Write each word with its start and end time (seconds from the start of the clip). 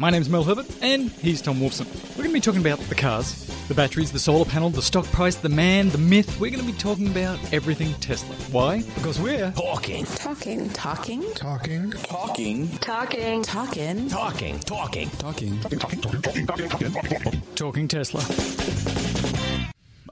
My 0.00 0.08
name's 0.08 0.30
Mel 0.30 0.44
Herbert, 0.44 0.64
and 0.80 1.10
he's 1.10 1.42
Tom 1.42 1.56
Wolfson. 1.56 1.84
We're 2.16 2.24
going 2.24 2.30
to 2.30 2.32
be 2.32 2.40
talking 2.40 2.62
about 2.62 2.78
the 2.78 2.94
cars, 2.94 3.34
the 3.68 3.74
batteries, 3.74 4.10
the 4.10 4.18
solar 4.18 4.46
panel, 4.46 4.70
the 4.70 4.80
stock 4.80 5.04
price, 5.04 5.36
the 5.36 5.50
man, 5.50 5.90
the 5.90 5.98
myth. 5.98 6.40
We're 6.40 6.50
going 6.50 6.64
to 6.64 6.72
be 6.72 6.78
talking 6.78 7.08
about 7.08 7.38
everything 7.52 7.92
Tesla. 8.00 8.34
Why? 8.50 8.80
Because 8.94 9.20
we're 9.20 9.52
Talking. 9.52 10.06
Talking. 10.06 10.70
Talking. 10.70 11.22
Talking. 11.34 11.90
Talking. 11.90 12.68
Talking. 12.78 13.42
Talking. 13.42 14.08
Talking. 14.08 14.60
Talking. 14.60 15.60
talking 15.60 16.00
Talking. 16.00 17.42
Talking 17.54 17.88
Tesla. 17.88 18.24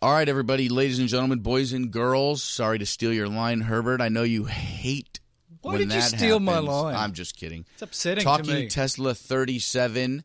All 0.03 0.13
right, 0.13 0.29
everybody, 0.29 0.69
ladies 0.69 0.99
and 0.99 1.09
gentlemen, 1.09 1.39
boys 1.39 1.73
and 1.73 1.91
girls. 1.91 2.43
Sorry 2.43 2.79
to 2.79 2.85
steal 2.85 3.15
your 3.15 3.29
line, 3.29 3.63
Herbert. 3.63 4.03
I 4.03 4.11
know 4.11 4.23
you 4.23 4.45
hate. 4.45 5.21
Why 5.69 5.79
when 5.79 5.89
did 5.89 5.95
you 5.95 6.01
steal 6.01 6.41
my 6.41 6.59
line? 6.61 6.95
I'm 6.95 7.13
just 7.13 7.37
kidding. 7.37 7.67
It's 7.75 7.83
upsetting 7.83 8.23
to 8.23 8.25
Talking. 8.25 8.69
Tesla 8.71 9.15
37. 9.15 10.25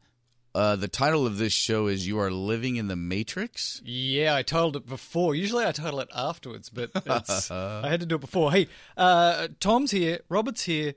Uh, 0.56 0.78
the 0.78 0.88
title 0.88 1.26
of 1.26 1.38
this 1.38 1.52
show 1.52 1.88
is 1.88 2.08
"You 2.08 2.18
Are 2.20 2.32
Living 2.32 2.78
in 2.78 2.88
the 2.88 2.96
Matrix." 2.96 3.82
Yeah, 3.84 4.36
I 4.36 4.44
titled 4.44 4.78
it 4.78 4.88
before. 4.88 5.36
Usually 5.36 5.66
I 5.66 5.74
title 5.74 6.00
it 6.00 6.10
afterwards, 6.16 6.70
but 6.70 6.92
it's, 7.06 7.52
I 7.52 7.90
had 7.90 8.00
to 8.00 8.06
do 8.06 8.16
it 8.16 8.22
before. 8.22 8.54
Hey, 8.54 8.68
uh, 8.96 9.50
Tom's 9.60 9.92
here, 9.92 10.20
Robert's 10.30 10.64
here. 10.64 10.94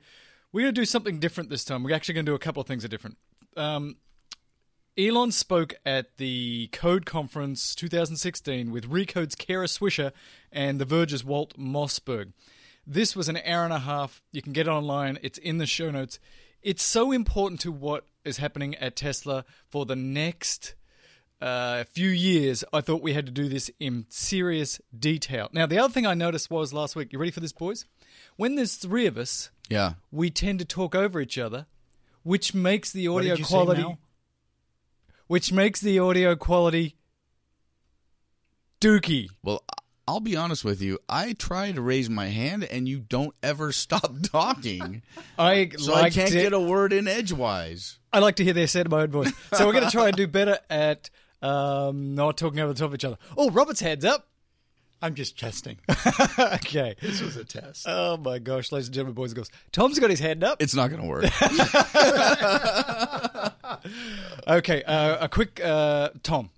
We're 0.53 0.63
going 0.63 0.75
to 0.75 0.81
do 0.81 0.85
something 0.85 1.19
different 1.19 1.51
this 1.51 1.65
time. 1.65 1.83
We're 1.83 1.97
actually 1.97 2.15
going 2.15 2.27
to 2.27 2.33
do 2.33 2.37
a 2.37 2.39
couple 2.39 2.61
of 2.61 2.69
things 2.69 2.83
that 2.83 2.89
are 2.89 2.97
different. 2.97 3.19
Um, 3.57 3.97
Elon 4.97 5.33
spoke 5.33 5.75
at 5.85 6.17
the 6.19 6.69
Code 6.73 7.05
Conference 7.05 7.75
2016 7.75 8.71
with 8.71 8.87
Recode's 8.87 9.35
Kara 9.35 9.67
Swisher 9.67 10.13
and 10.53 10.79
The 10.81 10.87
Verge's 10.87 11.25
Walt 11.25 11.59
Mossberg. 11.59 12.33
This 12.87 13.17
was 13.17 13.29
an 13.29 13.39
hour 13.45 13.65
and 13.65 13.73
a 13.73 13.81
half. 13.81 14.23
You 14.33 14.43
can 14.43 14.53
get 14.53 14.67
it 14.67 14.71
online. 14.71 15.19
It's 15.23 15.39
in 15.39 15.59
the 15.59 15.67
show 15.67 15.91
notes. 15.91 16.19
It's 16.63 16.83
so 16.83 17.13
important 17.13 17.61
to 17.63 17.73
what 17.73 18.07
is 18.25 18.37
happening 18.39 18.75
at 18.77 18.97
Tesla 18.97 19.45
for 19.69 19.85
the 19.87 19.97
next 19.97 20.75
uh, 21.41 21.85
few 21.85 22.09
years. 22.09 22.65
I 22.73 22.81
thought 22.81 23.03
we 23.03 23.13
had 23.13 23.27
to 23.27 23.33
do 23.33 23.49
this 23.49 23.71
in 23.81 24.07
serious 24.09 24.81
detail. 24.97 25.49
Now, 25.53 25.67
the 25.67 25.79
other 25.79 25.93
thing 25.93 26.07
I 26.07 26.15
noticed 26.15 26.51
was 26.51 26.73
last 26.73 26.97
week. 26.97 27.13
You 27.13 27.19
ready 27.19 27.31
for 27.31 27.41
this, 27.41 27.53
boys? 27.53 27.85
When 28.37 28.55
there's 28.55 28.77
three 28.77 29.07
of 29.07 29.19
us, 29.19 29.51
Yeah, 29.69 29.95
we 30.11 30.31
tend 30.31 30.61
to 30.61 30.65
talk 30.65 30.95
over 30.95 31.21
each 31.21 31.39
other, 31.39 31.67
which 32.23 32.55
makes 32.55 32.93
the 32.93 33.09
What 33.09 33.21
audio 33.21 33.35
did 33.35 33.39
you 33.41 33.45
say, 33.45 33.51
quality 33.51 33.97
which 35.27 35.53
makes 35.53 35.81
the 35.81 35.99
audio 35.99 36.37
quality 36.37 36.97
dookie. 38.81 39.29
Well, 39.43 39.63
I'll 40.09 40.21
be 40.21 40.37
honest 40.37 40.65
with 40.65 40.81
you. 40.81 40.99
I 41.09 41.33
try 41.33 41.73
to 41.73 41.81
raise 41.81 42.09
my 42.09 42.27
hand, 42.27 42.65
and 42.65 42.89
you 42.89 43.01
don't 43.01 43.35
ever 43.43 43.73
stop 43.87 44.13
talking. 44.23 45.03
I 45.39 45.71
so 45.77 45.93
like 45.93 46.05
I 46.05 46.11
can't 46.11 46.31
to, 46.31 46.41
get 46.41 46.53
a 46.53 46.61
word 46.61 46.93
in 46.93 47.09
edgewise. 47.09 47.99
I 48.13 48.21
like 48.21 48.37
to 48.37 48.45
hear 48.45 48.53
their 48.53 48.67
set 48.67 48.87
of 48.87 48.93
my 48.93 49.03
own 49.03 49.11
voice. 49.11 49.33
So 49.55 49.67
we're 49.67 49.73
going 49.73 49.85
to 49.85 49.91
try 49.91 50.09
and 50.09 50.17
do 50.17 50.27
better 50.27 50.59
at 50.71 51.11
um, 51.43 52.15
not 52.15 52.37
talking 52.37 52.61
over 52.61 52.73
the 52.73 52.79
top 52.79 52.89
of 52.89 52.95
each 52.95 53.05
other. 53.05 53.19
Oh, 53.37 53.51
Robert's 53.51 53.81
heads 53.81 54.05
up. 54.05 54.29
I'm 55.03 55.15
just 55.15 55.39
testing. 55.39 55.77
okay. 56.39 56.97
this 57.03 57.21
was 57.21 57.37
a 57.37 57.45
test. 57.45 57.85
Oh 57.87 58.17
my 58.17 58.39
gosh, 58.39 58.73
ladies 58.73 58.89
and 58.89 58.95
gentlemen, 58.95 59.15
boys 59.15 59.33
and 59.33 59.37
girls. 59.37 59.51
Tom's 59.71 59.99
got 59.99 60.09
his 60.09 60.21
hand 60.21 60.43
up. 60.43 60.63
It's 60.63 60.75
not 60.75 60.89
going 60.89 61.03
to 61.03 61.09
work. 61.09 61.27
Okay, 64.49 64.83
uh, 64.85 65.25
a 65.25 65.29
quick 65.29 65.61
uh, 65.63 66.11
Tom. 66.23 66.51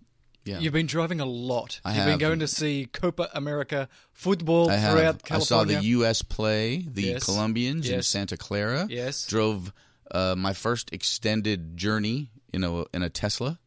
Yeah. 0.48 0.58
You've 0.60 0.72
been 0.72 0.86
driving 0.86 1.20
a 1.20 1.24
lot. 1.26 1.80
I 1.84 1.96
You've 1.96 2.06
been 2.06 2.18
going 2.18 2.38
to 2.40 2.48
see 2.48 2.86
Copa 2.92 3.28
America 3.34 3.88
football 4.12 4.70
I 4.70 4.76
have. 4.76 4.92
throughout 4.92 5.22
California. 5.22 5.72
I 5.72 5.74
saw 5.74 5.80
the 5.80 5.86
U.S. 5.88 6.22
play 6.22 6.78
the 6.88 7.02
Yes. 7.02 7.24
Colombians 7.24 7.88
in 7.88 7.96
Yes. 7.96 8.06
Santa 8.06 8.36
Clara. 8.36 8.86
Yes. 8.88 9.26
Drove 9.26 9.72
uh, 10.10 10.34
my 10.36 10.52
first 10.54 10.92
extended 10.92 11.76
journey 11.76 12.30
in 12.52 12.64
a 12.64 12.84
in 12.94 13.02
a 13.02 13.10
Tesla 13.10 13.58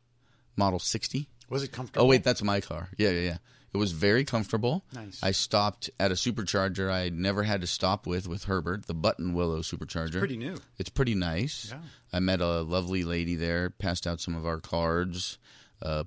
Model 0.58 0.80
60. 0.80 1.30
Was 1.50 1.64
it 1.64 1.72
comfortable? 1.72 2.06
Oh 2.06 2.10
wait, 2.10 2.24
that's 2.24 2.42
my 2.44 2.62
car. 2.62 2.90
Yeah, 2.98 3.10
yeah, 3.12 3.20
yeah. 3.22 3.38
It 3.74 3.78
was 3.78 3.94
very 3.94 4.26
comfortable. 4.26 4.84
Nice. 4.94 5.22
I 5.24 5.32
stopped 5.32 5.90
at 5.98 6.12
a 6.12 6.16
supercharger 6.16 6.92
I 6.92 7.08
never 7.10 7.44
had 7.44 7.62
to 7.62 7.68
stop 7.68 8.06
with 8.08 8.28
with 8.28 8.46
Herbert, 8.46 8.88
the 8.88 8.96
Buttonwillow 8.96 9.60
supercharger. 9.64 10.20
pretty 10.20 10.36
new. 10.38 10.58
It's 10.78 10.90
pretty 10.90 11.16
nice. 11.16 11.68
Yeah. 11.72 11.80
I 12.12 12.20
met 12.20 12.42
a 12.42 12.62
lovely 12.64 13.04
lady 13.06 13.36
there, 13.36 13.70
passed 13.70 14.08
out 14.08 14.20
some 14.20 14.36
of 14.36 14.46
our 14.46 14.60
cards. 14.60 15.38
Uh, 15.82 16.04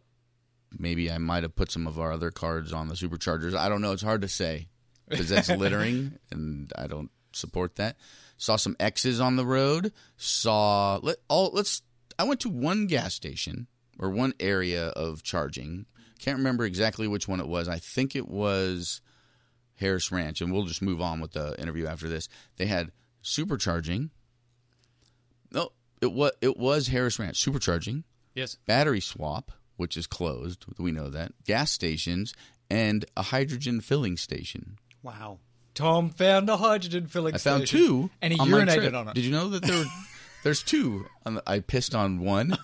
maybe 0.79 1.11
I 1.11 1.19
might 1.19 1.43
have 1.43 1.57
put 1.57 1.71
some 1.71 1.87
of 1.87 1.99
our 1.99 2.13
other 2.13 2.31
cards 2.31 2.73
on 2.73 2.89
the 2.89 2.95
superchargers. 2.95 3.57
I 3.57 3.69
don't 3.69 3.83
know. 3.83 3.93
It's 3.93 4.03
hard 4.03 4.23
to 4.23 4.29
say 4.29 4.69
because 5.09 5.29
that's 5.29 5.49
littering, 5.51 6.19
and 6.31 6.73
I 6.77 6.87
don't 6.87 7.11
support 7.33 7.77
that. 7.77 7.97
Saw 8.37 8.57
some 8.57 8.77
X's 8.81 9.21
on 9.21 9.37
the 9.37 9.47
road. 9.47 9.93
Saw 10.17 10.99
let 11.03 11.19
all 11.29 11.51
let's. 11.53 11.83
I 12.19 12.25
went 12.25 12.41
to 12.41 12.49
one 12.49 12.87
gas 12.87 13.15
station 13.15 13.67
or 13.99 14.11
one 14.11 14.35
area 14.41 14.89
of 14.89 15.23
charging. 15.23 15.87
Can't 16.19 16.39
remember 16.39 16.65
exactly 16.65 17.07
which 17.07 17.29
one 17.29 17.41
it 17.41 17.49
was. 17.49 17.69
I 17.69 17.79
think 17.79 18.17
it 18.17 18.29
was 18.29 19.01
Harris 19.77 20.11
Ranch, 20.11 20.41
and 20.41 20.53
we'll 20.53 20.65
just 20.65 20.83
move 20.83 21.01
on 21.01 21.21
with 21.21 21.33
the 21.33 21.61
interview 21.61 21.87
after 21.87 22.09
this. 22.09 22.29
They 22.57 22.67
had 22.67 22.93
supercharging. 23.23 24.11
No, 25.53 25.71
it 26.01 26.13
was 26.13 26.33
it 26.41 26.57
was 26.57 26.89
Harris 26.89 27.19
Ranch 27.19 27.43
supercharging, 27.45 28.05
yes. 28.35 28.57
battery 28.67 29.01
swap, 29.01 29.53
which 29.77 29.97
is 29.97 30.07
closed. 30.07 30.65
We 30.79 30.93
know 30.93 31.09
that 31.11 31.33
gas 31.45 31.71
stations 31.73 32.35
and 32.71 33.05
a 33.17 33.23
hydrogen 33.23 33.81
filling 33.81 34.17
station. 34.17 34.79
Wow. 35.03 35.39
Tom 35.75 36.11
found 36.11 36.49
a 36.49 36.57
hydrogen 36.57 37.07
filling 37.09 37.37
station. 37.37 37.53
I 37.53 37.57
found 37.59 37.69
two, 37.69 38.11
and 38.23 38.33
he 38.33 38.39
on 38.39 38.49
urinated 38.49 38.95
on 38.99 39.09
it. 39.09 39.15
Did 39.15 39.25
you 39.25 39.33
know 39.33 39.49
that 39.49 39.63
there 39.63 39.79
were? 39.79 39.85
There's 40.45 40.63
two. 40.63 41.07
On 41.27 41.35
the, 41.35 41.43
I 41.47 41.61
pissed 41.61 41.95
on 41.95 42.21
one. 42.21 42.57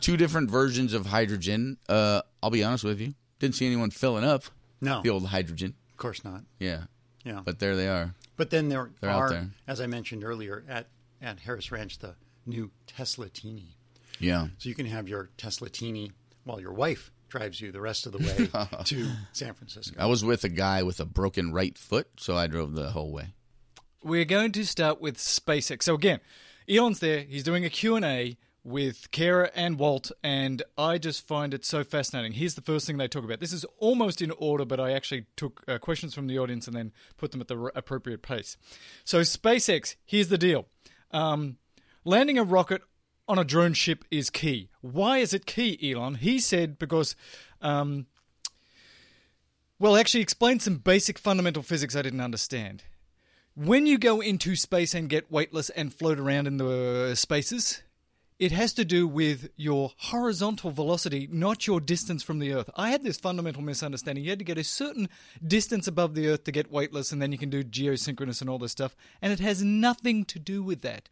two 0.00 0.16
different 0.16 0.50
versions 0.50 0.92
of 0.92 1.06
hydrogen. 1.06 1.78
Uh, 1.88 2.20
I'll 2.42 2.50
be 2.50 2.62
honest 2.62 2.84
with 2.84 3.00
you. 3.00 3.14
Didn't 3.38 3.54
see 3.56 3.66
anyone 3.66 3.90
filling 3.90 4.22
up 4.24 4.44
No, 4.82 5.00
the 5.02 5.08
old 5.10 5.26
hydrogen. 5.26 5.74
of 5.90 5.96
course 5.96 6.22
not. 6.24 6.42
Yeah, 6.58 6.84
Yeah. 7.24 7.40
But, 7.44 7.58
there 7.58 7.74
they 7.74 7.88
are. 7.88 8.14
But 8.36 8.50
then 8.50 8.68
there 8.68 8.90
They're 9.00 9.10
out 9.10 9.18
are, 9.22 9.30
there. 9.30 9.50
as 9.66 9.80
I 9.80 9.86
mentioned 9.86 10.24
earlier, 10.24 10.62
at, 10.68 10.88
at 11.22 11.40
Harris 11.40 11.72
Ranch, 11.72 11.98
the 11.98 12.14
new 12.46 12.70
Tesla 12.86 13.28
Teeny. 13.30 13.76
Yeah. 14.18 14.48
So 14.58 14.68
you 14.68 14.74
can 14.74 14.86
have 14.86 15.08
your 15.08 15.30
Tesla 15.38 15.70
Teeny 15.70 16.12
while 16.44 16.60
your 16.60 16.72
wife 16.72 17.12
drives 17.28 17.60
you 17.60 17.70
the 17.72 17.80
rest 17.80 18.06
of 18.06 18.12
the 18.12 18.18
way 18.18 18.68
to 18.84 19.06
San 19.32 19.54
Francisco. 19.54 19.96
I 19.98 20.06
was 20.06 20.24
with 20.24 20.44
a 20.44 20.48
guy 20.48 20.82
with 20.82 21.00
a 21.00 21.04
broken 21.04 21.52
right 21.52 21.76
foot, 21.78 22.08
so 22.18 22.36
I 22.36 22.46
drove 22.46 22.74
the 22.74 22.90
whole 22.90 23.12
way. 23.12 23.34
We're 24.02 24.24
going 24.24 24.52
to 24.52 24.64
start 24.66 25.00
with 25.00 25.16
SpaceX. 25.18 25.84
So 25.84 25.94
again, 25.94 26.20
Elon's 26.68 27.00
there. 27.00 27.20
He's 27.20 27.42
doing 27.42 27.64
a 27.64 27.70
Q&A 27.70 28.36
with 28.62 29.10
Kara 29.10 29.50
and 29.54 29.78
Walt, 29.78 30.10
and 30.22 30.62
I 30.76 30.98
just 30.98 31.26
find 31.26 31.54
it 31.54 31.64
so 31.64 31.82
fascinating. 31.82 32.32
Here's 32.32 32.54
the 32.54 32.60
first 32.60 32.86
thing 32.86 32.98
they 32.98 33.08
talk 33.08 33.24
about. 33.24 33.40
This 33.40 33.52
is 33.52 33.64
almost 33.78 34.20
in 34.20 34.30
order, 34.32 34.64
but 34.64 34.78
I 34.78 34.92
actually 34.92 35.26
took 35.36 35.62
uh, 35.66 35.78
questions 35.78 36.14
from 36.14 36.26
the 36.26 36.38
audience 36.38 36.66
and 36.66 36.76
then 36.76 36.92
put 37.16 37.32
them 37.32 37.40
at 37.40 37.48
the 37.48 37.58
r- 37.58 37.72
appropriate 37.74 38.22
pace. 38.22 38.56
So 39.04 39.20
SpaceX, 39.20 39.96
here's 40.04 40.28
the 40.28 40.38
deal. 40.38 40.66
Um, 41.10 41.56
landing 42.04 42.38
a 42.38 42.44
rocket 42.44 42.82
on 43.30 43.38
a 43.38 43.44
drone 43.44 43.72
ship 43.74 44.04
is 44.10 44.28
key. 44.28 44.68
Why 44.80 45.18
is 45.18 45.32
it 45.32 45.46
key, 45.46 45.78
Elon? 45.82 46.16
He 46.16 46.38
said 46.40 46.78
because 46.78 47.14
um, 47.62 48.06
well, 49.80 49.96
actually, 49.96 50.20
explain 50.20 50.60
some 50.60 50.76
basic 50.76 51.18
fundamental 51.18 51.62
physics 51.62 51.96
I 51.96 52.02
didn't 52.02 52.20
understand. 52.20 52.84
When 53.54 53.86
you 53.86 53.96
go 53.96 54.20
into 54.20 54.54
space 54.54 54.92
and 54.92 55.08
get 55.08 55.32
weightless 55.32 55.70
and 55.70 55.92
float 55.92 56.18
around 56.18 56.46
in 56.46 56.58
the 56.58 57.14
spaces, 57.14 57.82
it 58.38 58.52
has 58.52 58.74
to 58.74 58.84
do 58.84 59.08
with 59.08 59.48
your 59.56 59.92
horizontal 59.96 60.70
velocity, 60.70 61.28
not 61.32 61.66
your 61.66 61.80
distance 61.80 62.22
from 62.22 62.40
the 62.40 62.52
Earth. 62.52 62.68
I 62.76 62.90
had 62.90 63.04
this 63.04 63.16
fundamental 63.16 63.62
misunderstanding. 63.62 64.22
You 64.22 64.30
had 64.30 64.38
to 64.38 64.44
get 64.44 64.58
a 64.58 64.64
certain 64.64 65.08
distance 65.46 65.86
above 65.86 66.14
the 66.14 66.28
Earth 66.28 66.44
to 66.44 66.52
get 66.52 66.70
weightless, 66.70 67.10
and 67.10 67.22
then 67.22 67.32
you 67.32 67.38
can 67.38 67.48
do 67.48 67.64
geosynchronous 67.64 68.42
and 68.42 68.50
all 68.50 68.58
this 68.58 68.72
stuff. 68.72 68.94
And 69.22 69.32
it 69.32 69.40
has 69.40 69.62
nothing 69.62 70.26
to 70.26 70.38
do 70.38 70.62
with 70.62 70.82
that. 70.82 71.08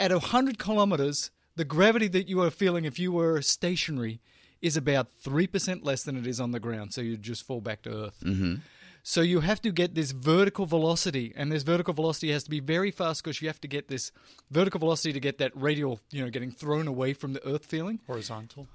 At 0.00 0.12
100 0.12 0.58
kilometers, 0.58 1.30
the 1.56 1.64
gravity 1.66 2.08
that 2.08 2.26
you 2.26 2.40
are 2.42 2.50
feeling 2.50 2.86
if 2.86 2.98
you 2.98 3.12
were 3.12 3.42
stationary 3.42 4.22
is 4.62 4.74
about 4.74 5.08
3% 5.22 5.84
less 5.84 6.02
than 6.02 6.16
it 6.16 6.26
is 6.26 6.40
on 6.40 6.52
the 6.52 6.58
ground, 6.58 6.94
so 6.94 7.02
you 7.02 7.18
just 7.18 7.46
fall 7.46 7.60
back 7.60 7.82
to 7.82 8.06
Earth. 8.06 8.18
Mm-hmm. 8.24 8.54
So 9.02 9.20
you 9.20 9.40
have 9.40 9.60
to 9.60 9.70
get 9.70 9.94
this 9.94 10.12
vertical 10.12 10.64
velocity, 10.64 11.34
and 11.36 11.52
this 11.52 11.64
vertical 11.64 11.92
velocity 11.92 12.32
has 12.32 12.44
to 12.44 12.50
be 12.50 12.60
very 12.60 12.90
fast 12.90 13.22
because 13.22 13.42
you 13.42 13.48
have 13.48 13.60
to 13.60 13.68
get 13.68 13.88
this 13.88 14.10
vertical 14.50 14.80
velocity 14.80 15.12
to 15.12 15.20
get 15.20 15.36
that 15.36 15.52
radial, 15.54 16.00
you 16.10 16.22
know, 16.24 16.30
getting 16.30 16.50
thrown 16.50 16.88
away 16.88 17.12
from 17.12 17.34
the 17.34 17.46
Earth 17.46 17.66
feeling. 17.66 18.00
Horizontal. 18.06 18.68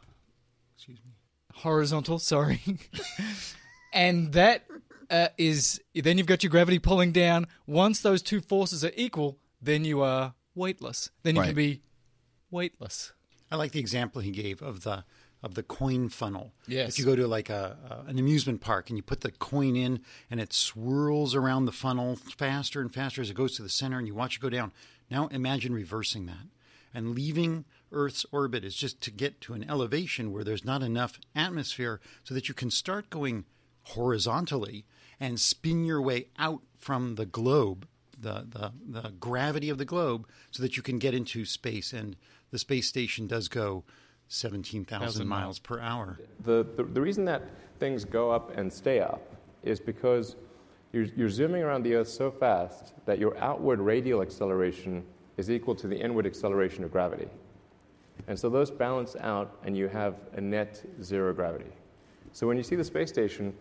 Excuse 0.76 1.00
me. 1.04 1.12
Horizontal, 1.56 2.20
sorry. 2.20 2.62
and 3.94 4.32
that 4.34 4.66
uh, 5.10 5.30
is 5.40 5.82
then 5.96 6.20
you've 6.20 6.28
got 6.28 6.44
your 6.44 6.52
gravity 6.52 6.78
pulling 6.78 7.12
down. 7.12 7.48
Once 7.66 8.02
those 8.02 8.22
two 8.22 8.42
forces 8.42 8.86
are 8.86 8.92
equal, 8.96 9.40
then 9.60 9.86
you 9.86 10.02
are 10.02 10.34
weightless. 10.56 11.12
Then 11.24 11.36
you 11.36 11.44
can 11.44 11.56
be 11.56 11.82
weightless. 12.50 13.14
I 13.52 13.56
like 13.56 13.72
the 13.72 13.80
example 13.80 14.22
he 14.22 14.32
gave 14.32 14.62
of 14.62 14.84
the 14.84 15.04
of 15.44 15.54
the 15.54 15.64
coin 15.64 16.10
funnel. 16.10 16.54
Yes. 16.68 16.90
If 16.90 17.00
you 17.00 17.06
go 17.06 17.16
to 17.16 17.28
like 17.28 17.50
a, 17.50 17.78
a 17.88 18.10
an 18.10 18.18
amusement 18.18 18.62
park 18.62 18.90
and 18.90 18.98
you 18.98 19.04
put 19.04 19.22
the 19.22 19.32
coin 19.32 19.76
in 19.76 20.00
and 20.32 20.40
it 20.40 20.54
swirls 20.54 21.36
around 21.36 21.66
the 21.66 21.72
funnel 21.72 22.16
faster 22.16 22.82
and 22.82 22.92
faster 22.92 23.22
as 23.22 23.30
it 23.30 23.36
goes 23.36 23.56
to 23.58 23.62
the 23.62 23.70
center 23.70 24.00
and 24.00 24.08
you 24.08 24.16
watch 24.16 24.38
it 24.38 24.42
go 24.42 24.50
down. 24.50 24.72
Now 25.12 25.28
imagine 25.28 25.74
reversing 25.74 26.26
that. 26.26 26.48
And 26.94 27.14
leaving 27.14 27.66
Earth's 27.92 28.26
orbit 28.32 28.64
is 28.64 28.76
just 28.76 29.02
to 29.02 29.12
get 29.12 29.42
to 29.42 29.54
an 29.54 29.70
elevation 29.70 30.32
where 30.32 30.44
there's 30.44 30.66
not 30.66 30.82
enough 30.82 31.20
atmosphere 31.36 32.00
so 32.24 32.34
that 32.34 32.48
you 32.48 32.54
can 32.56 32.72
start 32.72 33.10
going 33.10 33.46
horizontally 33.84 34.86
and 35.20 35.40
spin 35.40 35.86
your 35.86 36.02
way 36.02 36.28
out 36.40 36.62
from 36.78 37.16
the 37.16 37.26
globe, 37.26 37.88
the, 38.20 38.46
the, 38.50 38.72
the 39.02 39.10
gravity 39.20 39.70
of 39.70 39.78
the 39.78 39.86
globe, 39.86 40.28
so 40.52 40.64
that 40.64 40.78
you 40.78 40.84
can 40.84 41.00
get 41.00 41.14
into 41.14 41.46
space. 41.46 41.94
And 41.94 42.16
the 42.52 42.60
space 42.60 42.88
station 42.88 43.28
does 43.28 43.48
go 43.48 43.84
17,000 44.28 45.28
miles 45.28 45.60
per 45.60 45.80
hour. 45.80 46.20
The, 46.44 46.66
the, 46.76 46.84
the 46.84 47.02
reason 47.02 47.26
that 47.26 47.44
things 47.80 48.06
go 48.06 48.32
up 48.32 48.58
and 48.58 48.72
stay 48.72 49.00
up 49.00 49.22
is 49.64 49.80
because 49.80 50.36
you're, 50.94 51.08
you're 51.16 51.30
zooming 51.30 51.62
around 51.62 51.84
the 51.84 51.96
Earth 51.96 52.08
so 52.08 52.32
fast 52.32 52.94
that 53.06 53.20
your 53.20 53.38
outward 53.38 53.80
radial 53.80 54.22
acceleration 54.22 55.04
is 55.38 55.52
equal 55.52 55.76
to 55.76 55.88
the 55.88 55.98
inward 55.98 56.26
acceleration 56.26 56.84
of 56.84 56.92
gravity. 56.92 57.28
And 58.28 58.40
so 58.40 58.50
those 58.50 58.72
balance 58.72 59.16
out, 59.20 59.60
and 59.66 59.76
you 59.76 59.88
have 59.90 60.16
a 60.34 60.42
net 60.42 60.82
zero 61.04 61.34
gravity. 61.34 61.72
So 62.32 62.48
when 62.48 62.58
you 62.58 62.64
see 62.64 62.76
the 62.76 62.84
space 62.84 63.10
station, 63.10 63.54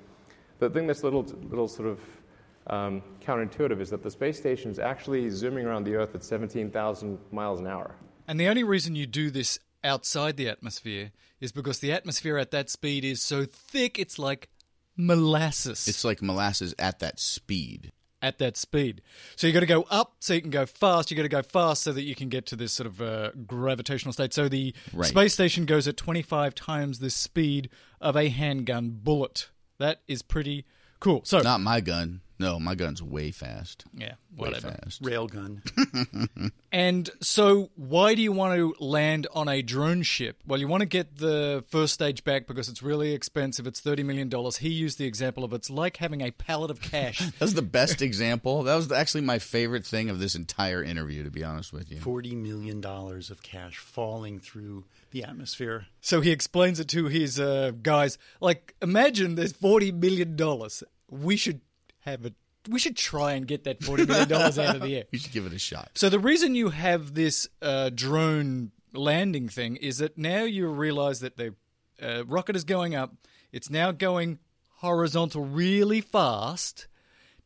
the 0.59 0.71
thing 0.71 0.87
that's 0.87 1.03
a 1.03 1.05
little, 1.05 1.23
little 1.51 1.69
sort 1.69 1.89
of 1.89 1.99
um, 2.69 3.03
counterintuitive 3.21 3.81
is 3.81 3.91
that 3.91 4.03
the 4.03 4.11
space 4.11 4.39
station 4.39 4.71
is 4.71 4.79
actually 4.79 5.29
zooming 5.31 5.67
around 5.67 5.85
the 5.85 5.95
Earth 5.97 6.15
at 6.15 6.25
17,000 6.25 7.19
miles 7.31 7.61
an 7.61 7.67
hour. 7.67 7.95
And 8.27 8.41
the 8.41 8.49
only 8.49 8.65
reason 8.65 8.95
you 8.95 9.07
do 9.07 9.31
this 9.31 9.59
outside 9.83 10.37
the 10.37 10.49
atmosphere 10.49 11.13
is 11.41 11.53
because 11.53 11.81
the 11.81 11.93
atmosphere 11.93 12.39
at 12.39 12.51
that 12.53 12.71
speed 12.71 13.05
is 13.05 13.21
so 13.21 13.45
thick 13.45 13.99
it's 13.99 14.19
like 14.19 14.49
molasses. 14.97 15.87
It's 15.89 16.05
like 16.05 16.23
molasses 16.23 16.75
at 16.79 17.01
that 17.01 17.21
speed. 17.21 17.93
at 18.23 18.39
that 18.39 18.57
speed. 18.57 19.03
So 19.37 19.47
you 19.47 19.53
got 19.53 19.61
to 19.61 19.67
go 19.67 19.85
up 19.91 20.15
so 20.21 20.33
you 20.33 20.41
can 20.41 20.49
go 20.51 20.65
fast. 20.65 21.11
You 21.11 21.17
got 21.19 21.25
to 21.25 21.29
go 21.29 21.43
fast 21.43 21.83
so 21.83 21.93
that 21.93 22.05
you 22.05 22.15
can 22.15 22.31
get 22.31 22.47
to 22.47 22.57
this 22.57 22.73
sort 22.73 22.87
of 22.87 23.03
uh, 23.03 23.33
gravitational 23.47 24.15
state. 24.15 24.33
So 24.33 24.49
the 24.49 24.75
Right. 24.95 25.07
space 25.09 25.35
station 25.35 25.67
goes 25.67 25.87
at 25.87 25.99
25 25.99 26.55
times 26.55 27.01
the 27.01 27.11
speed 27.11 27.69
of 28.01 28.17
a 28.17 28.31
handgun 28.31 28.99
bullet. 29.03 29.51
That 29.79 30.01
is 30.09 30.23
pretty 30.23 30.65
cool. 31.01 31.21
So 31.27 31.41
Not 31.43 31.61
my 31.61 31.83
gun. 31.83 32.23
No, 32.39 32.59
my 32.59 32.75
gun's 32.75 33.03
way 33.03 33.31
fast. 33.31 33.85
yeah, 33.95 34.15
Way 34.37 34.49
whatever. 34.51 34.71
fast. 34.83 35.03
Railgun. 35.03 35.63
And 36.73 37.09
so, 37.21 37.71
why 37.77 38.17
do 38.17 38.23
you 38.23 38.33
want 38.33 38.57
to 38.59 38.75
land 38.85 39.29
on 39.33 39.49
a 39.49 39.63
drone 39.63 40.03
ship? 40.03 40.41
Well, 40.45 40.59
you 40.59 40.67
want 40.67 40.81
to 40.81 40.87
get 40.87 41.19
the 41.19 41.63
first 41.69 41.95
stage 41.95 42.25
back 42.25 42.49
because 42.49 42.69
it's 42.69 42.83
really 42.83 43.13
expensive. 43.13 43.69
It's 43.69 43.81
$30 43.81 44.05
million. 44.05 44.29
He 44.59 44.71
used 44.71 44.99
the 44.99 45.05
example 45.07 45.45
of 45.45 45.53
it's 45.53 45.71
like 45.71 45.99
having 45.99 46.21
a 46.21 46.33
pallet 46.33 46.73
of 46.73 46.81
cash. 46.81 47.21
That 47.39 47.41
was 47.41 47.55
the 47.55 47.63
best 47.63 48.03
example. 48.03 48.65
That 48.65 48.75
was 48.75 48.91
actually 48.91 49.21
my 49.21 49.39
favorite 49.39 49.87
thing 49.87 50.11
of 50.11 50.19
this 50.19 50.35
entire 50.35 50.83
interview, 50.83 51.23
to 51.23 51.31
be 51.31 51.45
honest 51.45 51.73
with 51.73 51.93
you. 51.93 51.99
$40 51.99 52.35
million 52.37 52.85
of 52.85 53.43
cash 53.45 53.79
falling 53.79 54.41
through 54.41 54.83
the 55.13 55.23
atmosphere. 55.23 55.87
so, 56.01 56.21
he 56.23 56.33
explains 56.33 56.81
it 56.81 56.89
to 56.89 57.07
his 57.07 57.39
uh, 57.39 57.71
guys 57.83 58.19
like, 58.41 58.75
imagine 58.83 59.37
there's 59.37 59.53
$40 59.53 59.95
million. 59.95 60.37
We 61.09 61.37
should 61.37 61.61
have 62.05 62.25
it. 62.25 62.35
We 62.69 62.79
should 62.79 62.97
try 62.97 63.33
and 63.33 63.47
get 63.47 63.65
that 63.65 63.81
$40 63.81 64.09
million 64.09 64.33
out 64.33 64.77
of 64.77 64.83
the 64.83 64.97
air. 64.97 65.05
We 65.13 65.19
should 65.19 65.33
give 65.33 65.45
it 65.47 65.53
a 65.53 65.59
shot. 65.59 65.91
So 65.95 66.09
the 66.09 66.19
reason 66.19 66.55
you 66.55 66.71
have 66.71 67.15
this 67.15 67.49
uh, 67.61 67.91
drone 67.95 68.73
landing 68.95 69.49
thing 69.49 69.77
is 69.77 69.99
that 69.99 70.17
now 70.17 70.45
you 70.45 70.69
realize 70.69 71.21
that 71.21 71.37
the 71.37 71.55
uh, 72.03 72.25
rocket 72.25 72.57
is 72.57 72.65
going 72.65 72.95
up. 72.95 73.15
It's 73.53 73.69
now 73.69 73.93
going 73.93 74.39
horizontal 74.77 75.45
really 75.45 76.01
fast. 76.01 76.89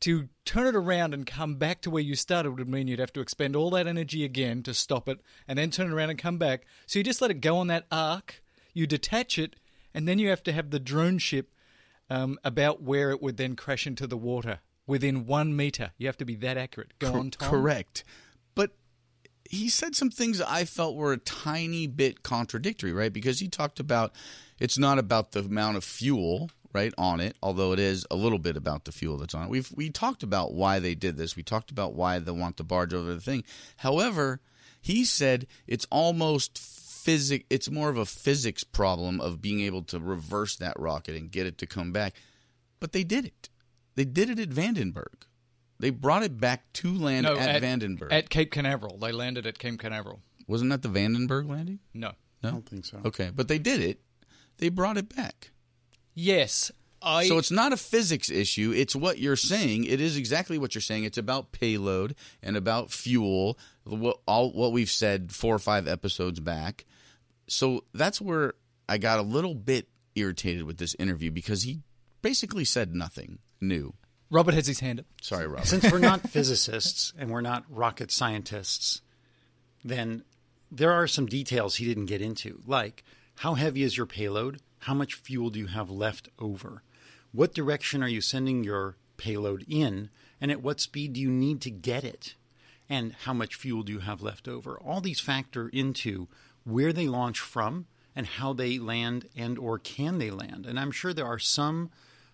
To 0.02 0.28
turn 0.44 0.68
it 0.68 0.76
around 0.76 1.12
and 1.12 1.26
come 1.26 1.56
back 1.56 1.80
to 1.80 1.90
where 1.90 2.02
you 2.02 2.14
started 2.14 2.56
would 2.56 2.68
mean 2.68 2.86
you'd 2.86 3.00
have 3.00 3.12
to 3.14 3.20
expend 3.20 3.56
all 3.56 3.70
that 3.70 3.88
energy 3.88 4.24
again 4.24 4.62
to 4.62 4.72
stop 4.72 5.08
it, 5.08 5.18
and 5.48 5.58
then 5.58 5.70
turn 5.70 5.88
it 5.88 5.92
around 5.92 6.10
and 6.10 6.18
come 6.18 6.38
back. 6.38 6.66
So 6.86 7.00
you 7.00 7.04
just 7.04 7.20
let 7.20 7.32
it 7.32 7.40
go 7.40 7.56
on 7.56 7.66
that 7.66 7.86
arc. 7.90 8.40
You 8.72 8.86
detach 8.86 9.40
it, 9.40 9.56
and 9.92 10.06
then 10.06 10.20
you 10.20 10.28
have 10.28 10.44
to 10.44 10.52
have 10.52 10.70
the 10.70 10.78
drone 10.78 11.18
ship 11.18 11.52
um, 12.10 12.38
about 12.44 12.82
where 12.82 13.10
it 13.10 13.22
would 13.22 13.36
then 13.36 13.56
crash 13.56 13.86
into 13.86 14.06
the 14.06 14.16
water 14.16 14.60
within 14.86 15.26
one 15.26 15.54
meter. 15.54 15.92
You 15.98 16.06
have 16.06 16.16
to 16.18 16.24
be 16.24 16.34
that 16.36 16.56
accurate. 16.56 16.98
Go 16.98 17.12
on, 17.14 17.30
Tom. 17.30 17.50
Correct. 17.50 18.04
But 18.54 18.72
he 19.48 19.68
said 19.68 19.94
some 19.94 20.10
things 20.10 20.40
I 20.40 20.64
felt 20.64 20.96
were 20.96 21.12
a 21.12 21.18
tiny 21.18 21.86
bit 21.86 22.22
contradictory, 22.22 22.92
right? 22.92 23.12
Because 23.12 23.38
he 23.38 23.48
talked 23.48 23.78
about 23.78 24.12
it's 24.58 24.78
not 24.78 24.98
about 24.98 25.32
the 25.32 25.40
amount 25.40 25.76
of 25.76 25.84
fuel, 25.84 26.50
right, 26.72 26.92
on 26.98 27.20
it, 27.20 27.36
although 27.42 27.72
it 27.72 27.78
is 27.78 28.06
a 28.10 28.16
little 28.16 28.38
bit 28.38 28.56
about 28.56 28.84
the 28.84 28.92
fuel 28.92 29.18
that's 29.18 29.34
on 29.34 29.44
it. 29.44 29.50
We've 29.50 29.70
we 29.76 29.90
talked 29.90 30.22
about 30.22 30.52
why 30.54 30.78
they 30.78 30.94
did 30.94 31.16
this. 31.16 31.36
We 31.36 31.42
talked 31.42 31.70
about 31.70 31.94
why 31.94 32.18
they 32.18 32.32
want 32.32 32.56
to 32.56 32.64
barge 32.64 32.94
over 32.94 33.14
the 33.14 33.20
thing. 33.20 33.44
However, 33.76 34.40
he 34.80 35.04
said 35.04 35.46
it's 35.66 35.86
almost 35.90 36.58
physic 37.08 37.46
it's 37.48 37.70
more 37.70 37.88
of 37.88 37.96
a 37.96 38.04
physics 38.04 38.64
problem 38.64 39.18
of 39.20 39.40
being 39.40 39.60
able 39.60 39.82
to 39.82 39.98
reverse 39.98 40.56
that 40.56 40.78
rocket 40.78 41.16
and 41.16 41.30
get 41.30 41.46
it 41.46 41.56
to 41.58 41.66
come 41.66 41.90
back. 41.90 42.14
But 42.80 42.92
they 42.92 43.02
did 43.02 43.24
it. 43.24 43.48
They 43.94 44.04
did 44.04 44.28
it 44.28 44.38
at 44.38 44.50
Vandenberg. 44.50 45.24
They 45.80 45.90
brought 45.90 46.22
it 46.22 46.38
back 46.38 46.70
to 46.74 46.92
land 46.92 47.24
No, 47.24 47.36
at, 47.36 47.62
Vandenberg. 47.62 48.12
At 48.12 48.28
Cape 48.28 48.50
Canaveral. 48.50 48.98
They 48.98 49.12
landed 49.12 49.46
at 49.46 49.58
Cape 49.58 49.78
Canaveral. 49.78 50.20
Wasn't 50.46 50.70
that 50.70 50.82
the 50.82 50.88
Vandenberg 50.88 51.48
landing? 51.48 51.78
No. 51.94 52.12
No. 52.42 52.48
I 52.48 52.52
don't 52.52 52.68
think 52.68 52.84
so. 52.84 53.00
Okay, 53.04 53.30
but 53.34 53.48
they 53.48 53.58
did 53.58 53.80
it. 53.80 54.00
They 54.58 54.68
brought 54.68 54.98
it 54.98 55.14
back. 55.14 55.50
Yes. 56.14 56.70
I 57.00 57.26
So 57.26 57.38
it's 57.38 57.50
not 57.50 57.72
a 57.72 57.76
physics 57.76 58.28
issue. 58.28 58.72
It's 58.74 58.94
what 58.94 59.18
you're 59.18 59.36
saying. 59.36 59.84
It 59.84 60.00
is 60.00 60.16
exactly 60.16 60.58
what 60.58 60.74
you're 60.74 60.82
saying. 60.82 61.04
It's 61.04 61.18
about 61.18 61.52
payload 61.52 62.16
and 62.42 62.56
about 62.56 62.90
fuel. 62.90 63.58
What 63.84 64.18
all 64.26 64.52
what 64.52 64.72
we've 64.72 64.90
said 64.90 65.32
four 65.32 65.54
or 65.54 65.60
five 65.60 65.88
episodes 65.88 66.40
back. 66.40 66.84
So 67.48 67.84
that's 67.92 68.20
where 68.20 68.54
I 68.88 68.98
got 68.98 69.18
a 69.18 69.22
little 69.22 69.54
bit 69.54 69.88
irritated 70.14 70.64
with 70.64 70.78
this 70.78 70.94
interview 70.98 71.30
because 71.30 71.62
he 71.62 71.80
basically 72.22 72.64
said 72.64 72.94
nothing 72.94 73.38
new. 73.60 73.94
Robert 74.30 74.54
has 74.54 74.66
his 74.66 74.80
hand 74.80 75.00
up. 75.00 75.06
Sorry, 75.22 75.46
Robert. 75.46 75.66
Since 75.66 75.90
we're 75.90 75.98
not 75.98 76.28
physicists 76.28 77.12
and 77.18 77.30
we're 77.30 77.40
not 77.40 77.64
rocket 77.68 78.10
scientists, 78.10 79.00
then 79.84 80.22
there 80.70 80.92
are 80.92 81.06
some 81.06 81.26
details 81.26 81.76
he 81.76 81.86
didn't 81.86 82.06
get 82.06 82.20
into, 82.20 82.60
like 82.66 83.04
how 83.36 83.54
heavy 83.54 83.82
is 83.82 83.96
your 83.96 84.06
payload? 84.06 84.60
How 84.80 84.94
much 84.94 85.14
fuel 85.14 85.50
do 85.50 85.58
you 85.58 85.68
have 85.68 85.90
left 85.90 86.28
over? 86.38 86.82
What 87.32 87.54
direction 87.54 88.02
are 88.02 88.08
you 88.08 88.20
sending 88.20 88.64
your 88.64 88.96
payload 89.16 89.64
in? 89.68 90.10
And 90.40 90.50
at 90.50 90.62
what 90.62 90.80
speed 90.80 91.14
do 91.14 91.20
you 91.20 91.30
need 91.30 91.60
to 91.62 91.70
get 91.70 92.04
it? 92.04 92.34
And 92.88 93.12
how 93.24 93.32
much 93.32 93.54
fuel 93.54 93.82
do 93.82 93.92
you 93.92 93.98
have 94.00 94.22
left 94.22 94.48
over? 94.48 94.78
All 94.78 95.00
these 95.00 95.20
factor 95.20 95.68
into 95.68 96.28
where 96.68 96.92
they 96.92 97.06
launch 97.06 97.40
from 97.40 97.86
and 98.14 98.26
how 98.26 98.52
they 98.52 98.78
land 98.78 99.28
and 99.36 99.58
or 99.58 99.78
can 99.78 100.18
they 100.18 100.30
land. 100.30 100.66
And 100.66 100.78
I'm 100.78 100.90
sure 100.90 101.12
there 101.12 101.26
are 101.26 101.38
some 101.38 101.90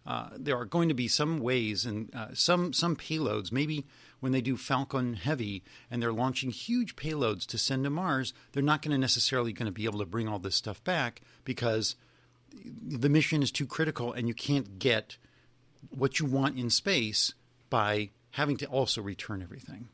uh, 0.06 0.28
there 0.36 0.56
are 0.56 0.66
going 0.66 0.88
to 0.88 0.94
be 0.94 1.08
some 1.08 1.40
ways 1.40 1.86
and 1.86 2.14
uh, 2.14 2.28
some 2.34 2.72
some 2.72 2.94
payloads. 2.94 3.50
Maybe 3.50 3.86
when 4.20 4.32
they 4.32 4.40
do 4.40 4.56
Falcon 4.56 5.14
Heavy 5.14 5.62
and 5.90 6.02
they're 6.02 6.12
launching 6.12 6.50
huge 6.50 6.96
payloads 6.96 7.46
to 7.46 7.58
send 7.58 7.84
to 7.84 7.90
Mars, 7.90 8.34
they're 8.52 8.62
not 8.62 8.82
going 8.82 8.92
to 8.92 8.98
necessarily 8.98 9.52
going 9.52 9.66
to 9.66 9.72
be 9.72 9.84
able 9.84 9.98
to 10.00 10.06
bring 10.06 10.28
all 10.28 10.38
this 10.38 10.56
stuff 10.56 10.82
back 10.84 11.22
because 11.44 11.96
the 12.54 13.08
mission 13.08 13.42
is 13.42 13.50
too 13.50 13.66
critical 13.66 14.12
and 14.12 14.28
you 14.28 14.34
can't 14.34 14.78
get 14.78 15.16
what 15.90 16.18
you 16.18 16.26
want 16.26 16.58
in 16.58 16.70
space 16.70 17.34
by 17.70 18.10
having 18.32 18.56
to 18.58 18.66
also 18.66 19.00
return 19.00 19.42
everything. 19.42 19.88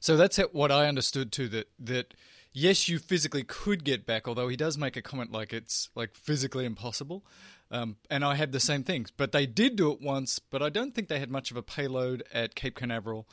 So 0.00 0.16
that's 0.16 0.36
what 0.52 0.70
I 0.70 0.86
understood 0.86 1.32
too. 1.32 1.48
That 1.48 1.68
that 1.80 2.14
yes, 2.56 2.88
you 2.88 2.98
physically 2.98 3.44
could 3.44 3.84
get 3.84 4.06
back, 4.06 4.26
although 4.26 4.48
he 4.48 4.56
does 4.56 4.78
make 4.78 4.96
a 4.96 5.02
comment 5.02 5.30
like 5.30 5.52
it's 5.52 5.90
like 5.94 6.16
physically 6.16 6.64
impossible. 6.64 7.24
Um, 7.70 7.96
and 8.10 8.24
I 8.24 8.36
had 8.36 8.52
the 8.52 8.60
same 8.60 8.82
things, 8.82 9.10
but 9.10 9.32
they 9.32 9.44
did 9.44 9.76
do 9.76 9.92
it 9.92 10.00
once. 10.00 10.38
But 10.38 10.62
I 10.62 10.70
don't 10.70 10.94
think 10.94 11.08
they 11.08 11.18
had 11.18 11.30
much 11.30 11.50
of 11.50 11.56
a 11.56 11.62
payload 11.62 12.24
at 12.32 12.54
Cape 12.54 12.74
Canaveral. 12.74 13.28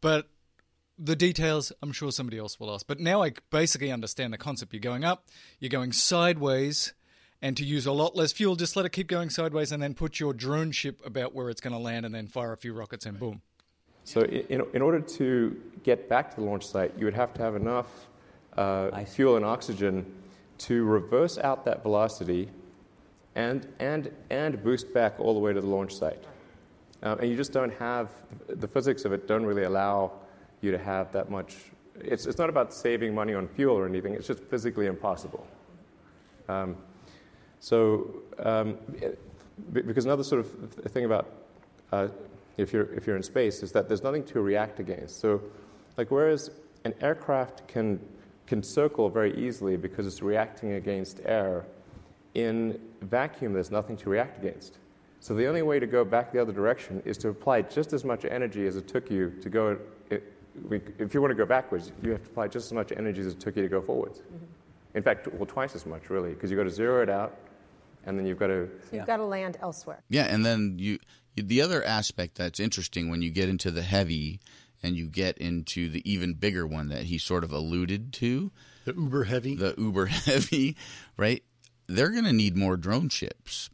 But 0.00 0.28
the 0.98 1.16
details, 1.16 1.72
I'm 1.82 1.92
sure 1.92 2.12
somebody 2.12 2.38
else 2.38 2.60
will 2.60 2.72
ask. 2.72 2.86
But 2.86 3.00
now 3.00 3.22
I 3.22 3.32
basically 3.50 3.90
understand 3.90 4.32
the 4.32 4.38
concept. 4.38 4.72
You're 4.74 4.80
going 4.80 5.04
up, 5.04 5.26
you're 5.58 5.70
going 5.70 5.92
sideways, 5.92 6.92
and 7.40 7.56
to 7.56 7.64
use 7.64 7.86
a 7.86 7.92
lot 7.92 8.14
less 8.14 8.32
fuel, 8.32 8.56
just 8.56 8.76
let 8.76 8.84
it 8.84 8.92
keep 8.92 9.06
going 9.06 9.30
sideways, 9.30 9.72
and 9.72 9.82
then 9.82 9.94
put 9.94 10.20
your 10.20 10.34
drone 10.34 10.72
ship 10.72 11.00
about 11.04 11.34
where 11.34 11.48
it's 11.48 11.60
going 11.60 11.74
to 11.74 11.78
land, 11.78 12.04
and 12.04 12.14
then 12.14 12.26
fire 12.26 12.52
a 12.52 12.56
few 12.56 12.74
rockets, 12.74 13.06
and 13.06 13.18
boom. 13.18 13.40
So, 14.04 14.20
in, 14.22 14.62
in 14.72 14.82
order 14.82 15.00
to 15.00 15.60
get 15.82 16.08
back 16.08 16.30
to 16.30 16.36
the 16.36 16.42
launch 16.42 16.66
site, 16.66 16.92
you 16.96 17.04
would 17.06 17.14
have 17.14 17.34
to 17.34 17.42
have 17.42 17.56
enough 17.56 18.06
uh, 18.56 19.04
fuel 19.04 19.36
and 19.36 19.44
oxygen 19.44 20.12
to 20.58 20.84
reverse 20.84 21.38
out 21.38 21.64
that 21.64 21.82
velocity 21.82 22.48
and, 23.34 23.66
and, 23.78 24.10
and 24.30 24.62
boost 24.62 24.92
back 24.94 25.20
all 25.20 25.34
the 25.34 25.40
way 25.40 25.52
to 25.52 25.60
the 25.60 25.66
launch 25.66 25.94
site. 25.94 26.24
Um, 27.02 27.18
and 27.20 27.30
you 27.30 27.36
just 27.36 27.52
don't 27.52 27.74
have 27.74 28.10
the 28.48 28.66
physics 28.66 29.04
of 29.04 29.12
it, 29.12 29.28
don't 29.28 29.44
really 29.44 29.64
allow 29.64 30.12
you 30.62 30.70
to 30.70 30.78
have 30.78 31.12
that 31.12 31.30
much. 31.30 31.56
It's, 32.00 32.26
it's 32.26 32.38
not 32.38 32.48
about 32.48 32.72
saving 32.72 33.14
money 33.14 33.34
on 33.34 33.48
fuel 33.48 33.76
or 33.76 33.86
anything, 33.86 34.14
it's 34.14 34.26
just 34.26 34.42
physically 34.44 34.86
impossible. 34.86 35.46
Um, 36.48 36.76
so, 37.60 38.22
um, 38.38 38.78
it- 38.94 39.18
because 39.72 40.04
another 40.04 40.22
sort 40.22 40.40
of 40.44 40.74
thing 40.92 41.06
about 41.06 41.32
uh, 41.92 42.08
if 42.56 42.72
you're 42.72 42.92
if 42.94 43.06
you're 43.06 43.16
in 43.16 43.22
space 43.22 43.62
is 43.62 43.72
that 43.72 43.88
there's 43.88 44.02
nothing 44.02 44.24
to 44.24 44.40
react 44.40 44.80
against. 44.80 45.20
So, 45.20 45.42
like 45.96 46.10
whereas 46.10 46.50
an 46.84 46.94
aircraft 47.00 47.66
can 47.66 48.00
can 48.46 48.62
circle 48.62 49.08
very 49.08 49.36
easily 49.36 49.76
because 49.76 50.06
it's 50.06 50.22
reacting 50.22 50.72
against 50.72 51.20
air. 51.24 51.66
In 52.34 52.80
vacuum, 53.02 53.52
there's 53.52 53.70
nothing 53.70 53.96
to 53.98 54.10
react 54.10 54.38
against. 54.38 54.78
So 55.20 55.34
the 55.34 55.46
only 55.46 55.62
way 55.62 55.80
to 55.80 55.86
go 55.86 56.04
back 56.04 56.32
the 56.32 56.40
other 56.40 56.52
direction 56.52 57.02
is 57.04 57.18
to 57.18 57.28
apply 57.28 57.62
just 57.62 57.92
as 57.92 58.04
much 58.04 58.24
energy 58.24 58.66
as 58.66 58.76
it 58.76 58.86
took 58.86 59.10
you 59.10 59.30
to 59.42 59.48
go. 59.48 59.78
If 60.10 61.14
you 61.14 61.20
want 61.20 61.30
to 61.30 61.36
go 61.36 61.46
backwards, 61.46 61.92
you 62.02 62.12
have 62.12 62.22
to 62.22 62.30
apply 62.30 62.48
just 62.48 62.66
as 62.66 62.72
much 62.72 62.92
energy 62.96 63.20
as 63.20 63.28
it 63.28 63.40
took 63.40 63.56
you 63.56 63.62
to 63.62 63.68
go 63.68 63.80
forwards. 63.82 64.20
Mm-hmm. 64.20 64.44
In 64.96 65.02
fact, 65.02 65.28
well, 65.34 65.46
twice 65.46 65.74
as 65.74 65.84
much, 65.84 66.08
really, 66.08 66.30
because 66.30 66.50
you've 66.50 66.58
got 66.58 66.64
to 66.64 66.70
zero 66.70 67.02
it 67.02 67.10
out, 67.10 67.36
and 68.04 68.18
then 68.18 68.24
you've 68.24 68.38
got 68.38 68.46
to. 68.46 68.68
So 68.88 68.96
you've 68.96 69.06
got 69.06 69.18
to 69.18 69.24
land 69.24 69.58
elsewhere. 69.60 70.02
Yeah, 70.08 70.24
and 70.24 70.46
then 70.46 70.76
you 70.78 70.98
the 71.34 71.60
other 71.60 71.84
aspect 71.84 72.36
that's 72.36 72.60
interesting 72.60 73.10
when 73.10 73.20
you 73.20 73.30
get 73.30 73.48
into 73.48 73.70
the 73.70 73.82
heavy 73.82 74.40
and 74.86 74.96
you 74.96 75.06
get 75.08 75.36
into 75.38 75.88
the 75.88 76.08
even 76.10 76.34
bigger 76.34 76.66
one 76.66 76.88
that 76.88 77.04
he 77.04 77.18
sort 77.18 77.42
of 77.44 77.52
alluded 77.52 78.12
to, 78.14 78.52
The 78.84 78.94
uber 78.94 79.24
heavy. 79.24 79.56
the 79.56 79.74
uber 79.76 80.06
heavy, 80.06 80.76
right? 81.16 81.42
They're 81.88 82.10
going 82.10 82.24
to 82.24 82.32
need 82.32 82.56
more 82.56 82.76
drone 82.76 83.08
ships. 83.08 83.68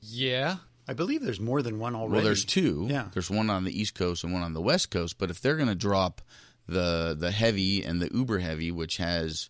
Yeah. 0.00 0.56
I 0.86 0.92
believe 0.92 1.22
there's 1.22 1.40
more 1.40 1.62
than 1.62 1.78
one 1.78 1.94
already. 1.94 2.14
Well, 2.16 2.24
there's 2.24 2.44
two. 2.44 2.86
Yeah. 2.90 3.08
There's 3.12 3.30
one 3.30 3.48
on 3.50 3.64
the 3.64 3.78
East 3.80 3.94
Coast 3.94 4.22
and 4.24 4.32
one 4.32 4.42
on 4.42 4.52
the 4.52 4.60
West 4.60 4.90
Coast. 4.90 5.16
But 5.18 5.30
if 5.30 5.40
they're 5.40 5.56
going 5.56 5.68
to 5.68 5.74
drop 5.74 6.20
the 6.66 7.16
the 7.18 7.30
heavy 7.30 7.82
and 7.84 8.00
the 8.00 8.10
uber 8.14 8.38
heavy, 8.38 8.70
which 8.70 8.98
has 8.98 9.48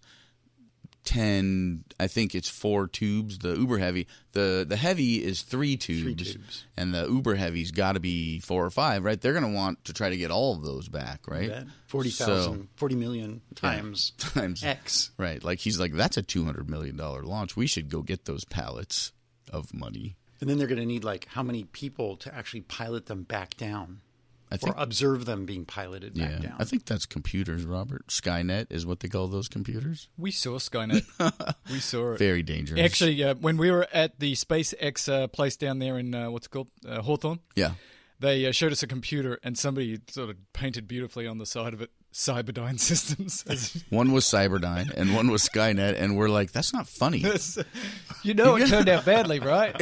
ten, 1.05 1.85
I 2.01 2.07
think 2.07 2.35
it's 2.35 2.49
four 2.49 2.87
tubes. 2.87 3.39
The 3.39 3.55
uber 3.55 3.79
heavy, 3.79 4.07
the 4.33 4.65
the 4.69 4.77
heavy 4.77 5.23
is 5.25 5.43
three 5.43 5.77
tubes, 5.77 6.33
tubes. 6.33 6.65
and 6.77 6.95
the 6.95 7.07
uber 7.07 7.35
heavy's 7.35 7.71
got 7.71 7.93
to 7.93 8.01
be 8.01 8.41
four 8.41 8.65
or 8.65 8.71
five, 8.71 9.05
right? 9.05 9.21
They're 9.21 9.33
going 9.33 9.45
to 9.45 9.55
want 9.55 9.85
to 9.85 9.93
try 9.93 10.11
to 10.11 10.17
get 10.17 10.31
all 10.31 10.55
of 10.55 10.63
those 10.65 10.89
back, 10.89 11.29
right? 11.29 11.49
Bet. 11.49 11.67
40,000, 11.87 12.69
40 12.75 12.95
million 12.97 13.41
times 13.55 14.13
times 14.19 14.65
X. 14.65 15.11
Right. 15.19 15.43
Like 15.43 15.61
he's 15.61 15.79
like, 15.79 15.93
that's 15.93 16.17
a 16.17 16.23
two 16.23 16.45
hundred 16.45 16.69
million 16.69 16.97
dollar 16.97 17.23
launch. 17.23 17.57
We 17.57 17.67
should 17.67 17.89
go 17.89 18.03
get 18.03 18.25
those 18.25 18.45
pallets 18.45 19.13
of 19.53 19.73
money. 19.73 20.17
And 20.41 20.51
then 20.51 20.59
they're 20.59 20.67
going 20.67 20.81
to 20.81 20.87
need 20.87 21.05
like 21.05 21.27
how 21.27 21.43
many 21.43 21.65
people 21.65 22.17
to 22.19 22.35
actually 22.35 22.63
pilot 22.63 23.07
them 23.07 23.23
back 23.23 23.57
down 23.57 24.01
I 24.55 24.57
think 24.57 24.77
or 24.77 24.83
observe 24.83 25.25
them 25.25 25.47
being 25.47 25.65
piloted 25.65 26.15
back 26.15 26.31
Yeah, 26.31 26.39
down. 26.39 26.57
I 26.59 26.65
think 26.65 26.87
that's 26.87 27.07
computers, 27.07 27.65
Robert. 27.65 28.07
Skynet 28.09 28.67
is 28.71 28.87
what 28.87 29.01
they 29.01 29.09
call 29.09 29.29
those 29.29 29.49
computers. 29.49 30.09
We 30.17 30.31
saw 30.31 30.59
Skynet. 30.59 31.05
we 31.71 31.81
saw 31.81 32.13
it. 32.13 32.19
Very 32.19 32.43
dangerous. 32.43 32.81
Actually, 32.81 33.23
uh, 33.23 33.35
when 33.35 33.57
we 33.57 33.71
were 33.71 33.87
at 33.93 34.19
the 34.21 34.35
SpaceX 34.35 35.13
uh, 35.13 35.27
place 35.29 35.57
down 35.57 35.79
there 35.79 35.99
in 35.99 36.15
uh, 36.15 36.31
what's 36.31 36.47
it 36.47 36.51
called 36.51 36.69
uh, 36.89 37.03
Hawthorne, 37.03 37.41
yeah. 37.55 37.73
they 38.21 38.47
uh, 38.47 38.53
showed 38.53 38.73
us 38.73 38.83
a 38.83 38.87
computer, 38.87 39.39
and 39.43 39.59
somebody 39.59 40.01
sort 40.09 40.31
of 40.31 40.37
painted 40.53 40.89
beautifully 40.89 41.27
on 41.27 41.39
the 41.39 41.47
side 41.47 41.75
of 41.75 41.83
it 41.83 41.91
Cyberdyne 42.15 42.79
Systems. 42.81 43.85
One 43.91 44.13
was 44.13 44.25
Cyberdyne 44.25 44.91
and 44.95 45.15
one 45.15 45.31
was 45.31 45.47
Skynet, 45.49 46.01
and 46.01 46.17
we're 46.17 46.29
like, 46.29 46.53
that's 46.53 46.73
not 46.73 46.87
funny. 46.87 47.25
you 48.23 48.35
know, 48.35 48.57
it 48.57 48.69
turned 48.69 48.89
out 48.89 49.05
badly, 49.05 49.41
right? 49.41 49.75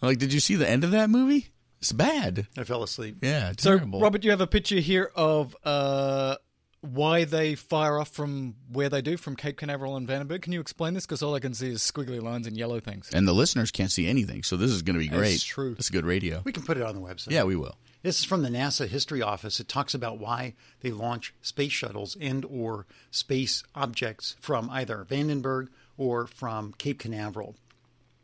like, 0.00 0.18
did 0.18 0.32
you 0.32 0.40
see 0.40 0.56
the 0.56 0.68
end 0.68 0.82
of 0.82 0.92
that 0.92 1.10
movie? 1.10 1.48
It's 1.82 1.90
bad. 1.90 2.46
I 2.56 2.62
fell 2.62 2.84
asleep. 2.84 3.16
Yeah, 3.22 3.54
so, 3.58 3.76
terrible. 3.76 3.98
Robert, 4.00 4.22
you 4.22 4.30
have 4.30 4.40
a 4.40 4.46
picture 4.46 4.76
here 4.76 5.10
of 5.16 5.56
uh, 5.64 6.36
why 6.80 7.24
they 7.24 7.56
fire 7.56 7.98
off 7.98 8.10
from 8.10 8.54
where 8.70 8.88
they 8.88 9.02
do, 9.02 9.16
from 9.16 9.34
Cape 9.34 9.56
Canaveral 9.56 9.96
and 9.96 10.06
Vandenberg. 10.06 10.42
Can 10.42 10.52
you 10.52 10.60
explain 10.60 10.94
this? 10.94 11.06
Because 11.06 11.24
all 11.24 11.34
I 11.34 11.40
can 11.40 11.54
see 11.54 11.70
is 11.70 11.80
squiggly 11.82 12.22
lines 12.22 12.46
and 12.46 12.56
yellow 12.56 12.78
things. 12.78 13.10
and 13.12 13.26
the 13.26 13.32
listeners 13.32 13.72
can't 13.72 13.90
see 13.90 14.06
anything, 14.06 14.44
so 14.44 14.56
this 14.56 14.70
is 14.70 14.82
going 14.82 14.94
to 14.94 15.00
be 15.00 15.08
That's 15.08 15.18
great. 15.18 15.40
true. 15.40 15.74
It's 15.76 15.88
a 15.88 15.92
good 15.92 16.06
radio. 16.06 16.40
We 16.44 16.52
can 16.52 16.62
put 16.62 16.76
it 16.76 16.84
on 16.84 16.94
the 16.94 17.00
website. 17.00 17.32
Yeah, 17.32 17.42
we 17.42 17.56
will. 17.56 17.74
This 18.04 18.20
is 18.20 18.24
from 18.26 18.44
the 18.44 18.48
NASA 18.48 18.86
History 18.86 19.20
Office. 19.20 19.58
It 19.58 19.66
talks 19.66 19.92
about 19.92 20.20
why 20.20 20.54
they 20.82 20.92
launch 20.92 21.34
space 21.42 21.72
shuttles 21.72 22.16
and 22.20 22.44
or 22.44 22.86
space 23.10 23.64
objects 23.74 24.36
from 24.38 24.70
either 24.70 25.04
Vandenberg 25.04 25.66
or 25.96 26.28
from 26.28 26.74
Cape 26.78 27.00
Canaveral. 27.00 27.56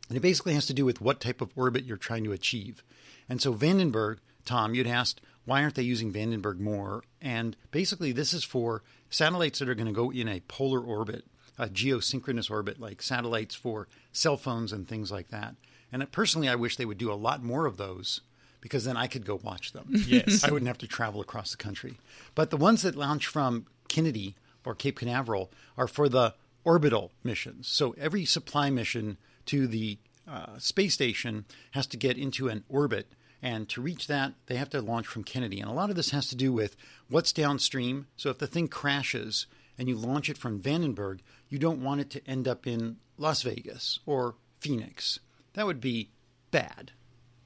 And 0.07 0.17
it 0.17 0.21
basically 0.21 0.53
has 0.53 0.65
to 0.67 0.73
do 0.73 0.85
with 0.85 1.01
what 1.01 1.19
type 1.19 1.41
of 1.41 1.51
orbit 1.57 1.83
you're 1.83 1.97
trying 1.97 2.23
to 2.23 2.31
achieve. 2.31 2.83
And 3.29 3.41
so 3.41 3.53
Vandenberg, 3.53 4.17
Tom, 4.45 4.73
you'd 4.73 4.87
asked 4.87 5.21
why 5.45 5.63
aren't 5.63 5.75
they 5.75 5.83
using 5.83 6.13
Vandenberg 6.13 6.59
more? 6.59 7.03
And 7.21 7.55
basically 7.71 8.11
this 8.11 8.33
is 8.33 8.43
for 8.43 8.83
satellites 9.09 9.59
that 9.59 9.69
are 9.69 9.75
going 9.75 9.87
to 9.87 9.93
go 9.93 10.11
in 10.11 10.27
a 10.27 10.41
polar 10.41 10.81
orbit, 10.81 11.25
a 11.57 11.67
geosynchronous 11.67 12.51
orbit 12.51 12.79
like 12.79 13.01
satellites 13.01 13.55
for 13.55 13.87
cell 14.11 14.37
phones 14.37 14.71
and 14.71 14.87
things 14.87 15.11
like 15.11 15.29
that. 15.29 15.55
And 15.91 16.11
personally 16.11 16.49
I 16.49 16.55
wish 16.55 16.75
they 16.75 16.85
would 16.85 16.97
do 16.97 17.11
a 17.11 17.15
lot 17.15 17.43
more 17.43 17.65
of 17.65 17.77
those 17.77 18.21
because 18.61 18.83
then 18.83 18.97
I 18.97 19.07
could 19.07 19.25
go 19.25 19.39
watch 19.41 19.71
them. 19.71 19.87
Yes. 20.07 20.43
I 20.43 20.51
wouldn't 20.51 20.67
have 20.67 20.77
to 20.79 20.87
travel 20.87 21.21
across 21.21 21.51
the 21.51 21.57
country. 21.57 21.97
But 22.35 22.49
the 22.49 22.57
ones 22.57 22.81
that 22.83 22.95
launch 22.95 23.27
from 23.27 23.65
Kennedy 23.87 24.35
or 24.65 24.75
Cape 24.75 24.99
Canaveral 24.99 25.51
are 25.77 25.87
for 25.87 26.09
the 26.09 26.35
orbital 26.63 27.11
missions. 27.23 27.67
So 27.67 27.95
every 27.97 28.25
supply 28.25 28.69
mission 28.69 29.17
to 29.47 29.65
the 29.65 29.97
uh, 30.27 30.59
space 30.59 30.93
station 30.93 31.45
has 31.71 31.87
to 31.87 31.97
get 31.97 32.17
into 32.17 32.49
an 32.49 32.63
orbit. 32.69 33.11
And 33.41 33.69
to 33.69 33.81
reach 33.81 34.07
that, 34.07 34.33
they 34.47 34.55
have 34.55 34.69
to 34.71 34.81
launch 34.81 35.07
from 35.07 35.23
Kennedy. 35.23 35.61
And 35.61 35.69
a 35.69 35.73
lot 35.73 35.89
of 35.89 35.95
this 35.95 36.09
has 36.11 36.27
to 36.29 36.35
do 36.35 36.51
with 36.51 36.75
what's 37.09 37.31
downstream. 37.31 38.07
So 38.17 38.29
if 38.29 38.37
the 38.37 38.47
thing 38.47 38.67
crashes 38.67 39.47
and 39.77 39.87
you 39.87 39.95
launch 39.95 40.29
it 40.29 40.37
from 40.37 40.59
Vandenberg, 40.61 41.19
you 41.47 41.57
don't 41.57 41.81
want 41.81 42.01
it 42.01 42.09
to 42.11 42.27
end 42.27 42.47
up 42.47 42.67
in 42.67 42.97
Las 43.17 43.41
Vegas 43.43 43.99
or 44.05 44.35
Phoenix. 44.59 45.19
That 45.53 45.65
would 45.65 45.79
be 45.79 46.09
bad. 46.51 46.91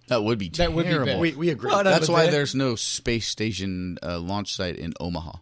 That 0.07 0.23
would 0.23 0.38
be 0.39 0.50
That 0.50 0.73
would 0.73 0.85
be 0.85 0.89
terrible. 0.91 1.05
bad. 1.13 1.19
We, 1.21 1.33
we 1.35 1.50
agree. 1.50 1.69
Well, 1.71 1.83
no, 1.83 1.91
That's 1.91 2.09
why 2.09 2.23
there- 2.23 2.31
there's 2.31 2.55
no 2.55 2.75
space 2.75 3.27
station 3.27 3.97
uh, 4.01 4.19
launch 4.19 4.53
site 4.53 4.75
in 4.77 4.93
Omaha. 5.00 5.38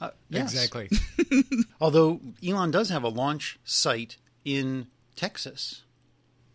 Uh, 0.00 0.10
yes. 0.28 0.52
Exactly. 0.52 0.90
Although 1.80 2.20
Elon 2.44 2.72
does 2.72 2.88
have 2.90 3.04
a 3.04 3.08
launch 3.08 3.58
site 3.64 4.16
in 4.44 4.88
Texas, 5.14 5.82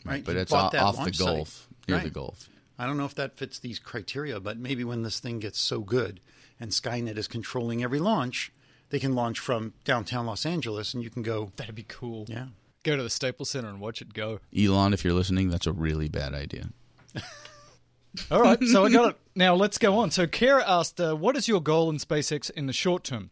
right? 0.05 0.23
But 0.25 0.35
He 0.35 0.41
it's 0.41 0.51
bought 0.51 0.65
off, 0.65 0.71
that 0.73 0.81
off 0.83 0.95
the 0.95 1.01
launch 1.01 1.15
site. 1.17 1.25
Gulf, 1.27 1.67
near 1.87 1.99
the 1.99 2.09
Gulf. 2.09 2.49
I 2.79 2.85
don't 2.85 2.97
know 2.97 3.05
if 3.05 3.15
that 3.15 3.37
fits 3.37 3.59
these 3.59 3.79
criteria, 3.79 4.39
but 4.39 4.57
maybe 4.57 4.83
when 4.83 5.03
this 5.03 5.19
thing 5.19 5.39
gets 5.39 5.59
so 5.59 5.79
good 5.79 6.19
and 6.59 6.71
Skynet 6.71 7.17
is 7.17 7.27
controlling 7.27 7.83
every 7.83 7.99
launch, 7.99 8.51
they 8.89 8.99
can 8.99 9.13
launch 9.13 9.39
from 9.39 9.73
downtown 9.83 10.25
Los 10.25 10.45
Angeles, 10.45 10.93
and 10.93 11.03
you 11.03 11.09
can 11.09 11.23
go. 11.23 11.51
That'd 11.55 11.75
be 11.75 11.85
cool. 11.87 12.25
Yeah, 12.27 12.47
Go 12.83 12.95
to 12.95 13.03
the 13.03 13.09
Staples 13.09 13.49
Center 13.49 13.67
and 13.67 13.81
watch 13.81 14.01
it 14.01 14.13
go. 14.13 14.39
Elon, 14.57 14.93
if 14.93 15.03
you're 15.03 15.13
listening, 15.13 15.49
that's 15.49 15.67
a 15.67 15.73
really 15.73 16.07
bad 16.07 16.33
idea. 16.33 16.69
All 18.31 18.41
right, 18.41 18.61
so 18.63 18.85
I 18.85 18.89
got 18.89 19.09
it. 19.11 19.17
Now 19.35 19.55
let's 19.55 19.77
go 19.77 19.99
on. 19.99 20.09
So 20.11 20.25
Kara 20.25 20.63
asked, 20.67 20.99
uh, 20.99 21.15
"What 21.15 21.35
is 21.35 21.47
your 21.47 21.61
goal 21.61 21.89
in 21.89 21.97
SpaceX 21.97 22.49
in 22.49 22.65
the 22.65 22.73
short 22.73 23.03
term?" 23.03 23.29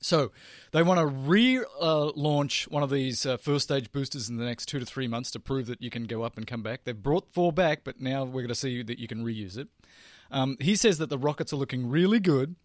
So 0.00 0.32
they 0.72 0.82
want 0.82 0.98
to 0.98 1.06
re-launch 1.06 2.68
one 2.68 2.82
of 2.82 2.90
these 2.90 3.26
uh, 3.26 3.36
first 3.36 3.64
stage 3.64 3.92
boosters 3.92 4.30
in 4.30 4.38
the 4.38 4.44
next 4.44 4.66
two 4.66 4.78
to 4.78 4.86
three 4.86 5.06
months 5.06 5.30
to 5.32 5.40
prove 5.40 5.66
that 5.66 5.82
you 5.82 5.90
can 5.90 6.04
go 6.04 6.22
up 6.22 6.36
and 6.38 6.46
come 6.46 6.62
back. 6.62 6.84
They've 6.84 7.00
brought 7.00 7.32
four 7.32 7.52
back, 7.52 7.84
but 7.84 8.00
now 8.00 8.24
we're 8.24 8.42
going 8.42 8.48
to 8.48 8.54
see 8.54 8.82
that 8.82 8.98
you 8.98 9.06
can 9.06 9.24
reuse 9.24 9.58
it. 9.58 9.68
Um, 10.30 10.56
he 10.60 10.74
says 10.74 10.98
that 10.98 11.10
the 11.10 11.18
rockets 11.18 11.52
are 11.52 11.56
looking 11.56 11.88
really 11.88 12.20
good. 12.20 12.56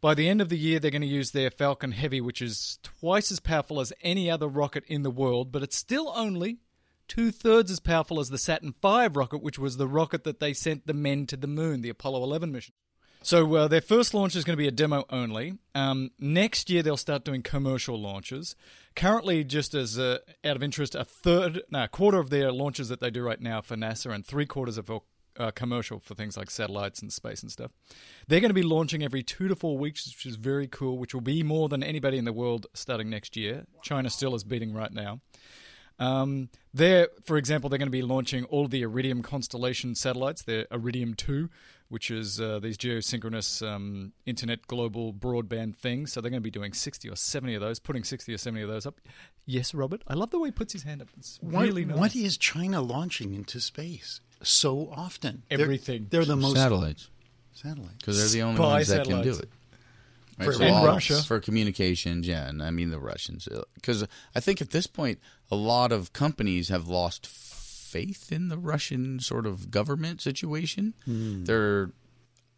By 0.00 0.14
the 0.14 0.28
end 0.28 0.40
of 0.40 0.48
the 0.48 0.58
year, 0.58 0.78
they're 0.78 0.90
going 0.90 1.02
to 1.02 1.08
use 1.08 1.30
their 1.30 1.50
Falcon 1.50 1.92
Heavy, 1.92 2.20
which 2.20 2.42
is 2.42 2.78
twice 2.82 3.32
as 3.32 3.40
powerful 3.40 3.80
as 3.80 3.92
any 4.02 4.30
other 4.30 4.46
rocket 4.46 4.84
in 4.86 5.02
the 5.02 5.10
world, 5.10 5.50
but 5.50 5.62
it's 5.62 5.76
still 5.76 6.12
only 6.14 6.58
two 7.08 7.30
thirds 7.30 7.70
as 7.70 7.80
powerful 7.80 8.20
as 8.20 8.28
the 8.28 8.38
Saturn 8.38 8.74
V 8.82 9.08
rocket, 9.12 9.42
which 9.42 9.58
was 9.58 9.76
the 9.76 9.88
rocket 9.88 10.24
that 10.24 10.38
they 10.38 10.52
sent 10.52 10.86
the 10.86 10.94
men 10.94 11.26
to 11.26 11.36
the 11.36 11.46
moon, 11.46 11.80
the 11.80 11.88
Apollo 11.88 12.22
11 12.22 12.52
mission. 12.52 12.74
So 13.22 13.54
uh, 13.56 13.68
their 13.68 13.80
first 13.80 14.14
launch 14.14 14.36
is 14.36 14.44
going 14.44 14.56
to 14.56 14.62
be 14.62 14.68
a 14.68 14.72
demo 14.72 15.04
only. 15.10 15.58
Um, 15.74 16.12
next 16.20 16.70
year 16.70 16.82
they'll 16.82 16.96
start 16.96 17.24
doing 17.24 17.42
commercial 17.42 18.00
launches. 18.00 18.54
Currently, 18.94 19.44
just 19.44 19.74
as 19.74 19.98
uh, 19.98 20.18
out 20.44 20.56
of 20.56 20.62
interest, 20.62 20.94
a 20.94 21.04
third, 21.04 21.62
no, 21.70 21.84
a 21.84 21.88
quarter 21.88 22.18
of 22.18 22.30
their 22.30 22.52
launches 22.52 22.88
that 22.88 23.00
they 23.00 23.10
do 23.10 23.22
right 23.22 23.40
now 23.40 23.60
for 23.60 23.76
NASA, 23.76 24.14
and 24.14 24.24
three 24.24 24.46
quarters 24.46 24.78
of 24.78 24.90
uh, 25.38 25.50
commercial 25.50 25.98
for 25.98 26.14
things 26.14 26.36
like 26.36 26.50
satellites 26.50 27.02
and 27.02 27.12
space 27.12 27.42
and 27.42 27.50
stuff. 27.50 27.72
They're 28.28 28.40
going 28.40 28.50
to 28.50 28.54
be 28.54 28.62
launching 28.62 29.02
every 29.02 29.22
two 29.22 29.48
to 29.48 29.56
four 29.56 29.76
weeks, 29.76 30.06
which 30.06 30.26
is 30.26 30.36
very 30.36 30.66
cool. 30.66 30.98
Which 30.98 31.14
will 31.14 31.20
be 31.20 31.42
more 31.42 31.68
than 31.68 31.82
anybody 31.82 32.18
in 32.18 32.24
the 32.24 32.32
world 32.32 32.66
starting 32.74 33.10
next 33.10 33.36
year. 33.36 33.66
China 33.82 34.08
still 34.10 34.34
is 34.34 34.44
beating 34.44 34.72
right 34.72 34.92
now. 34.92 35.20
Um, 35.98 36.50
they're, 36.74 37.08
for 37.24 37.36
example, 37.36 37.70
they're 37.70 37.78
going 37.78 37.86
to 37.86 37.90
be 37.90 38.02
launching 38.02 38.44
all 38.44 38.68
the 38.68 38.82
Iridium 38.82 39.22
constellation 39.22 39.94
satellites. 39.94 40.42
They're 40.42 40.66
Iridium 40.70 41.14
2, 41.14 41.48
which 41.88 42.10
is 42.10 42.40
uh, 42.40 42.58
these 42.60 42.76
geosynchronous 42.76 43.66
um, 43.66 44.12
internet 44.24 44.66
global 44.66 45.12
broadband 45.12 45.76
things. 45.76 46.12
So 46.12 46.20
they're 46.20 46.30
going 46.30 46.42
to 46.42 46.44
be 46.44 46.50
doing 46.50 46.72
60 46.72 47.08
or 47.08 47.16
70 47.16 47.54
of 47.54 47.60
those, 47.60 47.78
putting 47.78 48.04
60 48.04 48.34
or 48.34 48.38
70 48.38 48.62
of 48.62 48.68
those 48.68 48.86
up. 48.86 49.00
Yes, 49.44 49.74
Robert. 49.74 50.02
I 50.08 50.14
love 50.14 50.30
the 50.30 50.38
way 50.40 50.48
he 50.48 50.52
puts 50.52 50.72
his 50.72 50.82
hand 50.82 51.02
up. 51.02 51.08
It's 51.16 51.38
what, 51.40 51.62
really 51.62 51.84
nice. 51.84 51.96
what 51.96 52.16
is 52.16 52.36
China 52.36 52.80
launching 52.80 53.34
into 53.34 53.60
space 53.60 54.20
so 54.42 54.90
often? 54.94 55.42
They're- 55.48 55.60
Everything. 55.60 56.06
They're, 56.10 56.24
the 56.24 56.36
most 56.36 56.56
Satellites, 56.56 57.08
satellites. 57.52 57.94
because 57.98 58.18
they're 58.18 58.40
the 58.42 58.46
only 58.46 58.56
Spy 58.58 58.72
ones 58.72 58.88
that 58.88 59.06
can 59.06 59.22
do 59.22 59.30
it. 59.34 59.48
Right, 60.38 60.44
For- 60.46 60.52
so 60.52 60.64
And 60.64 60.74
all- 60.74 60.86
Russia. 60.86 61.22
for 61.22 61.40
communications, 61.40 62.26
yeah, 62.26 62.48
and 62.48 62.62
I 62.62 62.70
mean 62.70 62.90
the 62.90 62.98
Russians, 63.00 63.48
because 63.74 64.04
I 64.34 64.40
think 64.40 64.60
at 64.60 64.70
this 64.70 64.86
point 64.86 65.18
a 65.50 65.56
lot 65.56 65.92
of 65.92 66.12
companies 66.12 66.68
have 66.68 66.88
lost 66.88 67.26
faith 67.96 68.30
in 68.30 68.48
the 68.48 68.58
Russian 68.58 69.20
sort 69.20 69.46
of 69.46 69.70
government 69.70 70.20
situation. 70.20 70.94
Hmm. 71.04 71.44
They're, 71.44 71.90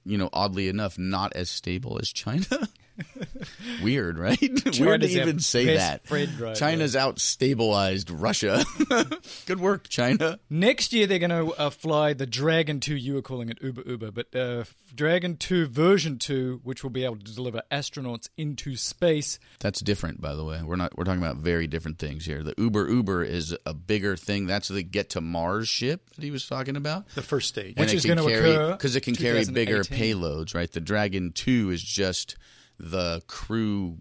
you 0.04 0.18
know, 0.18 0.28
oddly 0.33 0.68
enough, 0.68 0.99
not 0.99 1.33
as 1.35 1.49
stable 1.49 1.99
as 2.00 2.09
China. 2.11 2.47
Weird, 3.83 4.19
right? 4.19 4.40
Weird 4.40 4.64
to 4.64 4.71
China's 4.71 5.17
even 5.17 5.40
say 5.40 5.76
that. 5.76 6.02
right 6.11 6.57
China's 6.57 6.97
out 6.97 7.19
stabilized 7.19 8.11
Russia. 8.11 8.64
Good 9.47 9.61
work, 9.61 9.88
China. 9.88 10.38
Next 10.50 10.93
year 10.93 11.07
they're 11.07 11.19
going 11.19 11.31
to 11.31 11.52
uh, 11.55 11.71
fly 11.71 12.12
the 12.12 12.26
Dragon 12.26 12.81
2. 12.81 12.97
You 12.97 13.14
were 13.14 13.23
calling 13.23 13.49
it 13.49 13.59
Uber 13.62 13.83
Uber, 13.87 14.11
but 14.11 14.35
uh, 14.35 14.64
Dragon 14.95 15.37
2 15.37 15.67
version 15.69 16.19
2, 16.19 16.61
which 16.64 16.83
will 16.83 16.90
be 16.90 17.05
able 17.05 17.17
to 17.17 17.35
deliver 17.35 17.62
astronauts 17.71 18.28
into 18.37 18.76
space. 18.76 19.38
That's 19.61 19.81
different, 19.81 20.21
by 20.21 20.35
the 20.35 20.45
way. 20.45 20.62
We're 20.62 20.76
not. 20.76 20.97
We're 20.97 21.05
talking 21.05 21.23
about 21.23 21.37
very 21.37 21.67
different 21.67 21.99
things 21.99 22.25
here. 22.25 22.43
The 22.43 22.55
Uber 22.59 22.88
Uber 22.88 23.25
is 23.25 23.57
a 23.67 23.75
bigger 23.75 24.17
thing. 24.17 24.47
That's 24.47 24.69
the 24.69 24.83
get 24.83 25.11
to 25.11 25.21
Mars 25.21 25.69
ship 25.69 26.11
that 26.14 26.25
he 26.25 26.31
was 26.31 26.47
talking 26.47 26.76
about. 26.76 27.09
The 27.11 27.23
first 27.23 27.49
stage. 27.49 27.76
Which 27.76 27.95
is 27.95 28.05
gonna 28.05 28.23
carry 28.23 28.52
occur 28.52 28.73
because 28.73 28.97
it 28.97 29.02
can 29.02 29.14
carry 29.14 29.45
bigger 29.45 29.85
payloads, 29.85 30.55
right? 30.55 30.71
The 30.71 30.81
Dragon 30.81 31.33
Two 31.33 31.71
is 31.71 31.83
just 31.83 32.37
the 32.79 33.23
crew 33.27 33.99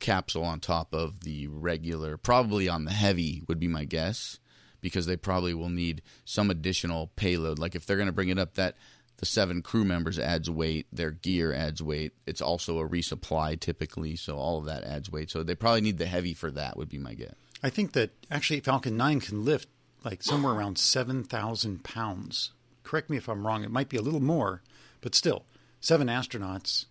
capsule 0.00 0.44
on 0.44 0.60
top 0.60 0.92
of 0.94 1.20
the 1.20 1.46
regular, 1.48 2.16
probably 2.16 2.68
on 2.68 2.84
the 2.84 2.92
heavy 2.92 3.42
would 3.48 3.58
be 3.58 3.68
my 3.68 3.84
guess, 3.84 4.38
because 4.80 5.06
they 5.06 5.16
probably 5.16 5.54
will 5.54 5.68
need 5.68 6.02
some 6.24 6.50
additional 6.50 7.10
payload. 7.16 7.58
Like 7.58 7.74
if 7.74 7.86
they're 7.86 7.96
going 7.96 8.06
to 8.06 8.12
bring 8.12 8.28
it 8.28 8.38
up, 8.38 8.54
that 8.54 8.76
the 9.16 9.26
seven 9.26 9.62
crew 9.62 9.84
members 9.84 10.18
adds 10.18 10.48
weight, 10.48 10.86
their 10.92 11.10
gear 11.10 11.52
adds 11.52 11.82
weight. 11.82 12.12
It's 12.26 12.40
also 12.40 12.78
a 12.78 12.88
resupply 12.88 13.58
typically, 13.58 14.14
so 14.14 14.38
all 14.38 14.58
of 14.58 14.66
that 14.66 14.84
adds 14.84 15.10
weight. 15.10 15.30
So 15.30 15.42
they 15.42 15.54
probably 15.54 15.80
need 15.80 15.98
the 15.98 16.06
heavy 16.06 16.34
for 16.34 16.50
that. 16.52 16.76
Would 16.76 16.88
be 16.88 16.98
my 16.98 17.14
guess. 17.14 17.34
I 17.62 17.70
think 17.70 17.92
that 17.92 18.10
actually 18.30 18.60
Falcon 18.60 18.96
9 18.96 19.20
can 19.20 19.44
lift 19.44 19.68
like 20.04 20.22
somewhere 20.22 20.52
around 20.52 20.78
7,000 20.78 21.82
pounds. 21.82 22.52
Correct 22.84 23.10
me 23.10 23.16
if 23.16 23.28
I'm 23.28 23.44
wrong. 23.44 23.64
It 23.64 23.72
might 23.72 23.88
be 23.88 23.96
a 23.96 24.02
little 24.02 24.22
more, 24.22 24.62
but 25.00 25.16
still, 25.16 25.44
seven 25.80 26.06
astronauts 26.06 26.86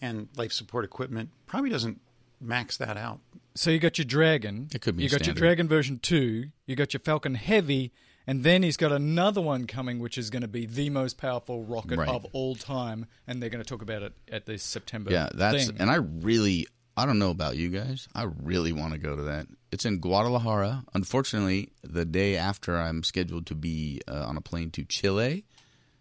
and 0.00 0.28
life 0.36 0.52
support 0.52 0.84
equipment 0.84 1.30
probably 1.46 1.70
doesn't 1.70 2.00
max 2.40 2.76
that 2.78 2.96
out. 2.96 3.20
So 3.54 3.70
you 3.70 3.78
got 3.78 3.98
your 3.98 4.04
Dragon. 4.06 4.68
It 4.74 4.80
could 4.80 4.96
be 4.96 5.02
You 5.02 5.08
got 5.10 5.16
standard. 5.24 5.40
your 5.40 5.46
Dragon 5.48 5.68
version 5.68 5.98
2. 6.00 6.44
You 6.66 6.76
got 6.76 6.92
your 6.92 7.00
Falcon 7.00 7.34
Heavy. 7.34 7.92
And 8.26 8.44
then 8.44 8.62
he's 8.62 8.76
got 8.76 8.92
another 8.92 9.40
one 9.40 9.66
coming, 9.66 9.98
which 9.98 10.16
is 10.16 10.30
going 10.30 10.42
to 10.42 10.48
be 10.48 10.64
the 10.64 10.88
most 10.90 11.18
powerful 11.18 11.64
rocket 11.64 11.98
Right. 11.98 12.08
of 12.08 12.26
all 12.32 12.54
time. 12.54 13.06
And 13.26 13.42
they're 13.42 13.50
going 13.50 13.62
to 13.64 13.68
talk 13.68 13.82
about 13.82 14.02
it 14.02 14.12
at 14.30 14.46
this 14.46 14.62
September. 14.62 15.10
Yeah, 15.10 15.30
that's 15.34 15.66
thing. 15.66 15.76
and 15.80 15.90
I 15.90 15.96
really 15.96 16.66
I 16.96 17.06
don't 17.06 17.18
know 17.18 17.30
about 17.30 17.56
you 17.56 17.70
guys. 17.70 18.08
I 18.14 18.24
really 18.42 18.72
want 18.72 18.92
to 18.92 18.98
go 18.98 19.16
to 19.16 19.22
that. 19.22 19.46
It's 19.72 19.84
in 19.86 19.98
Guadalajara. 20.00 20.84
Unfortunately, 20.92 21.70
the 21.82 22.04
day 22.04 22.36
after 22.36 22.78
I'm 22.78 23.02
scheduled 23.02 23.46
to 23.46 23.54
be 23.54 24.00
uh, 24.06 24.26
on 24.26 24.36
a 24.36 24.40
plane 24.42 24.70
to 24.72 24.84
Chile, 24.84 25.44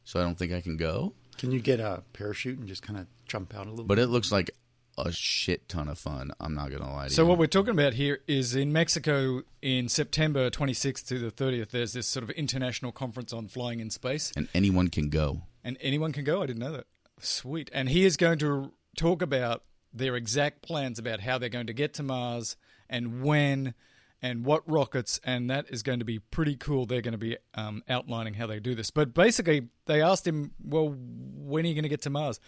so 0.04 0.20
I 0.20 0.24
don't 0.24 0.38
think 0.38 0.52
I 0.52 0.60
can 0.62 0.76
go. 0.78 1.14
Can 1.40 1.52
you 1.52 1.60
get 1.60 1.80
a 1.80 2.04
parachute 2.14 2.60
and 2.60 2.68
just 2.68 2.84
kind 2.84 3.00
of 3.00 3.08
jump 3.26 3.56
out 3.56 3.66
a 3.66 3.70
little 3.72 3.86
But 3.86 3.96
bit? 3.96 4.04
it 4.04 4.08
looks 4.08 4.32
like 4.32 4.52
a 4.98 5.12
shit 5.12 5.68
ton 5.70 5.88
of 5.88 5.98
fun. 5.98 6.32
I'm 6.40 6.54
not 6.54 6.70
gonna 6.72 6.92
lie 6.94 7.08
to 7.08 7.14
So 7.14 7.24
you. 7.24 7.30
what 7.30 7.38
we're 7.40 7.48
talking 7.48 7.72
about 7.72 7.94
here 7.94 8.20
is 8.28 8.54
in 8.56 8.74
Mexico 8.74 9.42
in 9.62 9.88
September 9.88 10.50
26th 10.50 11.08
to 11.08 11.18
the 11.18 11.32
30th. 11.32 11.70
There's 11.72 11.94
this 11.94 12.06
sort 12.08 12.24
of 12.24 12.30
international 12.32 12.92
conference 12.92 13.32
on 13.32 13.48
flying 13.48 13.80
in 13.80 13.90
space, 13.90 14.32
and 14.36 14.50
anyone 14.54 14.90
can 14.90 15.10
go. 15.10 15.44
and 15.64 15.78
anyone 15.82 16.12
can 16.12 16.24
go. 16.26 16.44
I 16.44 16.46
didn't 16.48 16.60
know 16.60 16.74
that. 16.74 16.88
Sweet. 17.22 17.70
And 17.74 17.90
he 17.90 18.06
is 18.06 18.18
going 18.18 18.40
to 18.40 18.72
talk 18.98 19.22
about 19.22 19.64
their 19.94 20.16
exact 20.16 20.62
plans 20.62 21.00
about 21.00 21.22
how 21.22 21.38
they're 21.38 21.50
going 21.50 21.68
to 21.68 21.74
get 21.74 21.94
to 21.96 22.04
Mars 22.04 22.56
and 22.90 23.22
when 23.24 23.74
and 24.22 24.44
what 24.46 24.70
rockets, 24.70 25.20
and 25.24 25.50
that 25.50 25.66
is 25.70 25.82
going 25.84 26.00
to 26.00 26.06
be 26.06 26.20
pretty 26.20 26.56
cool. 26.56 26.86
They're 26.86 27.02
going 27.02 27.14
to 27.14 27.18
be 27.18 27.38
um, 27.56 27.84
outlining 27.88 28.34
how 28.36 28.48
they 28.48 28.60
do 28.60 28.76
this. 28.76 28.92
But 28.92 29.14
basically, 29.14 29.68
they 29.86 30.02
asked 30.02 30.28
him, 30.28 30.52
"Well, 30.64 30.94
when 30.98 31.66
are 31.66 31.68
you 31.70 31.74
going 31.76 31.84
to 31.84 31.90
get 31.90 32.02
to 32.04 32.10
Mars?" 32.10 32.40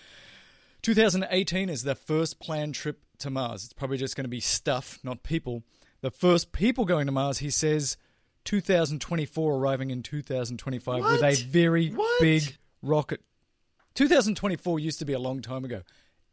2018 0.81 1.69
is 1.69 1.83
the 1.83 1.95
first 1.95 2.39
planned 2.39 2.73
trip 2.75 3.01
to 3.19 3.29
Mars. 3.29 3.65
It's 3.65 3.73
probably 3.73 3.97
just 3.97 4.15
going 4.15 4.23
to 4.25 4.29
be 4.29 4.39
stuff, 4.39 4.99
not 5.03 5.23
people. 5.23 5.63
The 6.01 6.09
first 6.11 6.51
people 6.51 6.85
going 6.85 7.05
to 7.05 7.11
Mars, 7.11 7.37
he 7.37 7.51
says, 7.51 7.97
2024 8.45 9.55
arriving 9.55 9.91
in 9.91 10.01
2025 10.01 11.03
with 11.03 11.21
a 11.23 11.35
very 11.47 11.89
What? 11.89 12.19
big 12.21 12.57
rocket. 12.81 13.21
2024 13.93 14.79
used 14.79 14.97
to 14.99 15.05
be 15.05 15.13
a 15.13 15.19
long 15.19 15.41
time 15.41 15.63
ago. 15.63 15.83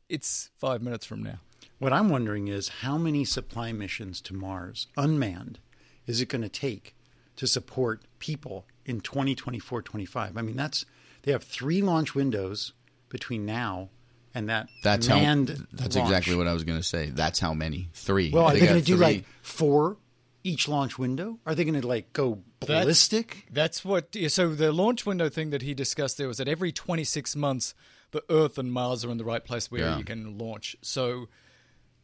It's 0.09 0.49
five 0.57 0.81
minutes 0.81 1.05
from 1.05 1.23
now. 1.23 1.41
What 1.79 1.93
I'm 1.93 2.09
wondering 2.09 2.49
is 2.49 2.69
how 2.81 2.99
many 2.99 3.25
supply 3.25 3.73
missions 3.73 4.21
to 4.23 4.35
Mars, 4.35 4.89
unmanned, 4.97 5.59
is 6.07 6.21
it 6.21 6.29
going 6.29 6.43
to 6.43 6.49
take 6.49 6.95
to 7.37 7.47
support 7.47 8.03
people 8.19 8.67
in 8.85 9.01
2024 9.01 9.83
25? 9.83 10.37
I 10.37 10.43
mean, 10.43 10.57
that's 10.57 10.85
they 11.23 11.33
have 11.33 11.45
three 11.45 11.83
launch 11.83 12.15
windows 12.15 12.73
between 13.09 13.47
now 13.47 13.91
and 14.35 14.49
that 14.49 14.69
That's 14.83 15.09
manned 15.09 15.49
how. 15.51 15.55
That's 15.73 15.97
launch. 15.97 16.09
exactly 16.11 16.35
what 16.37 16.47
I 16.47 16.53
was 16.53 16.65
gonna 16.65 16.83
say. 16.83 17.11
That's 17.11 17.39
how 17.41 17.55
many. 17.55 17.89
Three. 17.93 18.31
Well, 18.31 18.45
are 18.45 18.53
they, 18.53 18.61
got 18.61 18.69
going 18.71 18.81
to 18.81 18.87
do 18.87 18.97
like 18.97 19.25
four 19.43 19.97
each 20.45 20.69
launch 20.69 20.99
window? 20.99 21.39
Are 21.47 21.55
they 21.55 21.65
going 21.65 21.81
to 21.81 21.87
like 21.87 22.13
go 22.13 22.43
ballistic? 22.61 23.47
That's 23.51 23.85
what. 23.85 24.15
So 24.29 24.55
the 24.55 24.73
launch 24.73 25.07
window 25.07 25.29
thing 25.29 25.51
that 25.51 25.63
he 25.63 25.75
discussed 25.75 26.19
there 26.19 26.29
was 26.29 26.39
that 26.39 26.49
every 26.49 26.73
26 26.73 27.35
months, 27.37 27.75
the 28.11 28.23
Earth 28.31 28.59
and 28.59 28.73
Mars 28.73 29.05
are 29.05 29.11
in 29.11 29.19
the 29.19 29.25
right 29.25 29.45
place 29.45 29.71
where 29.71 29.83
Yeah. 29.83 29.99
you 29.99 30.05
can 30.05 30.37
launch. 30.39 30.77
So 30.83 31.29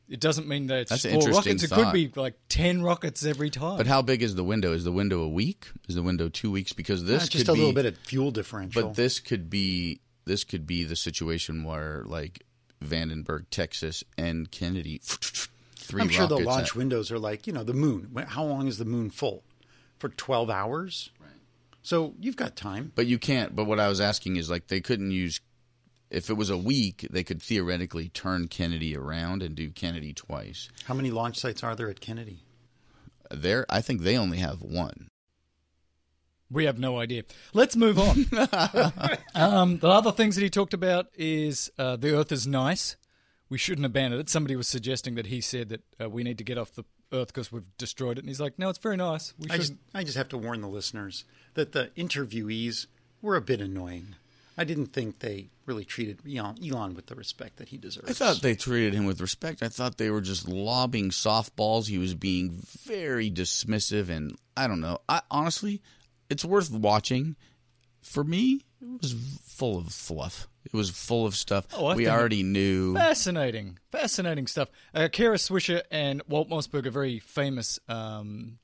it 0.08 0.20
doesn't 0.20 0.46
mean 0.48 0.66
that 0.68 0.78
it's 0.80 0.90
That's 0.90 1.02
four 1.04 1.12
interesting 1.12 1.34
rockets. 1.34 1.62
It 1.64 1.68
thought. 1.68 1.84
could 1.84 1.92
be 1.92 2.12
like 2.20 2.34
10 2.48 2.82
rockets 2.82 3.24
every 3.24 3.50
time. 3.50 3.76
But 3.76 3.86
how 3.86 4.02
big 4.02 4.22
is 4.22 4.34
the 4.34 4.44
window? 4.44 4.72
Is 4.72 4.84
the 4.84 4.92
window 4.92 5.22
a 5.22 5.28
week? 5.28 5.68
Is 5.88 5.94
the 5.94 6.02
window 6.02 6.28
two 6.28 6.50
weeks? 6.50 6.72
Because 6.72 7.04
this 7.04 7.24
Uh, 7.24 7.26
just 7.26 7.46
could 7.46 7.52
a 7.52 7.58
little 7.58 7.72
bit 7.72 7.86
of 7.86 7.96
fuel 7.98 8.30
differential. 8.30 8.82
But 8.82 8.94
this 8.96 9.20
could 9.20 9.48
be 9.50 10.00
this 10.26 10.44
could 10.44 10.66
be 10.66 10.84
the 10.84 10.96
situation 10.96 11.64
where 11.64 12.02
like 12.06 12.44
Vandenberg, 12.84 13.46
Texas, 13.50 14.04
and 14.18 14.50
Kennedy. 14.50 15.00
Three 15.76 16.00
I'm 16.00 16.08
sure 16.08 16.26
the 16.26 16.38
launch 16.38 16.70
at- 16.70 16.74
windows 16.76 17.10
are 17.12 17.18
like 17.18 17.46
you 17.46 17.52
know 17.52 17.62
the 17.64 17.74
moon. 17.74 18.10
How 18.28 18.44
long 18.44 18.66
is 18.68 18.78
the 18.78 18.84
moon 18.84 19.10
full? 19.10 19.42
For 19.98 20.08
12 20.08 20.50
hours. 20.50 21.10
Right. 21.20 21.30
So 21.82 22.14
you've 22.18 22.36
got 22.36 22.56
time. 22.56 22.92
But 22.94 23.06
you 23.06 23.18
can't. 23.18 23.54
But 23.54 23.64
what 23.64 23.78
I 23.80 23.88
was 23.88 24.00
asking 24.00 24.36
is 24.36 24.50
like 24.50 24.66
they 24.68 24.80
couldn't 24.80 25.10
use. 25.12 25.40
If 26.10 26.30
it 26.30 26.34
was 26.34 26.50
a 26.50 26.56
week, 26.58 27.06
they 27.10 27.24
could 27.24 27.42
theoretically 27.42 28.08
turn 28.08 28.48
Kennedy 28.48 28.96
around 28.96 29.42
and 29.42 29.54
do 29.54 29.70
Kennedy 29.70 30.12
twice. 30.12 30.68
How 30.84 30.94
many 30.94 31.10
launch 31.10 31.38
sites 31.38 31.62
are 31.64 31.74
there 31.74 31.90
at 31.90 32.00
Kennedy? 32.00 32.44
There, 33.30 33.66
I 33.68 33.80
think 33.80 34.02
they 34.02 34.16
only 34.16 34.38
have 34.38 34.60
one. 34.62 35.08
we 36.50 36.66
have 36.66 36.78
no 36.78 37.00
idea. 37.00 37.24
Let's 37.52 37.74
move 37.74 37.98
on. 37.98 38.26
um, 39.34 39.78
the 39.78 39.88
other 39.88 40.12
things 40.12 40.36
that 40.36 40.42
he 40.42 40.50
talked 40.50 40.74
about 40.74 41.06
is 41.16 41.70
uh, 41.78 41.96
the 41.96 42.14
Earth 42.14 42.30
is 42.30 42.46
nice. 42.46 42.96
We 43.48 43.58
shouldn't 43.58 43.86
abandon 43.86 44.20
it. 44.20 44.28
Somebody 44.30 44.54
was 44.56 44.68
suggesting 44.68 45.16
that 45.16 45.26
he 45.26 45.40
said 45.40 45.68
that 45.70 45.82
uh, 46.00 46.10
we 46.10 46.22
need 46.22 46.38
to 46.38 46.44
get 46.44 46.58
off 46.58 46.72
the 46.74 46.84
Earth 47.12 47.28
because 47.28 47.50
we've 47.50 47.64
destroyed 47.78 48.18
it. 48.18 48.20
And 48.20 48.28
he's 48.28 48.40
like, 48.40 48.58
no, 48.58 48.68
it's 48.68 48.78
very 48.78 48.96
nice. 48.96 49.34
We 49.38 49.50
I 49.50 49.56
just. 49.56 49.74
I 49.94 50.04
just 50.04 50.16
have 50.16 50.28
to 50.28 50.38
warn 50.38 50.60
the 50.60 50.68
listeners 50.68 51.24
that 51.54 51.72
the 51.72 51.90
interviewees 51.96 52.86
were 53.20 53.36
a 53.36 53.40
bit 53.40 53.60
annoying. 53.60 54.16
I 54.56 54.64
didn't 54.64 54.86
think 54.86 55.18
they 55.18 55.48
really 55.66 55.84
treated 55.84 56.20
Elon, 56.26 56.56
Elon 56.64 56.94
with 56.94 57.06
the 57.06 57.14
respect 57.14 57.56
that 57.56 57.68
he 57.70 57.76
deserves. 57.76 58.08
I 58.10 58.12
thought 58.12 58.42
they 58.42 58.54
treated 58.54 58.94
him 58.94 59.04
with 59.06 59.20
respect. 59.20 59.62
I 59.62 59.68
thought 59.68 59.98
they 59.98 60.10
were 60.10 60.20
just 60.20 60.46
lobbing 60.48 61.10
softballs. 61.10 61.88
He 61.88 61.98
was 61.98 62.14
being 62.14 62.50
very 62.84 63.30
dismissive, 63.30 64.08
and 64.10 64.36
I 64.56 64.68
don't 64.68 64.80
know. 64.80 64.98
I 65.08 65.22
honestly, 65.30 65.82
it's 66.30 66.44
worth 66.44 66.70
watching. 66.70 67.36
For 68.02 68.22
me, 68.22 68.60
it 68.82 69.02
was 69.02 69.14
full 69.44 69.78
of 69.78 69.88
fluff. 69.88 70.46
It 70.64 70.72
was 70.74 70.90
full 70.90 71.26
of 71.26 71.34
stuff 71.34 71.66
Oh, 71.76 71.94
we 71.94 72.08
already 72.08 72.42
knew. 72.42 72.94
Fascinating, 72.94 73.78
fascinating 73.90 74.46
stuff. 74.46 74.68
Uh, 74.94 75.08
Kara 75.10 75.36
Swisher 75.36 75.82
and 75.90 76.22
Walt 76.28 76.48
Mossberg 76.48 76.86
are 76.86 76.90
very 76.90 77.18
famous 77.18 77.78
um, 77.88 78.58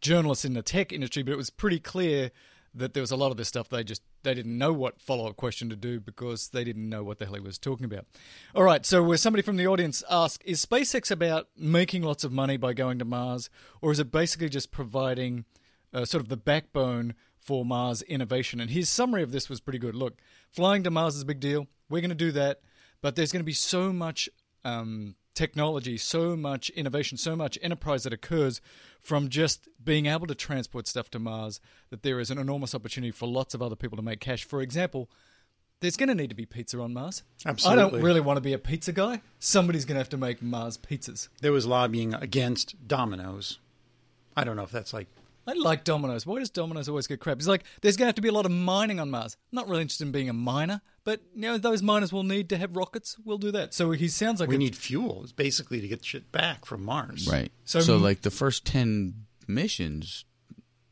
journalists 0.00 0.44
in 0.44 0.54
the 0.54 0.62
tech 0.62 0.92
industry, 0.92 1.22
but 1.22 1.32
it 1.32 1.36
was 1.36 1.50
pretty 1.50 1.78
clear 1.78 2.30
that 2.78 2.94
there 2.94 3.02
was 3.02 3.10
a 3.10 3.16
lot 3.16 3.30
of 3.30 3.36
this 3.36 3.48
stuff 3.48 3.68
they 3.68 3.84
just 3.84 4.02
they 4.22 4.34
didn't 4.34 4.56
know 4.56 4.72
what 4.72 5.00
follow 5.00 5.28
up 5.28 5.36
question 5.36 5.68
to 5.70 5.76
do 5.76 6.00
because 6.00 6.48
they 6.48 6.64
didn't 6.64 6.88
know 6.88 7.04
what 7.04 7.18
the 7.18 7.26
hell 7.26 7.34
he 7.34 7.40
was 7.40 7.58
talking 7.58 7.84
about. 7.84 8.06
All 8.54 8.64
right, 8.64 8.84
so 8.84 9.02
where 9.02 9.16
somebody 9.16 9.42
from 9.42 9.56
the 9.56 9.66
audience 9.66 10.02
asked, 10.10 10.42
is 10.44 10.64
SpaceX 10.64 11.10
about 11.10 11.48
making 11.56 12.02
lots 12.02 12.24
of 12.24 12.32
money 12.32 12.56
by 12.56 12.72
going 12.72 12.98
to 12.98 13.04
Mars, 13.04 13.50
or 13.82 13.92
is 13.92 14.00
it 14.00 14.10
basically 14.10 14.48
just 14.48 14.70
providing 14.70 15.44
uh, 15.92 16.04
sort 16.04 16.22
of 16.22 16.28
the 16.28 16.36
backbone 16.36 17.14
for 17.48 17.64
Mars 17.64 18.02
innovation. 18.02 18.60
And 18.60 18.70
his 18.70 18.88
summary 18.88 19.22
of 19.22 19.32
this 19.32 19.48
was 19.48 19.60
pretty 19.60 19.78
good. 19.78 19.94
Look, 19.94 20.18
flying 20.50 20.82
to 20.82 20.90
Mars 20.90 21.16
is 21.16 21.22
a 21.22 21.26
big 21.26 21.40
deal. 21.40 21.66
We're 21.88 22.02
going 22.02 22.10
to 22.10 22.14
do 22.14 22.32
that, 22.32 22.60
but 23.00 23.16
there's 23.16 23.32
going 23.32 23.40
to 23.40 23.44
be 23.44 23.54
so 23.54 23.92
much 23.92 24.28
um, 24.64 25.14
technology, 25.38 25.96
so 25.96 26.36
much 26.36 26.68
innovation, 26.70 27.16
so 27.16 27.36
much 27.36 27.56
enterprise 27.62 28.02
that 28.02 28.12
occurs 28.12 28.60
from 29.00 29.28
just 29.28 29.68
being 29.82 30.06
able 30.06 30.26
to 30.26 30.34
transport 30.34 30.88
stuff 30.88 31.08
to 31.10 31.20
Mars 31.20 31.60
that 31.90 32.02
there 32.02 32.18
is 32.18 32.32
an 32.32 32.38
enormous 32.38 32.74
opportunity 32.74 33.12
for 33.12 33.28
lots 33.28 33.54
of 33.54 33.62
other 33.62 33.76
people 33.76 33.94
to 33.96 34.02
make 34.02 34.18
cash. 34.18 34.42
For 34.42 34.60
example, 34.60 35.08
there's 35.78 35.96
going 35.96 36.08
to 36.08 36.14
need 36.16 36.30
to 36.30 36.34
be 36.34 36.44
pizza 36.44 36.80
on 36.80 36.92
Mars. 36.92 37.22
Absolutely. 37.46 37.84
I 37.84 37.88
don't 37.88 38.02
really 38.02 38.20
want 38.20 38.36
to 38.36 38.40
be 38.40 38.52
a 38.52 38.58
pizza 38.58 38.92
guy. 38.92 39.22
Somebody's 39.38 39.84
going 39.84 39.94
to 39.94 40.00
have 40.00 40.08
to 40.08 40.16
make 40.16 40.42
Mars 40.42 40.76
pizzas. 40.76 41.28
There 41.40 41.52
was 41.52 41.66
lobbying 41.66 42.14
against 42.14 42.88
Domino's. 42.88 43.60
I 44.36 44.42
don't 44.42 44.56
know 44.56 44.64
if 44.64 44.72
that's 44.72 44.92
like 44.92 45.06
I 45.48 45.54
like 45.54 45.82
Domino's. 45.84 46.26
Why 46.26 46.38
does 46.40 46.50
Domino's 46.50 46.88
always 46.88 47.06
get 47.06 47.20
crap? 47.20 47.38
It's 47.38 47.46
like 47.48 47.64
there's 47.80 47.96
going 47.96 48.04
to 48.04 48.08
have 48.10 48.14
to 48.16 48.22
be 48.22 48.28
a 48.28 48.32
lot 48.32 48.44
of 48.44 48.52
mining 48.52 49.00
on 49.00 49.10
Mars. 49.10 49.36
I'm 49.50 49.56
not 49.56 49.66
really 49.68 49.80
interested 49.82 50.04
in 50.06 50.12
being 50.12 50.28
a 50.28 50.32
miner, 50.34 50.82
but 51.04 51.22
you 51.34 51.40
know 51.40 51.56
those 51.56 51.82
miners 51.82 52.12
will 52.12 52.22
need 52.22 52.48
to 52.50 52.58
have 52.58 52.76
rockets. 52.76 53.16
We'll 53.24 53.38
do 53.38 53.50
that. 53.52 53.72
So 53.72 53.90
he 53.92 54.08
sounds 54.08 54.40
like 54.40 54.50
We 54.50 54.56
a- 54.56 54.58
need 54.58 54.76
fuel, 54.76 55.26
basically 55.36 55.80
to 55.80 55.88
get 55.88 56.04
shit 56.04 56.30
back 56.30 56.66
from 56.66 56.84
Mars. 56.84 57.26
Right. 57.26 57.50
So- 57.64 57.80
So, 57.80 57.96
like 57.96 58.20
the 58.22 58.30
first 58.30 58.66
ten 58.66 59.24
missions, 59.46 60.24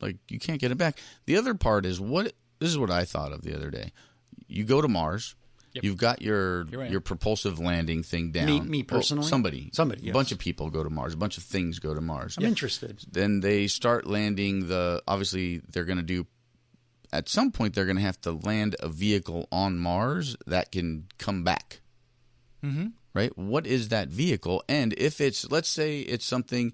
like 0.01 0.17
you 0.29 0.39
can't 0.39 0.59
get 0.59 0.71
it 0.71 0.77
back. 0.77 0.99
The 1.25 1.37
other 1.37 1.53
part 1.53 1.85
is 1.85 1.99
what 1.99 2.33
this 2.59 2.69
is 2.69 2.77
what 2.79 2.89
I 2.91 3.05
thought 3.05 3.31
of 3.31 3.43
the 3.43 3.55
other 3.55 3.69
day. 3.69 3.91
You 4.47 4.63
go 4.63 4.81
to 4.81 4.87
Mars. 4.87 5.35
Yep. 5.77 5.83
You've 5.83 5.97
got 5.97 6.21
your 6.21 6.65
your 6.89 6.99
propulsive 7.01 7.59
landing 7.59 8.03
thing 8.03 8.31
down. 8.31 8.45
Me- 8.47 8.59
me 8.61 8.77
Well, 8.79 8.99
personally? 8.99 9.27
somebody, 9.27 9.69
Somebody, 9.73 10.09
a 10.09 10.13
bunch 10.13 10.31
of 10.31 10.39
people 10.39 10.69
go 10.69 10.83
to 10.83 10.89
Mars. 10.89 11.13
A 11.13 11.17
bunch 11.17 11.37
of 11.37 11.43
things 11.43 11.79
go 11.79 11.93
to 11.93 12.01
Mars. 12.01 12.35
I'm 12.37 12.45
interested. 12.45 13.03
Then 13.11 13.41
they 13.41 13.67
start 13.67 14.07
landing 14.07 14.67
the. 14.67 15.03
Obviously, 15.07 15.61
they're 15.69 15.85
going 15.85 15.97
to 15.97 16.03
do. 16.03 16.25
At 17.13 17.29
some 17.29 17.51
point, 17.51 17.73
they're 17.75 17.85
going 17.85 17.97
to 17.97 18.01
have 18.01 18.19
to 18.21 18.31
land 18.31 18.75
a 18.79 18.89
vehicle 18.89 19.47
on 19.51 19.77
Mars 19.77 20.35
that 20.45 20.71
can 20.71 21.05
come 21.17 21.43
back. 21.43 21.79
Mm-hmm. 22.63 22.87
Right. 23.13 23.35
What 23.37 23.65
is 23.65 23.89
that 23.89 24.09
vehicle? 24.09 24.63
And 24.67 24.93
if 24.97 25.21
it's, 25.21 25.49
let's 25.49 25.69
say, 25.69 25.99
it's 26.01 26.25
something, 26.25 26.73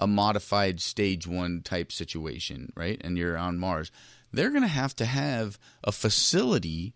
a 0.00 0.06
modified 0.06 0.80
stage 0.80 1.26
one 1.26 1.62
type 1.62 1.90
situation, 1.92 2.72
right? 2.76 3.00
And 3.04 3.18
you're 3.18 3.36
on 3.36 3.58
Mars, 3.58 3.90
they're 4.32 4.50
going 4.50 4.62
to 4.62 4.68
have 4.68 4.94
to 4.96 5.04
have 5.04 5.58
a 5.84 5.92
facility 5.92 6.94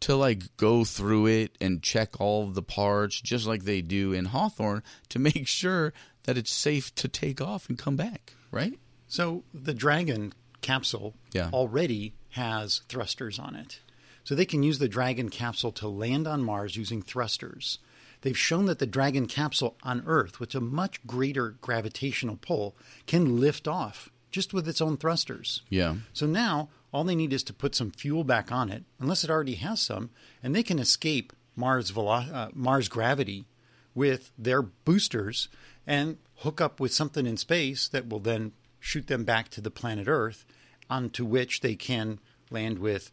to 0.00 0.16
like 0.16 0.56
go 0.56 0.84
through 0.84 1.26
it 1.26 1.56
and 1.60 1.82
check 1.82 2.20
all 2.20 2.46
the 2.48 2.62
parts 2.62 3.20
just 3.20 3.46
like 3.46 3.64
they 3.64 3.82
do 3.82 4.12
in 4.12 4.26
Hawthorne 4.26 4.82
to 5.10 5.18
make 5.18 5.46
sure 5.62 5.92
that 6.24 6.38
it's 6.38 6.52
safe 6.52 6.94
to 6.96 7.08
take 7.08 7.40
off 7.40 7.68
and 7.68 7.78
come 7.78 7.96
back, 7.96 8.34
right? 8.50 8.78
So 9.08 9.44
the 9.52 9.74
Dragon 9.74 10.32
capsule 10.62 11.14
Yeah. 11.32 11.50
already 11.52 12.14
has 12.30 12.82
thrusters 12.88 13.38
on 13.38 13.54
it. 13.56 13.80
So 14.24 14.34
they 14.34 14.44
can 14.44 14.62
use 14.62 14.78
the 14.78 14.88
Dragon 14.88 15.28
capsule 15.30 15.72
to 15.72 15.88
land 15.88 16.26
on 16.28 16.44
Mars 16.44 16.76
using 16.76 17.02
thrusters. 17.02 17.78
They've 18.20 18.36
shown 18.38 18.66
that 18.66 18.78
the 18.78 18.86
Dragon 18.86 19.26
capsule 19.26 19.76
on 19.82 20.02
Earth, 20.06 20.38
with 20.38 20.54
a 20.54 20.60
much 20.60 21.04
greater 21.06 21.56
gravitational 21.62 22.36
pull, 22.36 22.76
can 23.06 23.40
lift 23.40 23.66
off 23.66 24.10
just 24.30 24.52
with 24.52 24.68
its 24.68 24.80
own 24.82 24.98
thrusters. 24.98 25.62
Yeah. 25.70 25.96
So 26.12 26.26
now 26.26 26.68
all 26.92 27.04
they 27.04 27.14
need 27.14 27.32
is 27.32 27.42
to 27.44 27.52
put 27.52 27.74
some 27.74 27.90
fuel 27.90 28.24
back 28.24 28.50
on 28.50 28.70
it, 28.70 28.84
unless 28.98 29.24
it 29.24 29.30
already 29.30 29.54
has 29.54 29.80
some, 29.80 30.10
and 30.42 30.54
they 30.54 30.62
can 30.62 30.78
escape 30.78 31.32
Mars 31.56 31.90
velo- 31.90 32.26
uh, 32.32 32.48
Mars 32.54 32.88
gravity 32.88 33.46
with 33.94 34.32
their 34.38 34.62
boosters 34.62 35.48
and 35.86 36.18
hook 36.38 36.60
up 36.60 36.80
with 36.80 36.92
something 36.92 37.26
in 37.26 37.36
space 37.36 37.88
that 37.88 38.08
will 38.08 38.20
then 38.20 38.52
shoot 38.78 39.06
them 39.08 39.24
back 39.24 39.48
to 39.50 39.60
the 39.60 39.70
planet 39.70 40.08
Earth, 40.08 40.44
onto 40.88 41.24
which 41.24 41.60
they 41.60 41.74
can 41.74 42.18
land 42.50 42.78
with 42.78 43.12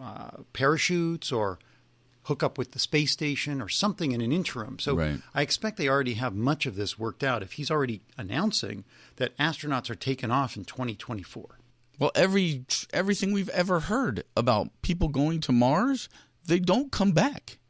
uh, 0.00 0.30
parachutes 0.52 1.30
or 1.30 1.58
hook 2.24 2.42
up 2.42 2.56
with 2.56 2.72
the 2.72 2.78
space 2.78 3.10
station 3.10 3.60
or 3.60 3.68
something 3.68 4.12
in 4.12 4.20
an 4.20 4.32
interim. 4.32 4.78
So 4.78 4.94
Right. 4.94 5.20
I 5.34 5.42
expect 5.42 5.76
they 5.76 5.88
already 5.88 6.14
have 6.14 6.34
much 6.34 6.66
of 6.66 6.76
this 6.76 6.98
worked 6.98 7.24
out 7.24 7.42
if 7.42 7.52
he's 7.52 7.70
already 7.70 8.00
announcing 8.16 8.84
that 9.16 9.36
astronauts 9.38 9.90
are 9.90 9.96
taking 9.96 10.30
off 10.30 10.56
in 10.56 10.64
2024. 10.64 11.58
Well, 12.02 12.10
every 12.16 12.64
everything 12.92 13.30
we've 13.30 13.48
ever 13.50 13.78
heard 13.78 14.24
about 14.36 14.70
people 14.82 15.06
going 15.06 15.38
to 15.42 15.52
Mars, 15.52 16.08
they 16.44 16.58
don't 16.58 16.90
come 16.90 17.12
back. 17.12 17.60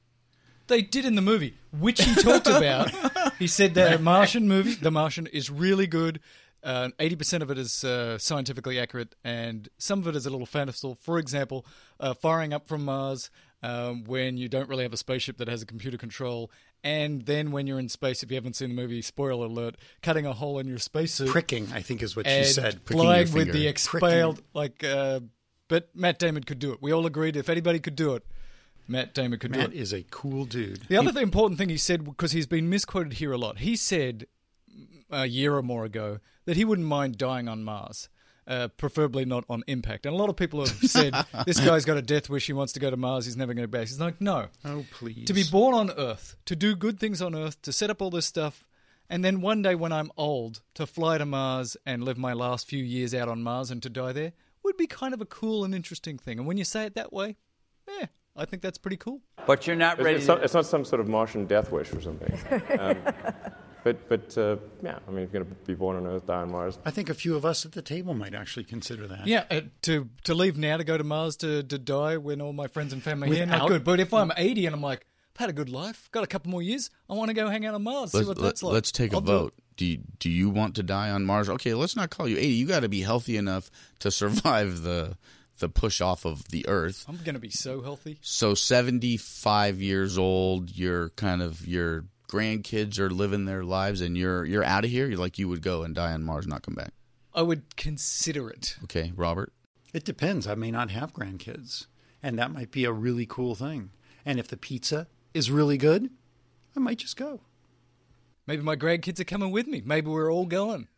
They 0.68 0.80
did 0.80 1.04
in 1.04 1.16
the 1.16 1.20
movie, 1.20 1.58
which 1.70 2.02
he 2.02 2.14
talked 2.14 2.46
about. 2.46 2.90
he 3.38 3.46
said 3.46 3.74
that 3.74 4.00
Martian 4.00 4.48
movie, 4.48 4.72
The 4.72 4.90
Martian, 4.90 5.26
is 5.26 5.50
really 5.50 5.86
good. 5.86 6.18
Uh, 6.62 6.88
Eighty 6.98 7.14
percent 7.14 7.42
of 7.42 7.50
it 7.50 7.58
is 7.58 7.84
uh, 7.84 8.16
scientifically 8.16 8.80
accurate, 8.80 9.14
and 9.22 9.68
some 9.76 9.98
of 9.98 10.08
it 10.08 10.16
is 10.16 10.24
a 10.24 10.30
little 10.30 10.46
fanciful. 10.46 10.94
For 10.94 11.18
example, 11.18 11.66
uh, 12.00 12.14
firing 12.14 12.54
up 12.54 12.66
from 12.66 12.86
Mars 12.86 13.28
um, 13.62 14.04
when 14.04 14.38
you 14.38 14.48
don't 14.48 14.66
really 14.66 14.84
have 14.84 14.94
a 14.94 14.96
spaceship 14.96 15.36
that 15.36 15.48
has 15.48 15.60
a 15.60 15.66
computer 15.66 15.98
control, 15.98 16.50
and 16.84 17.22
then 17.22 17.52
when 17.52 17.66
you're 17.66 17.78
in 17.78 17.88
space, 17.88 18.22
if 18.22 18.30
you 18.30 18.36
haven't 18.36 18.56
seen 18.56 18.68
the 18.68 18.74
movie, 18.74 19.02
spoiler 19.02 19.46
alert, 19.46 19.76
cutting 20.02 20.26
a 20.26 20.32
hole 20.32 20.58
in 20.58 20.66
your 20.66 20.78
spacesuit, 20.78 21.28
Pricking, 21.28 21.68
I 21.72 21.80
think, 21.80 22.02
is 22.02 22.16
what 22.16 22.26
she 22.26 22.44
said. 22.44 22.80
Flying 22.84 23.32
with 23.32 23.52
the 23.52 23.66
expelled 23.68 24.42
like. 24.54 24.82
Uh, 24.84 25.20
but 25.68 25.88
Matt 25.94 26.18
Damon 26.18 26.44
could 26.44 26.58
do 26.58 26.72
it. 26.72 26.82
We 26.82 26.92
all 26.92 27.06
agreed 27.06 27.36
if 27.36 27.48
anybody 27.48 27.78
could 27.78 27.96
do 27.96 28.14
it, 28.14 28.26
Matt 28.88 29.14
Damon 29.14 29.38
could 29.38 29.52
do 29.52 29.60
it. 29.60 29.68
Matt 29.70 29.72
is 29.74 29.92
a 29.92 30.04
cool 30.10 30.44
dude. 30.44 30.82
The 30.88 30.96
other 30.98 31.12
th- 31.12 31.22
important 31.22 31.58
thing 31.58 31.68
he 31.68 31.78
said, 31.78 32.04
because 32.04 32.32
he's 32.32 32.46
been 32.46 32.68
misquoted 32.68 33.14
here 33.14 33.32
a 33.32 33.38
lot, 33.38 33.58
he 33.58 33.76
said 33.76 34.26
a 35.10 35.26
year 35.26 35.56
or 35.56 35.62
more 35.62 35.84
ago 35.84 36.18
that 36.44 36.56
he 36.56 36.64
wouldn't 36.64 36.88
mind 36.88 37.16
dying 37.16 37.48
on 37.48 37.64
Mars, 37.64 38.08
uh, 38.46 38.68
preferably 38.76 39.24
not 39.24 39.44
on 39.48 39.62
impact. 39.66 40.06
And 40.06 40.14
a 40.14 40.18
lot 40.18 40.28
of 40.28 40.36
people 40.36 40.60
have 40.60 40.70
said, 40.78 41.14
this 41.46 41.60
guy's 41.60 41.84
got 41.84 41.96
a 41.96 42.02
death 42.02 42.28
wish, 42.28 42.46
he 42.46 42.52
wants 42.52 42.72
to 42.74 42.80
go 42.80 42.90
to 42.90 42.96
Mars, 42.96 43.24
he's 43.24 43.36
never 43.36 43.54
going 43.54 43.62
to 43.62 43.68
go 43.68 43.78
back. 43.78 43.88
He's 43.88 44.00
like, 44.00 44.20
no. 44.20 44.48
Oh, 44.64 44.84
please. 44.92 45.26
To 45.26 45.32
be 45.32 45.44
born 45.44 45.74
on 45.74 45.90
Earth, 45.90 46.36
to 46.46 46.56
do 46.56 46.74
good 46.74 46.98
things 46.98 47.22
on 47.22 47.34
Earth, 47.34 47.60
to 47.62 47.72
set 47.72 47.90
up 47.90 48.02
all 48.02 48.10
this 48.10 48.26
stuff, 48.26 48.64
and 49.08 49.24
then 49.24 49.40
one 49.40 49.62
day 49.62 49.74
when 49.74 49.92
I'm 49.92 50.10
old, 50.16 50.62
to 50.74 50.86
fly 50.86 51.18
to 51.18 51.26
Mars 51.26 51.76
and 51.84 52.02
live 52.02 52.16
my 52.18 52.32
last 52.32 52.66
few 52.68 52.82
years 52.82 53.14
out 53.14 53.28
on 53.28 53.42
Mars 53.42 53.70
and 53.70 53.82
to 53.82 53.90
die 53.90 54.12
there 54.12 54.32
would 54.62 54.76
be 54.76 54.86
kind 54.86 55.12
of 55.12 55.20
a 55.20 55.26
cool 55.26 55.64
and 55.64 55.74
interesting 55.74 56.18
thing. 56.18 56.38
And 56.38 56.46
when 56.46 56.56
you 56.56 56.64
say 56.64 56.84
it 56.86 56.94
that 56.94 57.12
way, 57.12 57.36
yeah, 57.86 58.06
I 58.36 58.44
think 58.44 58.62
that's 58.62 58.78
pretty 58.78 58.96
cool. 58.96 59.20
But 59.46 59.66
you're 59.66 59.76
not 59.76 59.98
It's, 59.98 60.04
ready 60.04 60.16
it's, 60.16 60.26
to. 60.26 60.34
not, 60.34 60.44
it's 60.44 60.54
not 60.54 60.66
some 60.66 60.84
sort 60.84 61.00
of 61.00 61.08
Martian 61.08 61.46
death 61.46 61.72
wish 61.72 61.92
or 61.92 62.00
something. 62.00 62.38
Um, 62.78 62.96
but 63.84 64.08
but 64.08 64.38
uh, 64.38 64.56
yeah, 64.82 64.98
I 65.06 65.10
mean, 65.10 65.24
if 65.24 65.32
you're 65.32 65.44
going 65.44 65.54
to 65.54 65.66
be 65.66 65.74
born 65.74 65.96
on 65.96 66.06
Earth, 66.06 66.26
die 66.26 66.42
on 66.42 66.50
Mars. 66.50 66.78
I 66.84 66.90
think 66.90 67.10
a 67.10 67.14
few 67.14 67.36
of 67.36 67.44
us 67.44 67.64
at 67.64 67.72
the 67.72 67.82
table 67.82 68.14
might 68.14 68.34
actually 68.34 68.64
consider 68.64 69.06
that. 69.08 69.26
Yeah, 69.26 69.44
uh, 69.50 69.62
to 69.82 70.08
to 70.24 70.34
leave 70.34 70.56
now 70.56 70.76
to 70.76 70.84
go 70.84 70.96
to 70.96 71.04
Mars 71.04 71.36
to, 71.36 71.62
to 71.62 71.78
die 71.78 72.16
when 72.16 72.40
all 72.40 72.52
my 72.52 72.66
friends 72.66 72.92
and 72.92 73.02
family 73.02 73.30
are 73.30 73.34
here, 73.34 73.46
not 73.46 73.68
good. 73.68 73.84
But 73.84 74.00
if 74.00 74.14
I'm 74.14 74.32
80 74.36 74.66
and 74.66 74.74
I'm 74.74 74.82
like, 74.82 75.06
I've 75.34 75.40
had 75.40 75.50
a 75.50 75.52
good 75.52 75.68
life, 75.68 76.08
got 76.12 76.24
a 76.24 76.26
couple 76.26 76.50
more 76.50 76.62
years, 76.62 76.90
I 77.08 77.14
want 77.14 77.28
to 77.28 77.34
go 77.34 77.48
hang 77.48 77.66
out 77.66 77.74
on 77.74 77.82
Mars, 77.82 78.12
see 78.12 78.18
Let's, 78.18 78.28
what 78.28 78.38
let, 78.38 78.44
that's 78.44 78.62
like. 78.62 78.72
Let's 78.72 78.92
take 78.92 79.12
a 79.12 79.16
I'll 79.16 79.20
do 79.20 79.26
vote. 79.26 79.54
Do 79.76 79.86
you, 79.86 80.00
do 80.18 80.30
you 80.30 80.50
want 80.50 80.76
to 80.76 80.82
die 80.82 81.10
on 81.10 81.24
Mars? 81.24 81.48
Okay, 81.48 81.74
let's 81.74 81.96
not 81.96 82.10
call 82.10 82.28
you 82.28 82.36
80. 82.36 82.46
You 82.48 82.66
got 82.66 82.80
to 82.80 82.88
be 82.88 83.00
healthy 83.00 83.36
enough 83.36 83.70
to 84.00 84.10
survive 84.10 84.82
the 84.82 85.16
the 85.58 85.68
push 85.68 86.00
off 86.00 86.24
of 86.24 86.48
the 86.48 86.66
Earth. 86.68 87.04
I'm 87.08 87.18
going 87.18 87.34
to 87.34 87.40
be 87.40 87.50
so 87.50 87.82
healthy. 87.82 88.18
So 88.20 88.54
75 88.54 89.80
years 89.80 90.18
old, 90.18 90.70
you're 90.70 91.10
kind 91.10 91.40
of 91.40 91.66
your 91.66 92.04
grandkids 92.32 92.98
are 92.98 93.10
living 93.10 93.44
their 93.44 93.62
lives 93.62 94.00
and 94.00 94.16
you're 94.16 94.44
you're 94.44 94.64
out 94.64 94.84
of 94.84 94.90
here. 94.90 95.06
You're 95.06 95.18
like 95.18 95.38
you 95.38 95.48
would 95.48 95.62
go 95.62 95.82
and 95.82 95.94
die 95.94 96.12
on 96.12 96.22
Mars, 96.22 96.46
not 96.46 96.62
come 96.62 96.74
back. 96.74 96.92
I 97.34 97.42
would 97.42 97.76
consider 97.76 98.48
it. 98.48 98.76
Okay, 98.84 99.12
Robert. 99.14 99.52
It 99.92 100.04
depends. 100.04 100.46
I 100.46 100.54
may 100.54 100.70
not 100.70 100.90
have 100.90 101.12
grandkids, 101.12 101.86
and 102.22 102.38
that 102.38 102.50
might 102.50 102.70
be 102.70 102.84
a 102.84 102.92
really 102.92 103.26
cool 103.26 103.54
thing. 103.54 103.90
And 104.24 104.38
if 104.38 104.48
the 104.48 104.56
pizza 104.56 105.06
is 105.34 105.50
really 105.50 105.76
good, 105.76 106.10
I 106.74 106.80
might 106.80 106.98
just 106.98 107.16
go. 107.16 107.40
Maybe 108.46 108.62
my 108.62 108.76
grandkids 108.76 109.20
are 109.20 109.24
coming 109.24 109.50
with 109.50 109.66
me. 109.66 109.82
Maybe 109.84 110.08
we're 110.08 110.32
all 110.32 110.46
going. 110.46 110.88
Oh, 110.88 110.96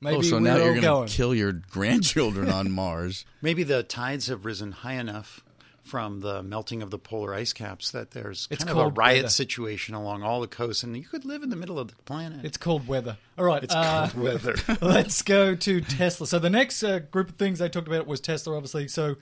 Maybe 0.00 0.16
oh, 0.16 0.22
so 0.22 0.36
we're 0.36 0.40
now 0.40 0.52
all 0.54 0.58
you're 0.58 0.74
gonna 0.74 0.86
going. 0.86 1.08
kill 1.08 1.34
your 1.34 1.52
grandchildren 1.70 2.50
on 2.50 2.72
Mars. 2.72 3.24
Maybe 3.40 3.62
the 3.62 3.84
tides 3.84 4.26
have 4.26 4.44
risen 4.44 4.72
high 4.72 4.94
enough 4.94 5.44
from 5.82 6.20
the 6.20 6.42
melting 6.42 6.82
of 6.82 6.90
the 6.90 6.98
polar 6.98 7.34
ice 7.34 7.52
caps 7.52 7.90
that 7.90 8.12
there's 8.12 8.46
It's 8.50 8.64
kind 8.64 8.78
of 8.78 8.86
a 8.86 8.90
riot 8.90 9.18
weather. 9.18 9.28
situation 9.28 9.94
along 9.94 10.22
all 10.22 10.40
the 10.40 10.46
coasts, 10.46 10.82
and 10.82 10.96
you 10.96 11.04
could 11.04 11.24
live 11.24 11.42
in 11.42 11.50
the 11.50 11.56
middle 11.56 11.78
of 11.78 11.88
the 11.88 11.94
planet. 12.04 12.44
It's 12.44 12.56
cold 12.56 12.86
weather. 12.86 13.18
All 13.36 13.44
right. 13.44 13.62
It's 13.64 13.74
uh, 13.74 14.08
cold 14.12 14.24
weather. 14.24 14.54
Let's 14.80 15.22
go 15.22 15.54
to 15.54 15.80
Tesla. 15.80 16.26
So 16.26 16.38
the 16.38 16.50
next 16.50 16.82
uh, 16.82 17.00
group 17.00 17.30
of 17.30 17.34
things 17.36 17.60
I 17.60 17.68
talked 17.68 17.88
about 17.88 18.06
was 18.06 18.20
Tesla, 18.20 18.54
obviously. 18.56 18.86
So 18.88 19.16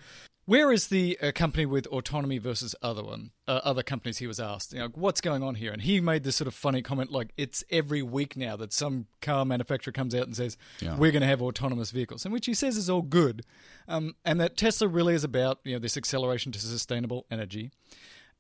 where 0.51 0.73
is 0.73 0.89
the 0.89 1.17
uh, 1.23 1.31
company 1.33 1.65
with 1.65 1.87
autonomy 1.87 2.39
versus 2.39 2.75
other 2.83 3.05
one, 3.05 3.31
uh, 3.47 3.61
other 3.63 3.83
companies? 3.85 4.19
He 4.19 4.27
was 4.27 4.41
asked, 4.41 4.73
you 4.73 4.81
know, 4.81 4.89
what's 4.95 5.21
going 5.21 5.43
on 5.45 5.55
here? 5.55 5.73
And 5.73 5.83
he 5.83 6.01
made 6.01 6.25
this 6.25 6.35
sort 6.35 6.49
of 6.49 6.55
funny 6.55 6.83
comment, 6.83 7.13
like 7.13 7.33
it's 7.37 7.63
every 7.71 8.03
week 8.03 8.37
now 8.37 8.57
that 8.57 8.73
some 8.73 9.07
car 9.23 9.45
manufacturer 9.45 9.93
comes 9.93 10.15
out 10.15 10.27
and 10.27 10.35
says 10.37 10.57
Yeah. 10.81 10.97
we're 10.97 11.13
going 11.13 11.23
to 11.23 11.29
have 11.29 11.41
autonomous 11.41 11.93
vehicles, 11.93 12.25
and 12.25 12.33
which 12.33 12.47
he 12.47 12.55
says 12.55 12.77
is 12.77 12.91
all 12.91 13.03
good, 13.03 13.45
um, 13.87 14.17
and 14.25 14.41
that 14.41 14.57
Tesla 14.57 14.89
really 14.89 15.15
is 15.15 15.23
about 15.25 15.61
you 15.65 15.73
know 15.75 15.79
this 15.79 15.97
acceleration 15.97 16.51
to 16.53 16.59
sustainable 16.59 17.27
energy, 17.31 17.71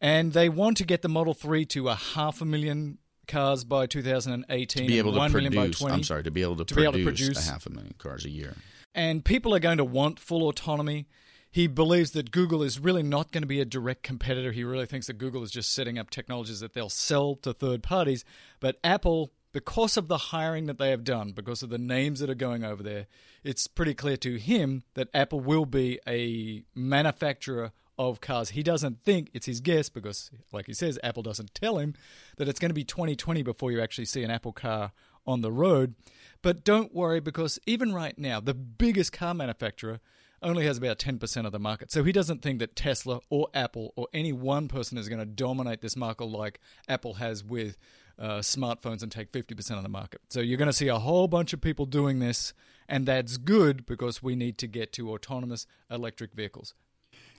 and 0.00 0.32
they 0.32 0.48
want 0.48 0.76
to 0.78 0.84
get 0.84 1.02
the 1.02 1.08
Model 1.08 1.32
Three 1.34 1.64
to 1.66 1.88
a 1.90 1.94
half 1.94 2.40
a 2.40 2.44
million 2.44 2.98
cars 3.28 3.62
by 3.62 3.86
2018, 3.86 4.86
be 4.88 4.98
able 4.98 5.10
and 5.10 5.14
to 5.14 5.18
1 5.20 5.32
million 5.32 5.52
by 5.54 5.60
produce. 5.66 5.78
20. 5.78 5.94
I'm 5.94 6.02
sorry, 6.02 6.24
to 6.24 6.32
be 6.32 6.42
able 6.42 6.56
to, 6.56 6.64
To 6.64 6.74
be 6.74 6.82
produce, 6.82 6.98
able 6.98 6.98
to 6.98 7.04
produce- 7.24 7.48
a 7.48 7.52
half 7.52 7.66
a 7.66 7.70
million 7.70 7.94
cars 7.98 8.24
a 8.24 8.30
year. 8.30 8.56
and 8.92 9.24
people 9.24 9.54
are 9.54 9.60
going 9.60 9.78
to 9.78 9.84
want 9.84 10.18
full 10.18 10.48
autonomy. 10.48 11.06
He 11.50 11.66
believes 11.66 12.12
that 12.12 12.30
Google 12.30 12.62
is 12.62 12.78
really 12.78 13.02
not 13.02 13.32
going 13.32 13.42
to 13.42 13.48
be 13.48 13.60
a 13.60 13.64
direct 13.64 14.02
competitor. 14.04 14.52
He 14.52 14.62
really 14.62 14.86
thinks 14.86 15.08
that 15.08 15.18
Google 15.18 15.42
is 15.42 15.50
just 15.50 15.72
setting 15.72 15.98
up 15.98 16.10
technologies 16.10 16.60
that 16.60 16.74
they'll 16.74 16.88
sell 16.88 17.34
to 17.36 17.52
third 17.52 17.82
parties. 17.82 18.24
But 18.60 18.78
Apple, 18.84 19.32
because 19.52 19.96
of 19.96 20.06
the 20.06 20.18
hiring 20.18 20.66
that 20.66 20.78
they 20.78 20.90
have 20.90 21.02
done, 21.02 21.32
because 21.32 21.64
of 21.64 21.70
the 21.70 21.78
names 21.78 22.20
that 22.20 22.30
are 22.30 22.36
going 22.36 22.62
over 22.62 22.84
there, 22.84 23.06
it's 23.42 23.66
pretty 23.66 23.94
clear 23.94 24.16
to 24.18 24.36
him 24.36 24.84
that 24.94 25.08
Apple 25.12 25.40
will 25.40 25.66
be 25.66 25.98
a 26.06 26.62
manufacturer 26.74 27.72
of 27.98 28.20
cars. 28.20 28.50
He 28.50 28.62
doesn't 28.62 29.02
think 29.02 29.28
it's 29.34 29.46
his 29.46 29.60
guess 29.60 29.88
because, 29.88 30.30
like 30.52 30.66
he 30.66 30.72
says, 30.72 31.00
Apple 31.02 31.22
doesn't 31.22 31.52
tell 31.52 31.78
him 31.78 31.94
that 32.36 32.48
it's 32.48 32.60
going 32.60 32.70
to 32.70 32.74
be 32.74 32.84
2020 32.84 33.42
before 33.42 33.72
you 33.72 33.80
actually 33.80 34.06
see 34.06 34.22
an 34.22 34.30
Apple 34.30 34.52
car 34.52 34.92
on 35.26 35.40
the 35.40 35.52
road. 35.52 35.94
But 36.42 36.64
don't 36.64 36.94
worry 36.94 37.20
because 37.20 37.58
even 37.66 37.92
right 37.92 38.16
now, 38.16 38.40
the 38.40 38.54
biggest 38.54 39.12
car 39.12 39.34
manufacturer 39.34 40.00
only 40.42 40.64
has 40.66 40.78
about 40.78 40.98
10% 40.98 41.46
of 41.46 41.52
the 41.52 41.58
market. 41.58 41.92
So 41.92 42.02
he 42.02 42.12
doesn't 42.12 42.42
think 42.42 42.58
that 42.60 42.76
Tesla 42.76 43.20
or 43.28 43.48
Apple 43.54 43.92
or 43.96 44.08
any 44.12 44.32
one 44.32 44.68
person 44.68 44.98
is 44.98 45.08
going 45.08 45.18
to 45.18 45.26
dominate 45.26 45.80
this 45.80 45.96
market 45.96 46.24
like 46.24 46.60
Apple 46.88 47.14
has 47.14 47.44
with 47.44 47.76
uh, 48.18 48.38
smartphones 48.38 49.02
and 49.02 49.10
take 49.10 49.32
50% 49.32 49.76
of 49.76 49.82
the 49.82 49.88
market. 49.88 50.20
So 50.28 50.40
you're 50.40 50.58
going 50.58 50.66
to 50.66 50.72
see 50.72 50.88
a 50.88 50.98
whole 50.98 51.28
bunch 51.28 51.52
of 51.52 51.60
people 51.60 51.86
doing 51.86 52.18
this, 52.18 52.52
and 52.88 53.06
that's 53.06 53.38
good 53.38 53.86
because 53.86 54.22
we 54.22 54.36
need 54.36 54.58
to 54.58 54.66
get 54.66 54.92
to 54.94 55.10
autonomous 55.10 55.66
electric 55.90 56.34
vehicles. 56.34 56.74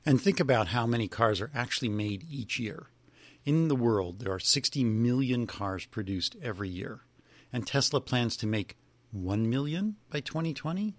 And 0.06 0.20
think 0.20 0.40
about 0.40 0.70
how 0.70 0.88
many 0.88 1.08
cars 1.08 1.40
are 1.42 1.52
actually 1.54 1.90
made 1.90 2.26
each 2.30 2.60
year. 2.60 2.88
In 3.46 3.68
the 3.68 3.76
world, 3.76 4.20
there 4.20 4.34
are 4.34 4.40
60 4.40 4.84
million 4.84 5.46
cars 5.46 5.86
produced 5.86 6.36
every 6.42 6.70
year. 6.70 7.02
And 7.54 7.68
Tesla 7.68 8.02
plans 8.02 8.36
to 8.38 8.48
make 8.48 8.78
1 9.12 9.50
million 9.50 9.98
by 10.10 10.22
2020? 10.22 10.96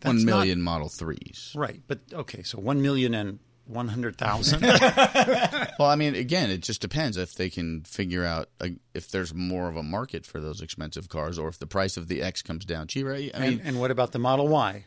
That's 0.00 0.06
One 0.14 0.24
not- 0.24 0.36
million 0.38 0.62
Model 0.62 0.88
Threes. 0.88 1.52
right. 1.56 1.82
But 1.86 2.00
okay, 2.12 2.42
so 2.42 2.58
1 2.58 2.80
million 2.82 3.14
and 3.14 3.38
100,000. 3.66 4.62
Well, 5.78 5.88
I 5.88 5.96
mean, 5.96 6.14
again, 6.14 6.50
it 6.50 6.60
just 6.60 6.80
depends 6.82 7.16
if 7.16 7.34
they 7.34 7.48
can 7.48 7.82
figure 7.82 8.24
out 8.24 8.48
uh, 8.60 8.68
if 8.92 9.10
there's 9.10 9.32
more 9.32 9.68
of 9.68 9.76
a 9.76 9.82
market 9.82 10.26
for 10.26 10.38
those 10.40 10.60
expensive 10.60 11.08
cars, 11.08 11.38
or 11.38 11.48
if 11.48 11.58
the 11.58 11.66
price 11.66 11.96
of 11.96 12.08
the 12.08 12.20
X 12.20 12.42
comes 12.42 12.64
down 12.66 12.86
cheaper. 12.86 13.14
I 13.14 13.18
mean, 13.18 13.32
and, 13.34 13.60
and 13.64 13.80
what 13.80 13.90
about 13.90 14.12
the 14.12 14.18
Model 14.18 14.46
Y? 14.48 14.84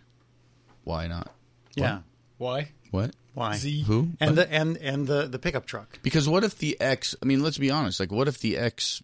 why 0.84 1.08
not? 1.08 1.32
Yeah. 1.76 2.00
Why? 2.38 2.70
What? 2.92 3.16
Why? 3.34 3.56
Z. 3.56 3.84
Who? 3.88 4.10
And 4.20 4.36
the 4.38 4.52
and 4.54 4.78
and 4.78 5.08
the 5.08 5.28
the 5.28 5.40
pickup 5.40 5.66
truck. 5.66 5.98
Because 6.04 6.28
what 6.30 6.44
if 6.44 6.58
the 6.60 6.80
X? 6.80 7.16
I 7.24 7.26
mean, 7.26 7.42
let's 7.42 7.58
be 7.58 7.72
honest. 7.72 8.00
Like, 8.00 8.12
what 8.12 8.28
if 8.28 8.40
the 8.40 8.56
X? 8.58 9.02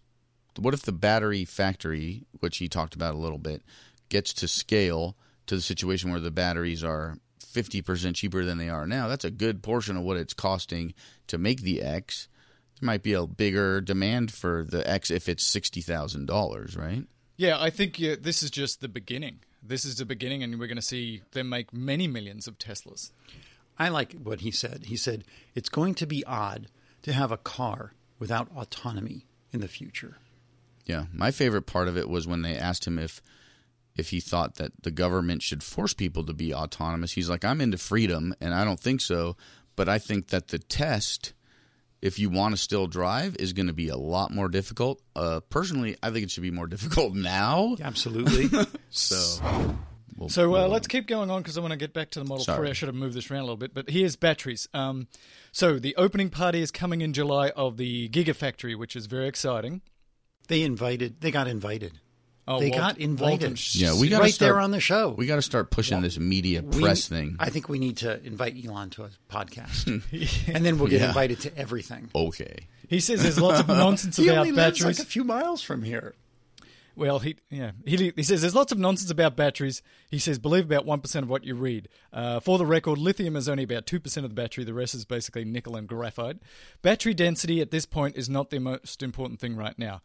What 0.58 0.74
if 0.74 0.82
the 0.82 0.92
battery 0.92 1.44
factory, 1.44 2.22
which 2.38 2.58
he 2.58 2.68
talked 2.68 2.94
about 2.94 3.14
a 3.14 3.18
little 3.18 3.38
bit, 3.38 3.62
gets 4.10 4.32
to 4.34 4.46
scale 4.46 5.16
to 5.50 5.56
the 5.56 5.60
situation 5.60 6.12
where 6.12 6.20
the 6.20 6.30
batteries 6.30 6.84
are 6.84 7.18
fifty 7.40 7.82
percent 7.82 8.14
cheaper 8.14 8.44
than 8.44 8.56
they 8.56 8.68
are 8.68 8.86
now? 8.86 9.08
That's 9.08 9.24
a 9.24 9.32
good 9.32 9.64
portion 9.64 9.96
of 9.96 10.04
what 10.04 10.16
it's 10.16 10.32
costing 10.32 10.94
to 11.26 11.38
make 11.38 11.62
the 11.62 11.82
X. 11.82 12.28
There 12.80 12.86
might 12.86 13.02
be 13.02 13.14
a 13.14 13.26
bigger 13.26 13.80
demand 13.80 14.32
for 14.32 14.64
the 14.64 14.88
X 14.88 15.10
if 15.10 15.28
it's 15.28 15.44
sixty 15.44 15.80
thousand 15.80 16.26
dollars, 16.26 16.76
right? 16.76 17.04
Yeah, 17.36 17.60
I 17.60 17.68
think 17.68 17.98
yeah, 17.98 18.14
this 18.20 18.44
is 18.44 18.50
just 18.52 18.80
the 18.80 18.88
beginning. 18.88 19.40
This 19.60 19.84
is 19.84 19.96
the 19.96 20.04
beginning, 20.04 20.44
and 20.44 20.56
we're 20.60 20.68
going 20.68 20.76
to 20.76 20.82
see 20.82 21.22
them 21.32 21.48
make 21.48 21.72
many 21.72 22.06
millions 22.06 22.46
of 22.46 22.58
Teslas. 22.58 23.10
I 23.76 23.88
like 23.88 24.12
what 24.12 24.42
he 24.42 24.52
said. 24.52 24.84
He 24.84 24.96
said 24.96 25.24
it's 25.56 25.68
going 25.68 25.94
to 25.96 26.06
be 26.06 26.24
odd 26.26 26.68
to 27.02 27.12
have 27.12 27.32
a 27.32 27.36
car 27.36 27.94
without 28.20 28.48
autonomy 28.56 29.26
in 29.52 29.60
the 29.60 29.68
future. 29.68 30.18
Yeah, 30.86 31.06
my 31.12 31.32
favorite 31.32 31.66
part 31.66 31.88
of 31.88 31.96
it 31.96 32.08
was 32.08 32.28
when 32.28 32.42
they 32.42 32.56
asked 32.56 32.86
him 32.86 33.00
if 33.00 33.20
if 34.00 34.10
he 34.10 34.18
thought 34.18 34.56
that 34.56 34.72
the 34.82 34.90
government 34.90 35.42
should 35.42 35.62
force 35.62 35.94
people 35.94 36.24
to 36.24 36.32
be 36.34 36.52
autonomous. 36.52 37.12
He's 37.12 37.30
like, 37.30 37.44
"I'm 37.44 37.60
into 37.60 37.78
freedom, 37.78 38.34
and 38.40 38.52
I 38.52 38.64
don't 38.64 38.80
think 38.80 39.00
so, 39.00 39.36
but 39.76 39.88
I 39.88 39.98
think 40.00 40.28
that 40.28 40.48
the 40.48 40.58
test, 40.58 41.32
if 42.02 42.18
you 42.18 42.28
want 42.30 42.54
to 42.54 42.60
still 42.60 42.86
drive, 42.88 43.36
is 43.36 43.52
going 43.52 43.68
to 43.68 43.72
be 43.72 43.88
a 43.88 43.96
lot 43.96 44.32
more 44.32 44.48
difficult. 44.48 45.00
Uh, 45.14 45.40
personally, 45.50 45.96
I 46.02 46.10
think 46.10 46.24
it 46.24 46.30
should 46.32 46.42
be 46.42 46.50
more 46.50 46.66
difficult 46.76 47.14
now. 47.14 47.76
Absolutely. 47.80 48.48
So, 48.90 49.16
we'll- 50.16 50.28
So 50.28 50.44
uh, 50.46 50.48
we'll- 50.50 50.68
let's 50.68 50.88
keep 50.88 51.06
going 51.06 51.30
on 51.30 51.42
because 51.42 51.56
I 51.56 51.60
want 51.60 51.70
to 51.72 51.76
get 51.78 51.92
back 51.94 52.10
to 52.12 52.18
the 52.18 52.24
Model 52.24 52.44
Sorry. 52.44 52.58
3. 52.66 52.70
I 52.70 52.72
should 52.72 52.88
have 52.88 52.96
moved 52.96 53.14
this 53.14 53.30
around 53.30 53.40
a 53.42 53.44
little 53.44 53.56
bit, 53.56 53.72
but 53.72 53.88
here's 53.88 54.16
batteries. 54.16 54.68
Um, 54.74 55.06
so 55.52 55.78
the 55.78 55.94
opening 55.96 56.28
party 56.30 56.60
is 56.60 56.70
coming 56.70 57.00
in 57.00 57.12
July 57.12 57.50
of 57.50 57.76
the 57.76 58.08
Gigafactory, 58.08 58.76
which 58.76 58.96
is 58.96 59.06
very 59.06 59.28
exciting. 59.28 59.80
they 60.48 60.62
invited. 60.62 61.20
They 61.20 61.30
got 61.30 61.46
invited. 61.46 62.00
Oh, 62.52 62.58
They 62.58 62.70
Walt- 62.70 62.80
got 62.80 62.98
invited. 62.98 63.48
Walton 63.50 63.56
Yeah, 63.72 63.98
we 64.00 64.08
gotta 64.08 64.22
right 64.24 64.38
there 64.38 64.48
start- 64.50 64.64
on 64.64 64.70
the 64.72 64.80
show. 64.80 65.10
we 65.10 65.26
got 65.26 65.36
to 65.36 65.42
start 65.42 65.70
pushing 65.70 66.00
this 66.02 66.18
media 66.18 66.62
We- 66.62 66.80
press 66.82 67.06
thing. 67.06 67.36
I 67.38 67.48
think 67.48 67.68
we 67.68 67.78
need 67.78 67.98
to 67.98 68.20
invite 68.24 68.56
Elon 68.64 68.90
to 68.90 69.04
a 69.04 69.10
podcast, 69.30 69.86
and 70.54 70.66
then 70.66 70.78
we'll 70.78 70.88
get 70.88 71.00
Yeah. 71.00 71.08
invited 71.08 71.38
to 71.42 71.56
everything. 71.56 72.10
okay, 72.12 72.66
He 72.88 72.98
says 72.98 73.22
there's 73.22 73.38
lots 73.40 73.60
of 73.60 73.68
nonsense 73.84 74.16
He 74.16 74.26
about 74.26 74.38
only 74.38 74.50
lives 74.52 74.80
batteries. 74.80 74.98
like 74.98 75.06
a 75.06 75.08
few 75.08 75.22
miles 75.22 75.62
from 75.62 75.84
here. 75.84 76.14
Well, 76.96 77.20
he 77.20 77.36
yeah 77.50 77.70
he 77.86 78.12
he 78.16 78.22
says 78.24 78.40
there's 78.40 78.54
lots 78.56 78.72
of 78.72 78.78
nonsense 78.78 79.10
about 79.12 79.36
batteries. 79.36 79.80
He 80.10 80.18
says 80.18 80.38
believe 80.40 80.64
about 80.64 80.84
one 80.84 81.00
percent 81.00 81.22
of 81.22 81.30
what 81.30 81.44
you 81.44 81.54
read. 81.54 81.88
Uh, 82.12 82.40
for 82.40 82.58
the 82.58 82.66
record, 82.66 82.98
lithium 82.98 83.36
is 83.36 83.48
only 83.48 83.62
about 83.62 83.86
two 83.86 84.00
percent 84.00 84.24
of 84.24 84.30
the 84.30 84.34
battery. 84.34 84.64
The 84.64 84.74
rest 84.74 84.94
is 84.96 85.04
basically 85.04 85.44
nickel 85.44 85.76
and 85.76 85.86
graphite. 85.88 86.38
Battery 86.82 87.14
density 87.14 87.60
at 87.60 87.70
this 87.70 87.86
point 87.86 88.16
is 88.16 88.28
not 88.28 88.50
the 88.50 88.58
most 88.58 89.02
important 89.04 89.38
thing 89.40 89.56
right 89.56 89.78
now. 89.78 90.02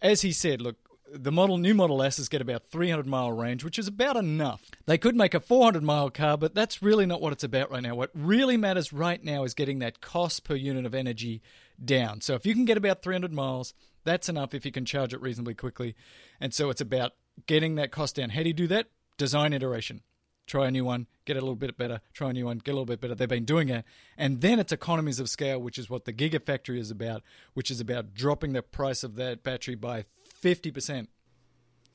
As 0.00 0.22
he 0.22 0.32
said, 0.32 0.62
look. 0.62 0.76
The 1.14 1.30
model, 1.30 1.58
new 1.58 1.74
Model 1.74 2.02
S's 2.02 2.30
get 2.30 2.40
about 2.40 2.70
300 2.70 3.06
mile 3.06 3.32
range, 3.32 3.64
which 3.64 3.78
is 3.78 3.86
about 3.86 4.16
enough. 4.16 4.62
They 4.86 4.96
could 4.96 5.14
make 5.14 5.34
a 5.34 5.40
400 5.40 5.82
mile 5.82 6.08
car, 6.08 6.38
but 6.38 6.54
that's 6.54 6.82
really 6.82 7.04
not 7.04 7.20
what 7.20 7.34
it's 7.34 7.44
about 7.44 7.70
right 7.70 7.82
now. 7.82 7.94
What 7.94 8.10
really 8.14 8.56
matters 8.56 8.94
right 8.94 9.22
now 9.22 9.44
is 9.44 9.52
getting 9.52 9.80
that 9.80 10.00
cost 10.00 10.42
per 10.42 10.54
unit 10.54 10.86
of 10.86 10.94
energy 10.94 11.42
down. 11.84 12.22
So 12.22 12.34
if 12.34 12.46
you 12.46 12.54
can 12.54 12.64
get 12.64 12.78
about 12.78 13.02
300 13.02 13.30
miles, 13.30 13.74
that's 14.04 14.30
enough 14.30 14.54
if 14.54 14.64
you 14.64 14.72
can 14.72 14.86
charge 14.86 15.12
it 15.12 15.20
reasonably 15.20 15.54
quickly. 15.54 15.94
And 16.40 16.54
so 16.54 16.70
it's 16.70 16.80
about 16.80 17.12
getting 17.46 17.74
that 17.74 17.92
cost 17.92 18.16
down. 18.16 18.30
How 18.30 18.42
do 18.42 18.48
you 18.48 18.54
do 18.54 18.66
that? 18.68 18.86
Design 19.18 19.52
iteration. 19.52 20.00
Try 20.46 20.66
a 20.66 20.70
new 20.70 20.84
one, 20.84 21.06
get 21.24 21.36
a 21.36 21.40
little 21.40 21.54
bit 21.54 21.78
better, 21.78 22.00
try 22.12 22.30
a 22.30 22.32
new 22.32 22.46
one, 22.46 22.58
get 22.58 22.72
a 22.72 22.74
little 22.74 22.84
bit 22.84 23.00
better. 23.00 23.14
They've 23.14 23.28
been 23.28 23.44
doing 23.44 23.68
it. 23.68 23.84
And 24.18 24.40
then 24.40 24.58
it's 24.58 24.72
economies 24.72 25.20
of 25.20 25.28
scale, 25.28 25.60
which 25.60 25.78
is 25.78 25.88
what 25.88 26.04
the 26.04 26.12
Gigafactory 26.12 26.78
is 26.78 26.90
about, 26.90 27.22
which 27.54 27.70
is 27.70 27.80
about 27.80 28.12
dropping 28.12 28.52
the 28.52 28.62
price 28.62 29.04
of 29.04 29.14
that 29.16 29.44
battery 29.44 29.76
by 29.76 30.04
50%. 30.42 31.06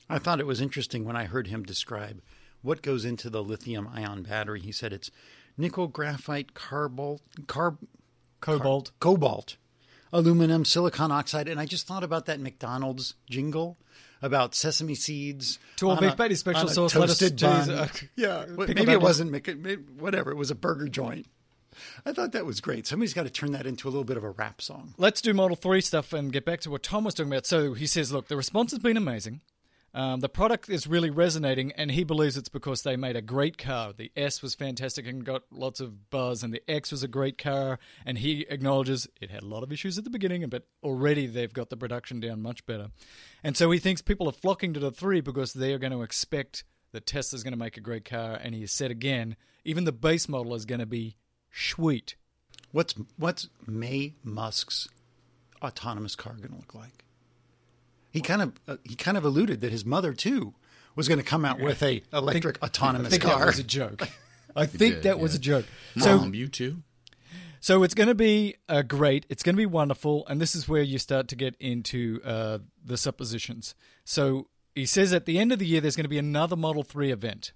I 0.08 0.18
thought 0.18 0.40
it 0.40 0.46
was 0.46 0.60
interesting 0.60 1.04
when 1.04 1.16
I 1.16 1.24
heard 1.24 1.48
him 1.48 1.62
describe 1.62 2.22
what 2.62 2.82
goes 2.82 3.04
into 3.04 3.28
the 3.30 3.42
lithium 3.42 3.88
ion 3.92 4.22
battery. 4.22 4.60
He 4.60 4.72
said 4.72 4.92
it's 4.92 5.10
nickel, 5.56 5.86
graphite, 5.86 6.54
carbol, 6.54 7.20
carb, 7.46 7.78
Cobalt. 8.40 8.92
cobalt, 9.00 9.56
aluminum, 10.12 10.64
silicon 10.64 11.12
oxide, 11.12 11.48
and 11.48 11.60
I 11.60 11.66
just 11.66 11.86
thought 11.86 12.04
about 12.04 12.26
that 12.26 12.40
McDonald's 12.40 13.14
jingle 13.28 13.76
about 14.22 14.54
sesame 14.54 14.94
seeds. 14.94 15.58
To 15.76 15.90
all 15.90 15.96
beef 16.00 16.16
patty, 16.16 16.34
special 16.34 16.68
sauce, 16.68 16.94
lettuce, 16.94 17.18
toasted 17.18 17.38
cheese, 17.38 17.66
bun. 17.66 17.70
uh, 17.70 17.88
yeah, 18.16 18.46
maybe 18.48 18.92
it 18.92 19.00
wasn't 19.00 19.32
whatever. 20.00 20.30
It 20.30 20.36
was 20.36 20.50
a 20.50 20.54
burger 20.54 20.88
joint. 20.88 21.26
I 22.04 22.12
thought 22.12 22.32
that 22.32 22.46
was 22.46 22.60
great. 22.60 22.86
Somebody's 22.86 23.14
got 23.14 23.24
to 23.24 23.30
turn 23.30 23.52
that 23.52 23.66
into 23.66 23.88
a 23.88 23.90
little 23.90 24.04
bit 24.04 24.16
of 24.16 24.24
a 24.24 24.30
rap 24.30 24.60
song. 24.60 24.94
let's 24.98 25.20
do 25.20 25.34
Model 25.34 25.56
3 25.56 25.80
stuff 25.80 26.12
and 26.12 26.32
get 26.32 26.44
back 26.44 26.60
to 26.60 26.70
what 26.70 26.82
Tom 26.82 27.04
was 27.04 27.14
talking 27.14 27.32
about. 27.32 27.46
So 27.46 27.74
he 27.74 27.86
says, 27.86 28.12
look, 28.12 28.28
the 28.28 28.36
response 28.36 28.70
has 28.72 28.80
been 28.80 28.96
amazing. 28.96 29.40
Um, 29.94 30.20
the 30.20 30.28
product 30.28 30.68
is 30.68 30.86
really 30.86 31.10
resonating, 31.10 31.72
and 31.72 31.90
he 31.90 32.04
believes 32.04 32.36
it's 32.36 32.50
because 32.50 32.82
they 32.82 32.96
made 32.96 33.16
a 33.16 33.22
great 33.22 33.56
car. 33.56 33.92
The 33.92 34.12
S 34.16 34.42
was 34.42 34.54
fantastic 34.54 35.06
and 35.06 35.24
got 35.24 35.44
lots 35.50 35.80
of 35.80 36.10
buzz, 36.10 36.42
and 36.42 36.52
the 36.52 36.62
X 36.70 36.92
was 36.92 37.02
a 37.02 37.08
great 37.08 37.38
car. 37.38 37.78
And 38.04 38.18
he 38.18 38.46
acknowledges 38.50 39.08
it 39.20 39.30
had 39.30 39.42
a 39.42 39.48
lot 39.48 39.62
of 39.62 39.72
issues 39.72 39.96
at 39.96 40.04
the 40.04 40.10
beginning, 40.10 40.46
but 40.48 40.68
already 40.82 41.26
they've 41.26 41.52
got 41.52 41.70
the 41.70 41.76
production 41.76 42.20
down 42.20 42.42
much 42.42 42.66
better. 42.66 42.90
And 43.42 43.56
so 43.56 43.70
he 43.70 43.78
thinks 43.78 44.02
people 44.02 44.28
are 44.28 44.32
flocking 44.32 44.74
to 44.74 44.80
the 44.80 44.90
3 44.90 45.20
because 45.20 45.54
they 45.54 45.72
are 45.72 45.78
going 45.78 45.92
to 45.92 46.02
expect 46.02 46.64
that 46.92 47.06
Tesla's 47.06 47.42
going 47.42 47.52
to 47.52 47.58
make 47.58 47.76
a 47.76 47.82
great 47.82 48.04
car. 48.04 48.34
And 48.34 48.54
he 48.54 48.66
said 48.66 48.90
again, 48.90 49.36
even 49.64 49.84
the 49.84 49.92
base 49.92 50.28
model 50.28 50.54
is 50.54 50.64
going 50.64 50.80
to 50.80 50.86
be 50.86 51.16
sweet. 51.52 52.16
What's 52.72 52.94
what's 53.16 53.48
Maye 53.66 54.14
Musk's 54.22 54.88
autonomous 55.62 56.14
car 56.14 56.34
going 56.34 56.50
to 56.50 56.56
look 56.56 56.74
like? 56.74 57.04
He 58.10 58.20
kind 58.20 58.42
of 58.42 58.52
uh, 58.66 58.76
he 58.84 58.94
kind 58.94 59.16
of 59.16 59.24
alluded 59.24 59.60
that 59.60 59.72
his 59.72 59.84
mother 59.84 60.12
too 60.12 60.54
was 60.94 61.08
going 61.08 61.18
to 61.18 61.24
come 61.24 61.44
out 61.44 61.60
with 61.60 61.82
a 61.82 62.02
electric 62.12 62.58
I 62.62 62.66
autonomous 62.66 63.10
think 63.10 63.22
that 63.22 63.32
car. 63.32 63.46
was 63.46 63.58
a 63.58 63.64
joke. 63.64 64.08
I 64.56 64.66
think 64.66 64.96
did, 64.96 65.02
that 65.04 65.18
was 65.20 65.34
a 65.34 65.38
joke. 65.38 65.66
So 65.96 66.18
Mom, 66.18 66.34
you 66.34 66.48
too. 66.48 66.82
So 67.60 67.82
it's 67.82 67.94
going 67.94 68.08
to 68.08 68.14
be 68.14 68.56
uh, 68.68 68.82
great. 68.82 69.26
It's 69.28 69.42
going 69.42 69.54
to 69.54 69.60
be 69.60 69.66
wonderful, 69.66 70.26
and 70.28 70.40
this 70.40 70.54
is 70.54 70.68
where 70.68 70.82
you 70.82 70.98
start 70.98 71.28
to 71.28 71.36
get 71.36 71.56
into 71.58 72.20
uh, 72.24 72.58
the 72.84 72.96
suppositions. 72.96 73.74
So 74.04 74.48
he 74.74 74.86
says 74.86 75.12
at 75.12 75.26
the 75.26 75.38
end 75.38 75.52
of 75.52 75.58
the 75.58 75.66
year 75.66 75.80
there's 75.80 75.96
going 75.96 76.04
to 76.04 76.08
be 76.10 76.18
another 76.18 76.56
Model 76.56 76.82
Three 76.82 77.10
event, 77.10 77.52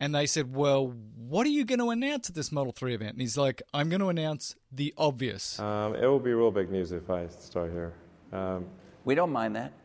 and 0.00 0.14
they 0.14 0.26
said, 0.26 0.54
"Well, 0.54 0.94
what 1.16 1.46
are 1.46 1.50
you 1.50 1.64
going 1.64 1.78
to 1.80 1.90
announce 1.90 2.28
at 2.28 2.34
this 2.34 2.50
Model 2.52 2.72
Three 2.72 2.94
event?" 2.94 3.12
And 3.12 3.20
he's 3.20 3.36
like, 3.36 3.62
"I'm 3.74 3.88
going 3.88 4.00
to 4.00 4.08
announce 4.08 4.54
the 4.72 4.94
obvious." 4.96 5.58
Um, 5.58 5.94
it 5.94 6.06
will 6.06 6.18
be 6.20 6.32
real 6.32 6.50
big 6.50 6.70
news 6.70 6.92
if 6.92 7.08
I 7.10 7.26
start 7.28 7.70
here. 7.72 7.92
Um, 8.32 8.66
We 9.04 9.14
don't 9.14 9.32
mind 9.32 9.56
that. 9.56 9.72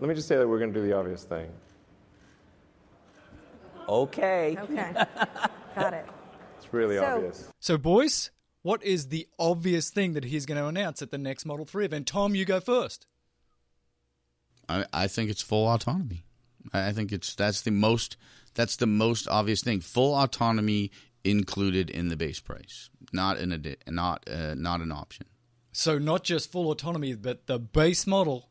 let 0.00 0.08
me 0.08 0.14
just 0.14 0.28
say 0.28 0.36
that 0.36 0.48
we're 0.48 0.58
going 0.58 0.72
to 0.72 0.80
do 0.80 0.86
the 0.86 0.94
obvious 0.96 1.24
thing. 1.24 1.48
Okay. 3.88 4.56
Okay. 4.60 4.92
Got 5.74 5.94
it. 5.94 6.06
It's 6.58 6.72
really 6.72 6.96
So- 6.96 7.04
obvious. 7.04 7.48
So, 7.60 7.76
boys, 7.78 8.30
what 8.62 8.82
is 8.82 9.08
the 9.08 9.26
obvious 9.38 9.90
thing 9.90 10.12
that 10.14 10.24
he's 10.24 10.46
going 10.46 10.58
to 10.60 10.66
announce 10.66 11.02
at 11.02 11.10
the 11.10 11.18
next 11.18 11.44
Model 11.44 11.64
Three 11.64 11.84
event? 11.84 12.06
Tom, 12.06 12.34
you 12.34 12.44
go 12.44 12.60
first. 12.60 13.06
I, 14.68 14.84
I 14.92 15.06
think 15.08 15.30
it's 15.30 15.42
full 15.42 15.66
autonomy. 15.68 16.24
I 16.72 16.88
I 16.88 16.92
think 16.92 17.12
it's 17.12 17.34
that's 17.34 17.62
the 17.62 17.70
most 17.70 18.16
that's 18.54 18.76
the 18.76 18.86
most 18.86 19.28
obvious 19.28 19.62
thing. 19.62 19.80
Full 19.80 20.14
autonomy 20.14 20.90
included 21.24 21.90
in 21.90 22.08
the 22.08 22.16
base 22.16 22.40
price, 22.40 22.90
not 23.12 23.38
an 23.38 23.50
addi- 23.50 23.76
not 23.88 24.28
uh, 24.28 24.54
not 24.54 24.80
an 24.80 24.92
option. 24.92 25.26
So 25.72 25.98
not 25.98 26.24
just 26.24 26.50
full 26.50 26.70
autonomy, 26.70 27.14
but 27.14 27.46
the 27.46 27.58
base 27.58 28.06
model 28.06 28.48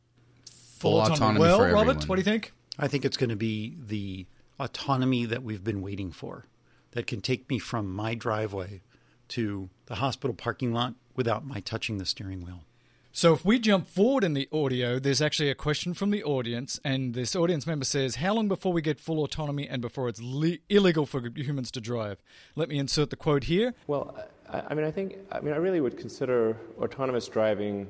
Full 0.80 1.02
autonomy 1.02 1.42
Well, 1.42 1.58
for 1.58 1.64
Robert, 1.66 1.80
everyone. 1.80 2.08
what 2.08 2.16
do 2.16 2.20
you 2.22 2.24
think? 2.24 2.54
I 2.78 2.88
think 2.88 3.04
it's 3.04 3.18
going 3.18 3.30
to 3.32 3.36
be 3.36 3.76
the 3.78 4.28
autonomy 4.58 5.26
that 5.26 5.44
we've 5.44 5.64
been 5.64 5.82
waiting 5.82 6.12
for 6.12 6.46
that 6.92 7.06
can 7.06 7.20
take 7.20 7.50
me 7.50 7.60
from 7.60 7.94
my 7.94 8.16
driveway 8.16 8.82
to 9.30 9.70
the 9.88 9.96
hospital 9.96 10.34
parking 10.34 10.72
lot 10.72 10.96
without 11.18 11.46
my 11.46 11.60
touching 11.60 11.98
the 11.98 12.06
steering 12.06 12.46
wheel. 12.46 12.64
So 13.20 13.34
if 13.34 13.44
we 13.44 13.60
jump 13.60 13.86
forward 13.86 14.24
in 14.24 14.34
the 14.34 14.48
audio, 14.50 14.98
there's 14.98 15.22
actually 15.22 15.50
a 15.50 15.54
question 15.54 15.94
from 15.94 16.10
the 16.10 16.24
audience, 16.24 16.80
and 16.86 17.14
this 17.14 17.36
audience 17.36 17.68
member 17.68 17.84
says, 17.84 18.16
"How 18.16 18.34
long 18.34 18.48
before 18.48 18.72
we 18.72 18.82
get 18.82 18.98
full 18.98 19.22
autonomy 19.22 19.68
and 19.68 19.82
before 19.82 20.08
it's 20.08 20.22
le- 20.22 20.60
illegal 20.70 21.06
for 21.06 21.30
humans 21.36 21.70
to 21.72 21.82
drive?" 21.82 22.24
Let 22.56 22.70
me 22.70 22.80
insert 22.80 23.10
the 23.10 23.18
quote 23.18 23.44
here. 23.44 23.74
Well, 23.88 24.16
I, 24.48 24.62
I 24.70 24.74
mean, 24.74 24.86
I 24.86 24.92
think, 24.92 25.18
I 25.34 25.42
mean, 25.42 25.54
I 25.54 25.58
really 25.58 25.82
would 25.82 25.98
consider 25.98 26.56
autonomous 26.82 27.28
driving 27.28 27.90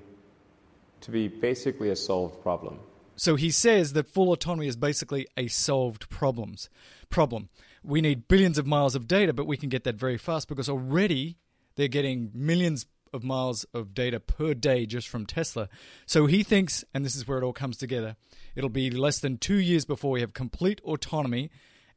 to 1.02 1.12
be 1.12 1.28
basically 1.28 1.92
a 1.92 1.96
solved 1.96 2.42
problem. 2.42 2.80
So 3.16 3.36
he 3.36 3.52
says 3.52 3.94
that 3.94 4.08
full 4.08 4.32
autonomy 4.32 4.66
is 4.66 4.78
basically 4.78 5.28
a 5.38 5.48
solved 5.48 6.10
problems 6.10 6.72
problem. 7.12 7.50
We 7.84 8.02
need 8.02 8.28
billions 8.28 8.58
of 8.58 8.66
miles 8.66 8.96
of 8.96 9.08
data, 9.08 9.34
but 9.34 9.46
we 9.46 9.58
can 9.58 9.70
get 9.70 9.84
that 9.84 9.94
very 9.94 10.18
fast 10.18 10.48
because 10.48 10.68
already 10.68 11.38
they're 11.76 11.88
getting 11.88 12.32
millions 12.34 12.88
of 13.14 13.24
miles 13.24 13.66
of 13.74 13.94
data 13.94 14.20
per 14.20 14.54
day 14.54 14.86
just 14.86 15.08
from 15.08 15.26
Tesla. 15.26 15.70
So 16.06 16.26
he 16.26 16.44
thinks, 16.44 16.84
and 16.94 17.06
this 17.06 17.16
is 17.16 17.28
where 17.28 17.38
it 17.38 17.44
all 17.44 17.54
comes 17.54 17.78
together, 17.78 18.16
it'll 18.56 18.70
be 18.70 18.90
less 18.90 19.20
than 19.20 19.38
two 19.38 19.60
years 19.60 19.86
before 19.86 20.12
we 20.12 20.22
have 20.22 20.34
complete 20.34 20.82
autonomy. 20.82 21.50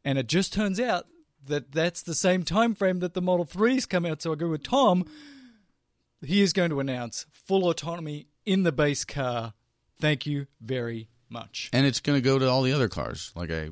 And 0.05 0.19
it 0.19 0.27
just 0.27 0.53
turns 0.53 0.81
out 0.81 1.07
that 1.47 1.73
that's 1.73 2.03
the 2.03 2.15
same 2.15 2.45
time 2.45 2.75
frame 2.75 3.01
that 3.01 3.15
the 3.15 3.23
Model 3.23 3.47
3s 3.47 3.89
come 3.89 4.07
out. 4.07 4.23
So 4.23 4.31
I 4.31 4.33
agree 4.35 4.49
with 4.49 4.63
Tom. 4.63 5.05
He 6.25 6.41
is 6.41 6.53
going 6.53 6.71
to 6.71 6.81
announce 6.81 7.27
full 7.33 7.69
autonomy 7.69 8.29
in 8.47 8.63
the 8.63 8.73
base 8.73 9.05
car. 9.05 9.55
Thank 10.01 10.27
you 10.27 10.47
very 10.61 11.09
much. 11.29 11.71
and 11.73 11.87
it's 11.87 12.01
going 12.01 12.17
to 12.17 12.23
go 12.23 12.39
to 12.39 12.49
all 12.49 12.63
the 12.63 12.73
other 12.73 12.89
cars. 12.89 13.33
Like 13.35 13.51
I, 13.51 13.71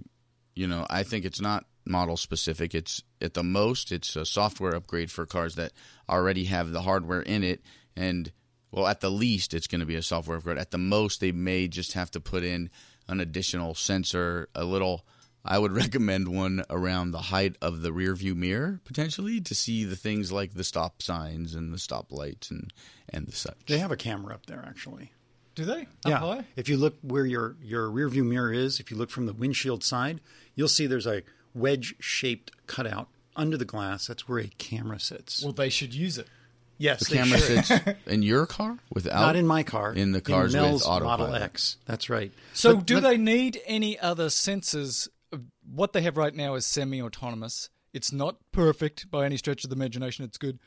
you 0.54 0.66
know, 0.66 0.86
I 0.88 1.02
think 1.02 1.24
it's 1.24 1.40
not 1.40 1.66
model 1.84 2.16
specific. 2.16 2.74
It's 2.74 3.02
at 3.20 3.34
the 3.34 3.42
most, 3.42 3.92
it's 3.92 4.16
a 4.16 4.26
software 4.26 4.74
upgrade 4.74 5.10
for 5.10 5.26
cars 5.26 5.54
that 5.56 5.72
already 6.08 6.44
have 6.44 6.70
the 6.70 6.82
hardware 6.82 7.22
in 7.22 7.42
it, 7.42 7.62
and 7.96 8.32
well, 8.70 8.86
at 8.86 9.00
the 9.00 9.10
least, 9.10 9.52
it's 9.52 9.66
going 9.66 9.80
to 9.80 9.86
be 9.86 9.96
a 9.96 10.02
software 10.02 10.38
upgrade. 10.38 10.58
At 10.58 10.70
the 10.70 10.78
most, 10.78 11.20
they 11.20 11.32
may 11.32 11.66
just 11.66 11.94
have 11.94 12.10
to 12.12 12.20
put 12.20 12.44
in 12.44 12.70
an 13.08 13.20
additional 13.20 13.74
sensor, 13.74 14.48
a 14.54 14.64
little. 14.64 15.04
I 15.44 15.58
would 15.58 15.72
recommend 15.76 16.28
one 16.28 16.64
around 16.70 17.10
the 17.10 17.18
height 17.18 17.56
of 17.60 17.82
the 17.82 17.92
rear 17.92 18.14
view 18.14 18.34
mirror 18.34 18.80
potentially 18.84 19.40
to 19.40 19.54
see 19.54 19.84
the 19.84 19.96
things 19.96 20.30
like 20.30 20.54
the 20.54 20.64
stop 20.64 21.02
signs 21.02 21.54
and 21.54 21.72
the 21.72 21.78
stop 21.78 22.12
lights 22.12 22.50
and 22.50 22.72
and 23.08 23.26
the 23.26 23.32
such. 23.32 23.66
They 23.66 23.78
have 23.78 23.90
a 23.90 23.96
camera 23.96 24.34
up 24.34 24.46
there, 24.46 24.64
actually. 24.66 25.12
Do 25.56 25.64
they? 25.64 25.82
Up 25.82 25.88
yeah. 26.06 26.18
high? 26.18 26.44
If 26.56 26.68
you 26.68 26.76
look 26.76 26.96
where 27.02 27.26
your 27.26 27.56
your 27.60 27.90
rear 27.90 28.08
view 28.08 28.24
mirror 28.24 28.52
is, 28.52 28.78
if 28.78 28.90
you 28.90 28.96
look 28.96 29.10
from 29.10 29.26
the 29.26 29.32
windshield 29.32 29.82
side, 29.82 30.20
you'll 30.54 30.68
see 30.68 30.86
there's 30.86 31.06
a 31.06 31.22
wedge 31.54 31.94
shaped 32.00 32.52
cutout 32.66 33.08
under 33.36 33.56
the 33.56 33.64
glass. 33.64 34.06
That's 34.06 34.28
where 34.28 34.38
a 34.40 34.48
camera 34.58 34.98
sits. 35.00 35.42
Well, 35.42 35.52
they 35.52 35.68
should 35.70 35.94
use 35.94 36.18
it. 36.18 36.26
yes, 36.78 37.00
The 37.08 37.14
they 37.14 37.20
camera 37.22 37.38
should. 37.38 37.64
sits 37.64 37.98
in 38.06 38.22
your 38.22 38.46
car 38.46 38.78
without 38.92 39.20
Not 39.20 39.36
in 39.36 39.46
my 39.46 39.62
car. 39.62 39.92
In 39.94 40.12
the 40.12 40.20
cars 40.20 40.54
in 40.54 40.60
with 40.62 40.70
Mel's 40.70 40.86
Model. 40.86 41.34
X. 41.34 41.76
That's 41.86 42.10
right. 42.10 42.32
So, 42.52 42.76
But- 42.76 42.86
do 42.86 42.94
but- 42.96 43.00
they 43.08 43.16
need 43.16 43.60
any 43.66 43.98
other 43.98 44.26
sensors? 44.26 45.08
What 45.72 45.92
they 45.92 46.02
have 46.02 46.16
right 46.16 46.34
now 46.34 46.54
is 46.56 46.66
semi-autonomous. 46.66 47.70
It's 47.92 48.12
not 48.12 48.36
perfect 48.52 49.10
by 49.10 49.24
any 49.24 49.36
stretch 49.36 49.64
of 49.64 49.70
the 49.70 49.76
imagination. 49.76 50.24
It's 50.24 50.38
good. 50.38 50.58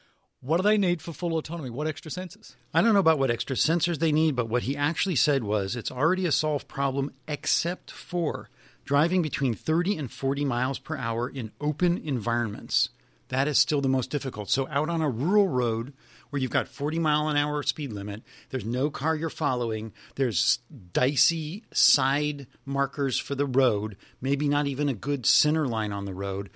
What 0.41 0.57
do 0.57 0.63
they 0.63 0.77
need 0.77 1.01
for 1.01 1.13
full 1.13 1.37
autonomy? 1.37 1.69
What 1.69 1.87
extra 1.87 2.11
sensors? 2.11 2.55
I 2.73 2.81
don't 2.81 2.93
know 2.93 2.99
about 2.99 3.17
what 3.19 3.31
extra 3.31 3.55
sensors 3.55 3.99
they 3.99 4.11
need, 4.11 4.35
but 4.35 4.49
what 4.49 4.63
he 4.63 4.75
actually 4.75 5.15
said 5.15 5.43
was 5.43 5.75
it's 5.77 5.91
already 5.91 6.25
a 6.25 6.33
solved 6.33 6.67
problem 6.67 7.13
except 7.29 7.91
for 7.91 8.49
driving 8.85 9.21
between 9.21 9.53
30 9.53 9.97
and 9.97 10.11
40 10.11 10.45
miles 10.45 10.79
per 10.79 10.97
hour 10.97 11.29
in 11.29 11.51
open 11.61 11.97
environments. 11.97 12.89
That 13.29 13.47
is 13.47 13.57
still 13.57 13.81
the 13.81 13.89
most 13.89 14.11
difficult. 14.11 14.49
So, 14.49 14.67
out 14.69 14.89
on 14.89 15.01
a 15.01 15.09
rural 15.09 15.47
road 15.47 15.93
where 16.29 16.41
you've 16.41 16.51
got 16.51 16.67
40 16.67 16.99
mile 16.99 17.29
an 17.29 17.37
hour 17.37 17.63
speed 17.63 17.91
limit, 17.91 18.21
there's 18.49 18.65
no 18.65 18.89
car 18.89 19.15
you're 19.15 19.29
following, 19.29 19.93
there's 20.15 20.59
dicey 20.91 21.63
side 21.71 22.47
markers 22.65 23.17
for 23.17 23.35
the 23.35 23.45
road, 23.45 23.97
maybe 24.21 24.47
not 24.47 24.67
even 24.67 24.89
a 24.89 24.93
good 24.93 25.25
center 25.25 25.67
line 25.67 25.91
on 25.91 26.05
the 26.05 26.13
road, 26.13 26.49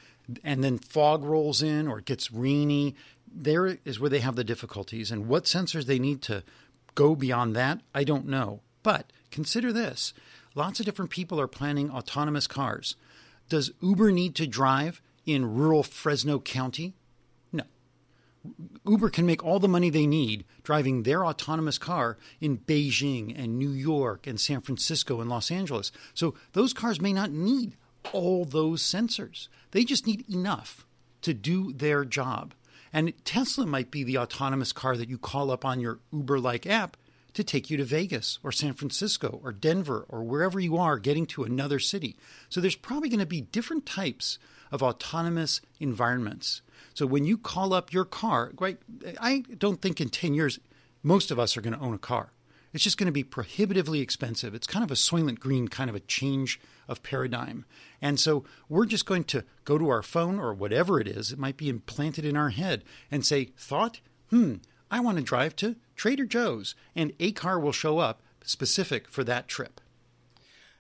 and 0.44 0.64
then 0.64 0.78
fog 0.78 1.24
rolls 1.24 1.64
in 1.64 1.88
or 1.88 2.00
it 2.00 2.06
gets 2.06 2.32
rainy. 2.32 2.96
There 3.34 3.78
is 3.86 4.00
where 4.00 4.10
they 4.10 4.20
have 4.20 4.36
the 4.36 4.44
difficulties. 4.44 5.12
And 5.12 5.28
what 5.28 5.46
sensors 5.46 5.86
they 5.86 6.00
need 6.00 6.22
to 6.24 6.44
go 6.96 7.16
beyond 7.16 7.56
that, 7.56 7.82
I 7.96 8.04
don't 8.04 8.28
know. 8.28 8.62
But 8.84 9.12
consider 9.32 9.72
this 9.72 10.14
lots 10.58 10.80
of 10.80 10.86
different 10.86 11.12
people 11.12 11.40
are 11.40 11.48
planning 11.48 11.90
autonomous 11.90 12.48
cars. 12.48 12.96
Does 13.48 13.72
Uber 13.82 14.12
need 14.12 14.36
to 14.36 14.48
drive 14.48 15.02
in 15.26 15.54
rural 15.56 15.84
Fresno 15.84 16.40
County? 16.40 16.96
No. 17.54 17.64
Uber 18.86 19.10
can 19.10 19.26
make 19.26 19.44
all 19.46 19.60
the 19.60 19.68
money 19.68 19.90
they 19.90 20.08
need 20.08 20.44
driving 20.64 21.04
their 21.04 21.24
autonomous 21.24 21.78
car 21.78 22.18
in 22.42 22.58
Beijing 22.58 23.34
and 23.38 23.58
New 23.58 23.70
York 23.70 24.26
and 24.28 24.42
San 24.42 24.62
Francisco 24.62 25.22
and 25.22 25.30
Los 25.30 25.52
Angeles. 25.52 25.92
So 26.14 26.34
those 26.54 26.74
cars 26.74 27.00
may 27.00 27.14
not 27.14 27.32
need 27.32 27.78
all 28.12 28.44
those 28.44 28.82
sensors. 28.82 29.48
They 29.72 29.84
just 29.84 30.08
need 30.08 30.28
enough 30.30 30.86
to 31.22 31.34
do 31.34 31.72
their 31.72 32.04
job. 32.04 32.54
And 32.92 33.14
Tesla 33.26 33.66
might 33.66 33.92
be 33.92 34.04
the 34.04 34.18
autonomous 34.18 34.72
car 34.72 34.98
that 34.98 35.10
you 35.10 35.18
call 35.18 35.52
up 35.52 35.64
on 35.64 35.80
your 35.80 36.00
Uber 36.12 36.40
like 36.40 36.66
app 36.66 36.98
to 37.38 37.44
take 37.44 37.70
you 37.70 37.78
to 37.78 37.84
Vegas 37.84 38.40
or 38.44 38.52
San 38.52 38.74
Francisco 38.74 39.40
or 39.44 39.52
Denver 39.52 40.06
or 40.10 40.24
wherever 40.24 40.60
you 40.60 40.76
are 40.78 40.98
getting 40.98 41.26
to 41.28 41.44
another 41.44 41.80
city. 41.80 42.18
So 42.50 42.60
there's 42.60 42.76
probably 42.76 43.10
going 43.10 43.20
to 43.20 43.26
be 43.26 43.42
different 43.42 43.86
types 43.86 44.40
of 44.72 44.82
autonomous 44.84 45.62
environments. 45.80 46.62
So 46.94 47.06
when 47.06 47.26
you 47.26 47.38
call 47.38 47.74
up 47.74 47.94
your 47.94 48.06
car, 48.06 48.52
right, 48.60 48.80
I 49.22 49.44
don't 49.58 49.82
think 49.82 50.02
in 50.02 50.10
10 50.10 50.34
years 50.34 50.60
most 51.04 51.30
of 51.30 51.38
us 51.38 51.56
are 51.56 51.62
going 51.62 51.76
to 51.76 51.80
own 51.80 51.94
a 51.94 52.00
car. 52.00 52.32
It's 52.74 52.84
just 52.84 52.98
going 52.98 53.06
to 53.06 53.12
be 53.12 53.24
prohibitively 53.24 54.02
expensive. 54.02 54.54
It's 54.54 54.68
kind 54.68 54.84
of 54.84 54.92
a 54.92 54.96
Soylent 54.96 55.40
Green 55.40 55.68
kind 55.68 55.90
of 55.90 55.96
a 55.96 56.02
change 56.02 56.60
of 56.88 57.04
paradigm. 57.04 57.66
And 58.02 58.20
so 58.20 58.46
we're 58.68 58.86
just 58.86 59.06
going 59.06 59.24
to 59.26 59.44
go 59.64 59.78
to 59.78 59.90
our 59.90 60.04
phone 60.04 60.40
or 60.40 60.54
whatever 60.54 61.00
it 61.00 61.08
is, 61.08 61.32
it 61.32 61.40
might 61.40 61.58
be 61.58 61.70
implanted 61.70 62.26
in 62.26 62.36
our 62.36 62.50
head, 62.50 62.84
and 63.10 63.26
say, 63.26 63.52
Thought, 63.58 64.00
hmm, 64.32 64.56
I 64.90 65.00
want 65.00 65.18
to 65.18 65.24
drive 65.24 65.56
to 65.58 65.76
Trader 65.96 66.26
Joe's, 66.26 66.76
and 66.96 67.14
a 67.20 67.32
car 67.32 67.60
will 67.60 67.72
show 67.72 68.00
up 68.00 68.22
specific 68.44 69.08
for 69.08 69.24
that 69.24 69.48
trip. 69.48 69.82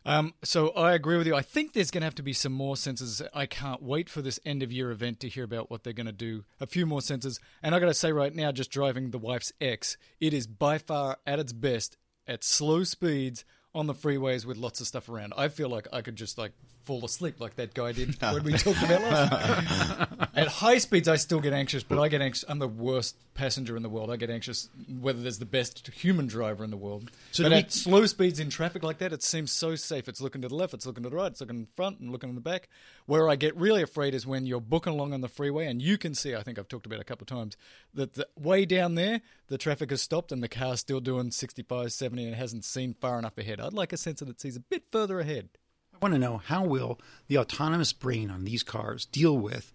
Um, 0.05 0.35
so 0.41 0.69
I 0.69 0.93
agree 0.93 1.17
with 1.17 1.27
you. 1.27 1.35
I 1.35 1.41
think 1.41 1.73
there's 1.73 1.91
going 1.91 1.99
to 1.99 2.05
have 2.05 2.15
to 2.15 2.23
be 2.23 2.31
some 2.31 2.53
more 2.53 2.75
sensors. 2.75 3.21
I 3.33 3.45
can't 3.45 3.83
wait 3.83 4.09
for 4.09 4.21
this 4.21 4.39
end 4.45 4.63
of 4.63 4.71
year 4.71 4.89
event 4.89 5.19
to 5.19 5.27
hear 5.27 5.43
about 5.43 5.69
what 5.69 5.83
they're 5.83 5.91
going 5.91 6.05
to 6.05 6.13
do. 6.13 6.45
A 6.61 6.65
few 6.65 6.85
more 6.85 7.01
sensors. 7.01 7.39
And 7.61 7.75
I 7.75 7.79
got 7.79 7.87
to 7.87 7.93
say 7.93 8.13
right 8.13 8.33
now, 8.33 8.53
just 8.53 8.71
driving 8.71 9.11
the 9.11 9.17
wife's 9.17 9.51
X, 9.59 9.97
it 10.21 10.33
is 10.33 10.47
by 10.47 10.77
far 10.77 11.17
at 11.27 11.39
its 11.39 11.51
best 11.51 11.97
at 12.25 12.45
slow 12.45 12.85
speeds 12.85 13.43
on 13.75 13.87
the 13.87 13.93
freeways 13.93 14.45
with 14.45 14.55
lots 14.55 14.79
of 14.79 14.87
stuff 14.87 15.09
around. 15.09 15.33
I 15.35 15.49
feel 15.49 15.67
like 15.67 15.89
I 15.91 16.01
could 16.01 16.15
just 16.15 16.37
like 16.37 16.53
fall 16.87 17.03
asleep 17.03 17.35
like 17.39 17.55
that 17.57 17.73
guy 17.73 17.91
did 17.91 18.19
when 18.21 18.43
we 18.43 18.53
talked 18.53 18.81
about 18.81 19.01
last. 19.01 20.11
At 20.35 20.47
high 20.47 20.77
speeds, 20.77 21.07
I 21.07 21.17
still 21.17 21.41
get 21.41 21.51
anxious, 21.51 21.83
but 21.83 21.99
I 21.99 22.07
get 22.07 22.21
anxious. 22.21 22.45
I'm 22.47 22.59
the 22.59 22.67
worst 22.67 23.17
passenger 23.33 23.75
in 23.75 23.83
the 23.83 23.89
world. 23.89 24.09
I 24.09 24.15
get 24.15 24.29
anxious 24.29 24.69
whether 25.01 25.21
there's 25.21 25.39
the 25.39 25.45
best 25.45 25.85
human 25.87 26.27
driver 26.27 26.63
in 26.63 26.71
the 26.71 26.77
world. 26.77 27.11
So 27.31 27.43
but 27.43 27.51
we- 27.51 27.57
at 27.57 27.71
slow 27.73 28.05
speeds 28.05 28.39
in 28.39 28.49
traffic 28.49 28.83
like 28.83 28.99
that, 28.99 29.11
it 29.11 29.21
seems 29.21 29.51
so 29.51 29.75
safe. 29.75 30.07
It's 30.07 30.21
looking 30.21 30.41
to 30.43 30.47
the 30.47 30.55
left, 30.55 30.73
it's 30.73 30.85
looking 30.85 31.03
to 31.03 31.09
the 31.09 31.15
right, 31.15 31.31
it's 31.31 31.41
looking 31.41 31.57
in 31.57 31.67
front 31.75 31.99
and 31.99 32.09
looking 32.11 32.29
in 32.29 32.35
the 32.35 32.41
back. 32.41 32.69
Where 33.05 33.29
I 33.29 33.35
get 33.35 33.55
really 33.57 33.81
afraid 33.81 34.15
is 34.15 34.25
when 34.25 34.45
you're 34.45 34.61
booking 34.61 34.93
along 34.93 35.13
on 35.13 35.21
the 35.21 35.27
freeway 35.27 35.67
and 35.67 35.81
you 35.81 35.97
can 35.97 36.15
see, 36.15 36.35
I 36.35 36.41
think 36.43 36.57
I've 36.57 36.67
talked 36.69 36.85
about 36.85 36.99
it 36.99 37.01
a 37.01 37.05
couple 37.05 37.23
of 37.25 37.27
times, 37.29 37.57
that 37.93 38.13
the 38.13 38.27
way 38.39 38.65
down 38.65 38.95
there, 38.95 39.21
the 39.49 39.57
traffic 39.57 39.89
has 39.89 40.01
stopped 40.01 40.31
and 40.31 40.41
the 40.41 40.47
car's 40.47 40.79
still 40.79 40.99
doing 41.01 41.31
65, 41.31 41.91
70 41.91 42.25
and 42.25 42.35
hasn't 42.35 42.63
seen 42.65 42.93
far 42.93 43.19
enough 43.19 43.37
ahead. 43.37 43.59
I'd 43.59 43.73
like 43.73 43.91
a 43.93 43.97
sensor 43.97 44.25
that 44.25 44.39
sees 44.39 44.55
a 44.55 44.61
bit 44.61 44.83
further 44.91 45.19
ahead. 45.19 45.49
I 45.97 46.05
want 46.05 46.13
to 46.13 46.19
know 46.19 46.37
how 46.37 46.63
will 46.63 46.99
the 47.27 47.39
autonomous 47.39 47.91
brain 47.91 48.29
on 48.29 48.45
these 48.45 48.61
cars 48.61 49.05
deal 49.05 49.35
with 49.35 49.73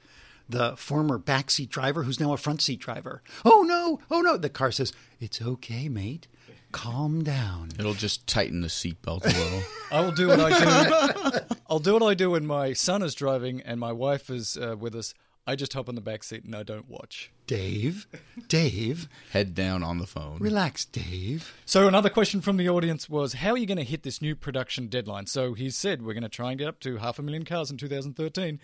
the 0.48 0.76
former 0.76 1.18
backseat 1.18 1.68
driver 1.68 2.05
who's 2.05 2.20
now 2.20 2.32
a 2.32 2.36
front 2.36 2.62
seat 2.62 2.78
driver? 2.78 3.22
Oh 3.44 3.62
no, 3.62 3.99
oh 4.09 4.20
no. 4.20 4.36
The 4.36 4.49
car 4.49 4.70
says, 4.70 4.92
It's 5.18 5.42
okay, 5.42 5.88
mate. 5.88 6.28
Calm 6.70 7.24
down. 7.24 7.70
It'll 7.76 7.92
just 7.92 8.26
tighten 8.28 8.61
the 8.61 8.68
seatbelt 8.68 9.24
a 9.24 9.36
little. 9.36 9.62
I 9.90 10.01
will 10.01 10.12
do 10.12 10.28
what 10.28 10.40
I 10.40 11.30
do. 11.40 11.57
I'll 11.68 11.80
do 11.80 11.94
what 11.94 12.05
I 12.05 12.14
do 12.14 12.30
when 12.30 12.47
my 12.47 12.72
son 12.72 13.03
is 13.03 13.14
driving 13.14 13.61
and 13.61 13.80
my 13.80 13.92
wife 13.92 14.30
is 14.30 14.57
uh, 14.57 14.76
with 14.78 14.94
us. 14.94 15.12
I 15.47 15.57
just 15.57 15.72
hop 15.72 15.88
in 15.88 15.97
the 15.97 16.01
back 16.01 16.22
seat 16.22 16.45
and 16.45 16.55
I 16.55 16.62
don't 16.62 16.88
watch. 16.88 17.32
Dave, 17.49 18.07
Dave, 18.49 19.09
Head 19.32 19.55
down 19.55 19.82
on 19.82 19.99
the 19.99 20.07
phone. 20.07 20.38
relax, 20.38 20.84
Dave. 20.84 21.53
So 21.66 21.88
another 21.88 22.11
question 22.11 22.40
from 22.40 22.57
the 22.57 22.68
audience 22.68 23.09
was, 23.11 23.34
how 23.34 23.51
are 23.51 23.59
you 23.59 23.66
going 23.66 23.78
to 23.78 23.84
hit 23.84 24.05
this 24.05 24.22
new 24.22 24.36
production 24.36 24.86
deadline? 24.86 25.26
So 25.26 25.55
he 25.55 25.70
said 25.70 26.03
we're 26.03 26.14
going 26.14 26.22
to 26.22 26.28
try 26.28 26.51
and 26.51 26.59
get 26.59 26.68
up 26.68 26.80
to 26.80 26.99
half 26.99 27.18
a 27.18 27.22
million 27.22 27.45
cars 27.45 27.70
in 27.70 27.76
2013, 27.76 28.61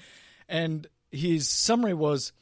and 0.49 0.87
his 1.11 1.49
summary 1.49 1.95
was, 1.95 2.33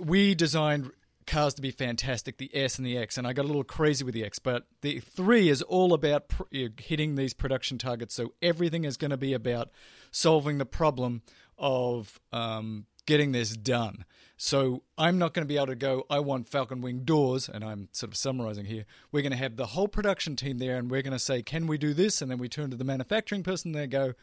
we 0.00 0.34
designed 0.34 0.90
cars 1.26 1.54
to 1.54 1.62
be 1.62 1.70
fantastic, 1.70 2.38
the 2.38 2.50
S 2.54 2.78
and 2.78 2.86
the 2.86 2.96
X, 2.96 3.18
and 3.18 3.26
I 3.26 3.32
got 3.32 3.44
a 3.44 3.48
little 3.48 3.64
crazy 3.64 4.04
with 4.04 4.14
the 4.14 4.24
X, 4.24 4.38
but 4.38 4.66
the 4.82 5.00
3 5.00 5.48
is 5.48 5.62
all 5.62 5.94
about 5.94 6.28
pr- 6.28 6.42
hitting 6.78 7.14
these 7.16 7.34
production 7.34 7.78
targets. 7.78 8.14
So 8.14 8.32
everything 8.40 8.84
is 8.84 8.96
going 8.96 9.10
to 9.10 9.16
be 9.16 9.32
about 9.32 9.70
solving 10.10 10.58
the 10.58 10.66
problem 10.66 11.22
of 11.58 12.20
um, 12.32 12.86
getting 13.06 13.32
this 13.32 13.56
done. 13.56 14.04
So 14.36 14.82
I'm 14.98 15.18
not 15.18 15.34
going 15.34 15.44
to 15.44 15.48
be 15.48 15.56
able 15.56 15.68
to 15.68 15.76
go, 15.76 16.04
I 16.10 16.18
want 16.18 16.48
Falcon 16.48 16.80
Wing 16.80 17.04
doors, 17.04 17.48
and 17.48 17.62
I'm 17.62 17.88
sort 17.92 18.10
of 18.10 18.16
summarizing 18.16 18.64
here. 18.64 18.86
We're 19.12 19.22
going 19.22 19.32
to 19.32 19.38
have 19.38 19.54
the 19.54 19.66
whole 19.66 19.86
production 19.86 20.34
team 20.34 20.58
there, 20.58 20.76
and 20.76 20.90
we're 20.90 21.02
going 21.02 21.12
to 21.12 21.18
say, 21.20 21.42
can 21.42 21.68
we 21.68 21.78
do 21.78 21.94
this? 21.94 22.20
And 22.20 22.30
then 22.30 22.38
we 22.38 22.48
turn 22.48 22.70
to 22.70 22.76
the 22.76 22.84
manufacturing 22.84 23.44
person, 23.44 23.68
and 23.68 23.80
they 23.80 23.86
go, 23.86 24.14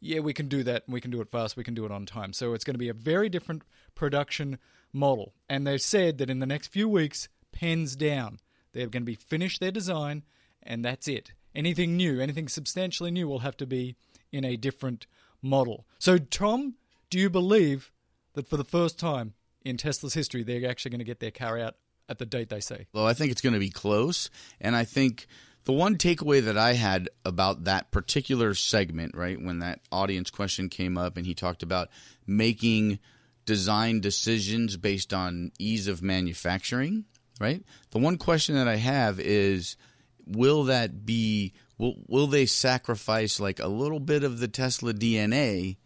yeah, 0.00 0.20
we 0.20 0.32
can 0.32 0.48
do 0.48 0.62
that, 0.62 0.84
and 0.86 0.94
we 0.94 1.02
can 1.02 1.10
do 1.10 1.20
it 1.20 1.30
fast, 1.30 1.56
we 1.56 1.64
can 1.64 1.74
do 1.74 1.84
it 1.84 1.90
on 1.90 2.06
time. 2.06 2.32
So 2.32 2.54
it's 2.54 2.64
going 2.64 2.76
to 2.76 2.78
be 2.78 2.88
a 2.88 2.94
very 2.94 3.28
different 3.28 3.62
production 3.94 4.58
model. 4.92 5.34
And 5.50 5.66
they've 5.66 5.82
said 5.82 6.16
that 6.18 6.30
in 6.30 6.38
the 6.38 6.46
next 6.46 6.68
few 6.68 6.88
weeks, 6.88 7.28
pens 7.52 7.94
down. 7.94 8.40
They're 8.72 8.86
going 8.86 9.02
to 9.02 9.06
be 9.06 9.16
finished 9.16 9.60
their 9.60 9.70
design, 9.70 10.24
and 10.62 10.84
that's 10.84 11.08
it. 11.08 11.32
Anything 11.54 11.96
new, 11.96 12.20
anything 12.20 12.48
substantially 12.48 13.10
new, 13.10 13.28
will 13.28 13.40
have 13.40 13.56
to 13.58 13.66
be 13.66 13.96
in 14.32 14.44
a 14.44 14.56
different 14.56 15.06
model. 15.42 15.86
So, 15.98 16.16
Tom, 16.16 16.76
do 17.10 17.18
you 17.18 17.28
believe 17.28 17.90
that 18.38 18.48
for 18.48 18.56
the 18.56 18.64
first 18.64 18.98
time 18.98 19.34
in 19.64 19.76
Tesla's 19.76 20.14
history, 20.14 20.42
they're 20.42 20.68
actually 20.70 20.92
going 20.92 21.00
to 21.00 21.04
get 21.04 21.20
their 21.20 21.30
car 21.30 21.58
out 21.58 21.74
at 22.08 22.18
the 22.18 22.26
date 22.26 22.48
they 22.48 22.60
say? 22.60 22.86
Well, 22.92 23.06
I 23.06 23.12
think 23.12 23.30
it's 23.30 23.40
going 23.40 23.54
to 23.54 23.58
be 23.58 23.70
close. 23.70 24.30
And 24.60 24.74
I 24.74 24.84
think 24.84 25.26
the 25.64 25.72
one 25.72 25.96
takeaway 25.96 26.42
that 26.44 26.56
I 26.56 26.74
had 26.74 27.10
about 27.24 27.64
that 27.64 27.90
particular 27.90 28.54
segment, 28.54 29.16
right, 29.16 29.40
when 29.40 29.58
that 29.58 29.80
audience 29.92 30.30
question 30.30 30.68
came 30.68 30.96
up 30.96 31.16
and 31.16 31.26
he 31.26 31.34
talked 31.34 31.62
about 31.62 31.88
making 32.26 32.98
design 33.44 34.00
decisions 34.00 34.76
based 34.76 35.12
on 35.12 35.50
ease 35.58 35.88
of 35.88 36.00
manufacturing, 36.00 37.04
right? 37.40 37.62
The 37.90 37.98
one 37.98 38.18
question 38.18 38.54
that 38.54 38.68
I 38.68 38.76
have 38.76 39.18
is 39.18 39.76
will 40.26 40.64
that 40.64 41.04
be 41.04 41.54
will 41.78 41.96
will 42.06 42.26
they 42.26 42.46
sacrifice 42.46 43.40
like 43.40 43.58
a 43.58 43.68
little 43.68 44.00
bit 44.00 44.22
of 44.22 44.38
the 44.38 44.48
Tesla 44.48 44.92
DNA 44.92 45.78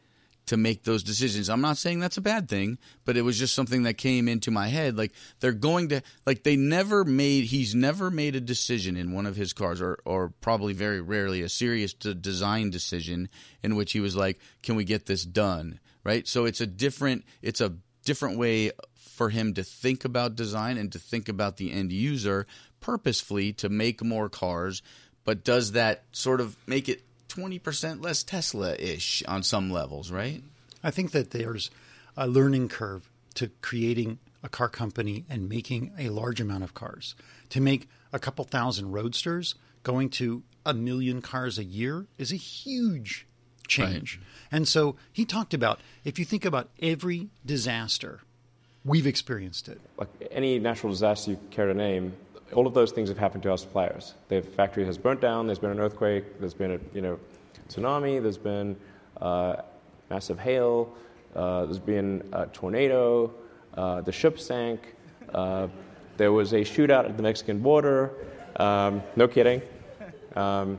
to 0.52 0.58
make 0.58 0.84
those 0.84 1.02
decisions. 1.02 1.48
I'm 1.48 1.62
not 1.62 1.78
saying 1.78 2.00
that's 2.00 2.18
a 2.18 2.20
bad 2.20 2.46
thing, 2.46 2.76
but 3.06 3.16
it 3.16 3.22
was 3.22 3.38
just 3.38 3.54
something 3.54 3.84
that 3.84 3.94
came 3.94 4.28
into 4.28 4.50
my 4.50 4.68
head. 4.68 4.98
Like 4.98 5.12
they're 5.40 5.52
going 5.52 5.88
to 5.88 6.02
like 6.26 6.42
they 6.42 6.56
never 6.56 7.06
made 7.06 7.44
he's 7.44 7.74
never 7.74 8.10
made 8.10 8.36
a 8.36 8.40
decision 8.40 8.94
in 8.94 9.12
one 9.12 9.24
of 9.24 9.34
his 9.34 9.54
cars 9.54 9.80
or 9.80 9.98
or 10.04 10.34
probably 10.42 10.74
very 10.74 11.00
rarely 11.00 11.40
a 11.40 11.48
serious 11.48 11.94
design 11.94 12.68
decision 12.68 13.30
in 13.62 13.76
which 13.76 13.92
he 13.92 14.00
was 14.00 14.14
like, 14.14 14.40
"Can 14.62 14.76
we 14.76 14.84
get 14.84 15.06
this 15.06 15.24
done?" 15.24 15.80
Right? 16.04 16.28
So 16.28 16.44
it's 16.44 16.60
a 16.60 16.66
different 16.66 17.24
it's 17.40 17.62
a 17.62 17.72
different 18.04 18.36
way 18.36 18.72
for 18.98 19.30
him 19.30 19.54
to 19.54 19.62
think 19.62 20.04
about 20.04 20.36
design 20.36 20.76
and 20.76 20.92
to 20.92 20.98
think 20.98 21.30
about 21.30 21.56
the 21.56 21.72
end 21.72 21.92
user 21.92 22.46
purposefully 22.80 23.54
to 23.54 23.70
make 23.70 24.04
more 24.04 24.28
cars, 24.28 24.82
but 25.24 25.44
does 25.44 25.72
that 25.72 26.04
sort 26.12 26.42
of 26.42 26.58
make 26.66 26.90
it 26.90 27.04
20% 27.32 28.04
less 28.04 28.22
Tesla 28.22 28.74
ish 28.74 29.22
on 29.26 29.42
some 29.42 29.70
levels, 29.70 30.10
right? 30.10 30.42
I 30.84 30.90
think 30.90 31.12
that 31.12 31.30
there's 31.30 31.70
a 32.16 32.26
learning 32.26 32.68
curve 32.68 33.10
to 33.34 33.50
creating 33.62 34.18
a 34.42 34.48
car 34.48 34.68
company 34.68 35.24
and 35.30 35.48
making 35.48 35.92
a 35.98 36.10
large 36.10 36.40
amount 36.40 36.64
of 36.64 36.74
cars. 36.74 37.14
To 37.50 37.60
make 37.60 37.88
a 38.12 38.18
couple 38.18 38.44
thousand 38.44 38.92
roadsters, 38.92 39.54
going 39.82 40.10
to 40.10 40.42
a 40.66 40.74
million 40.74 41.22
cars 41.22 41.58
a 41.58 41.64
year 41.64 42.06
is 42.18 42.32
a 42.32 42.36
huge 42.36 43.26
change. 43.66 44.18
Right. 44.18 44.58
And 44.58 44.68
so 44.68 44.96
he 45.12 45.24
talked 45.24 45.54
about 45.54 45.80
if 46.04 46.18
you 46.18 46.24
think 46.24 46.44
about 46.44 46.68
every 46.80 47.30
disaster, 47.46 48.20
we've 48.84 49.06
experienced 49.06 49.68
it. 49.68 49.80
Like 49.96 50.08
any 50.30 50.58
natural 50.58 50.92
disaster 50.92 51.32
you 51.32 51.38
care 51.50 51.66
to 51.66 51.74
name, 51.74 52.12
all 52.52 52.66
of 52.66 52.74
those 52.74 52.92
things 52.92 53.08
have 53.08 53.18
happened 53.18 53.42
to 53.44 53.50
our 53.50 53.58
suppliers. 53.58 54.14
Their 54.28 54.42
factory 54.42 54.84
has 54.84 54.98
burnt 54.98 55.20
down. 55.20 55.46
There's 55.46 55.58
been 55.58 55.70
an 55.70 55.80
earthquake. 55.80 56.38
There's 56.38 56.54
been 56.54 56.72
a 56.72 56.78
you 56.94 57.02
know 57.02 57.18
tsunami. 57.68 58.22
There's 58.22 58.38
been 58.38 58.76
uh, 59.20 59.56
massive 60.10 60.38
hail. 60.38 60.94
Uh, 61.34 61.64
there's 61.64 61.78
been 61.78 62.28
a 62.32 62.46
tornado. 62.46 63.32
Uh, 63.74 64.00
the 64.02 64.12
ship 64.12 64.38
sank. 64.38 64.94
Uh, 65.32 65.68
there 66.16 66.32
was 66.32 66.52
a 66.52 66.60
shootout 66.60 67.06
at 67.06 67.16
the 67.16 67.22
Mexican 67.22 67.58
border. 67.60 68.12
Um, 68.56 69.02
no 69.16 69.26
kidding. 69.26 69.62
Um, 70.36 70.78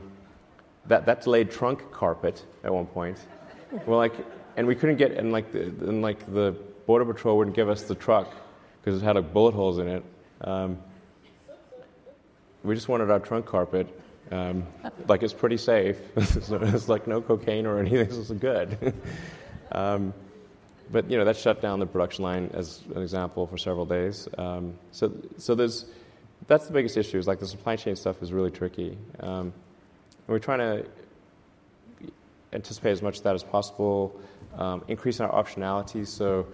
that 0.86 1.06
that 1.06 1.22
delayed 1.22 1.50
trunk 1.50 1.90
carpet 1.90 2.44
at 2.62 2.72
one 2.72 2.86
point. 2.86 3.18
Well, 3.86 3.98
like, 3.98 4.14
and 4.56 4.66
we 4.66 4.74
couldn't 4.74 4.96
get 4.96 5.12
and 5.12 5.32
like 5.32 5.50
the 5.52 5.62
and 5.62 6.02
like 6.02 6.32
the 6.32 6.52
border 6.86 7.04
patrol 7.04 7.38
wouldn't 7.38 7.56
give 7.56 7.68
us 7.68 7.82
the 7.82 7.94
truck 7.94 8.32
because 8.80 9.00
it 9.00 9.04
had 9.04 9.16
like 9.16 9.32
bullet 9.32 9.54
holes 9.54 9.78
in 9.78 9.88
it. 9.88 10.04
Um, 10.42 10.78
we 12.64 12.74
just 12.74 12.88
wanted 12.88 13.10
our 13.10 13.20
trunk 13.20 13.46
carpet. 13.46 13.86
Um, 14.32 14.66
like 15.06 15.22
it's 15.22 15.34
pretty 15.34 15.58
safe. 15.58 15.98
it's 16.16 16.88
like 16.88 17.06
no 17.06 17.20
cocaine 17.20 17.66
or 17.66 17.78
anything. 17.78 18.08
This 18.08 18.16
is 18.16 18.30
good. 18.32 18.94
um, 19.72 20.14
but 20.90 21.10
you 21.10 21.18
know 21.18 21.24
that 21.24 21.36
shut 21.36 21.60
down 21.60 21.78
the 21.78 21.86
production 21.86 22.24
line 22.24 22.50
as 22.54 22.82
an 22.94 23.02
example 23.02 23.46
for 23.46 23.58
several 23.58 23.84
days. 23.84 24.28
Um, 24.38 24.74
so 24.92 25.12
so 25.36 25.54
there's 25.54 25.86
that's 26.46 26.66
the 26.66 26.72
biggest 26.72 26.96
issue. 26.96 27.18
Is 27.18 27.28
like 27.28 27.38
the 27.38 27.46
supply 27.46 27.76
chain 27.76 27.96
stuff 27.96 28.22
is 28.22 28.32
really 28.32 28.50
tricky. 28.50 28.96
Um, 29.20 29.52
and 30.26 30.28
we're 30.28 30.38
trying 30.38 30.60
to 30.60 30.86
anticipate 32.54 32.92
as 32.92 33.02
much 33.02 33.18
of 33.18 33.24
that 33.24 33.34
as 33.34 33.44
possible, 33.44 34.18
um, 34.56 34.82
increase 34.88 35.20
our 35.20 35.30
optionality. 35.30 36.06
So 36.06 36.46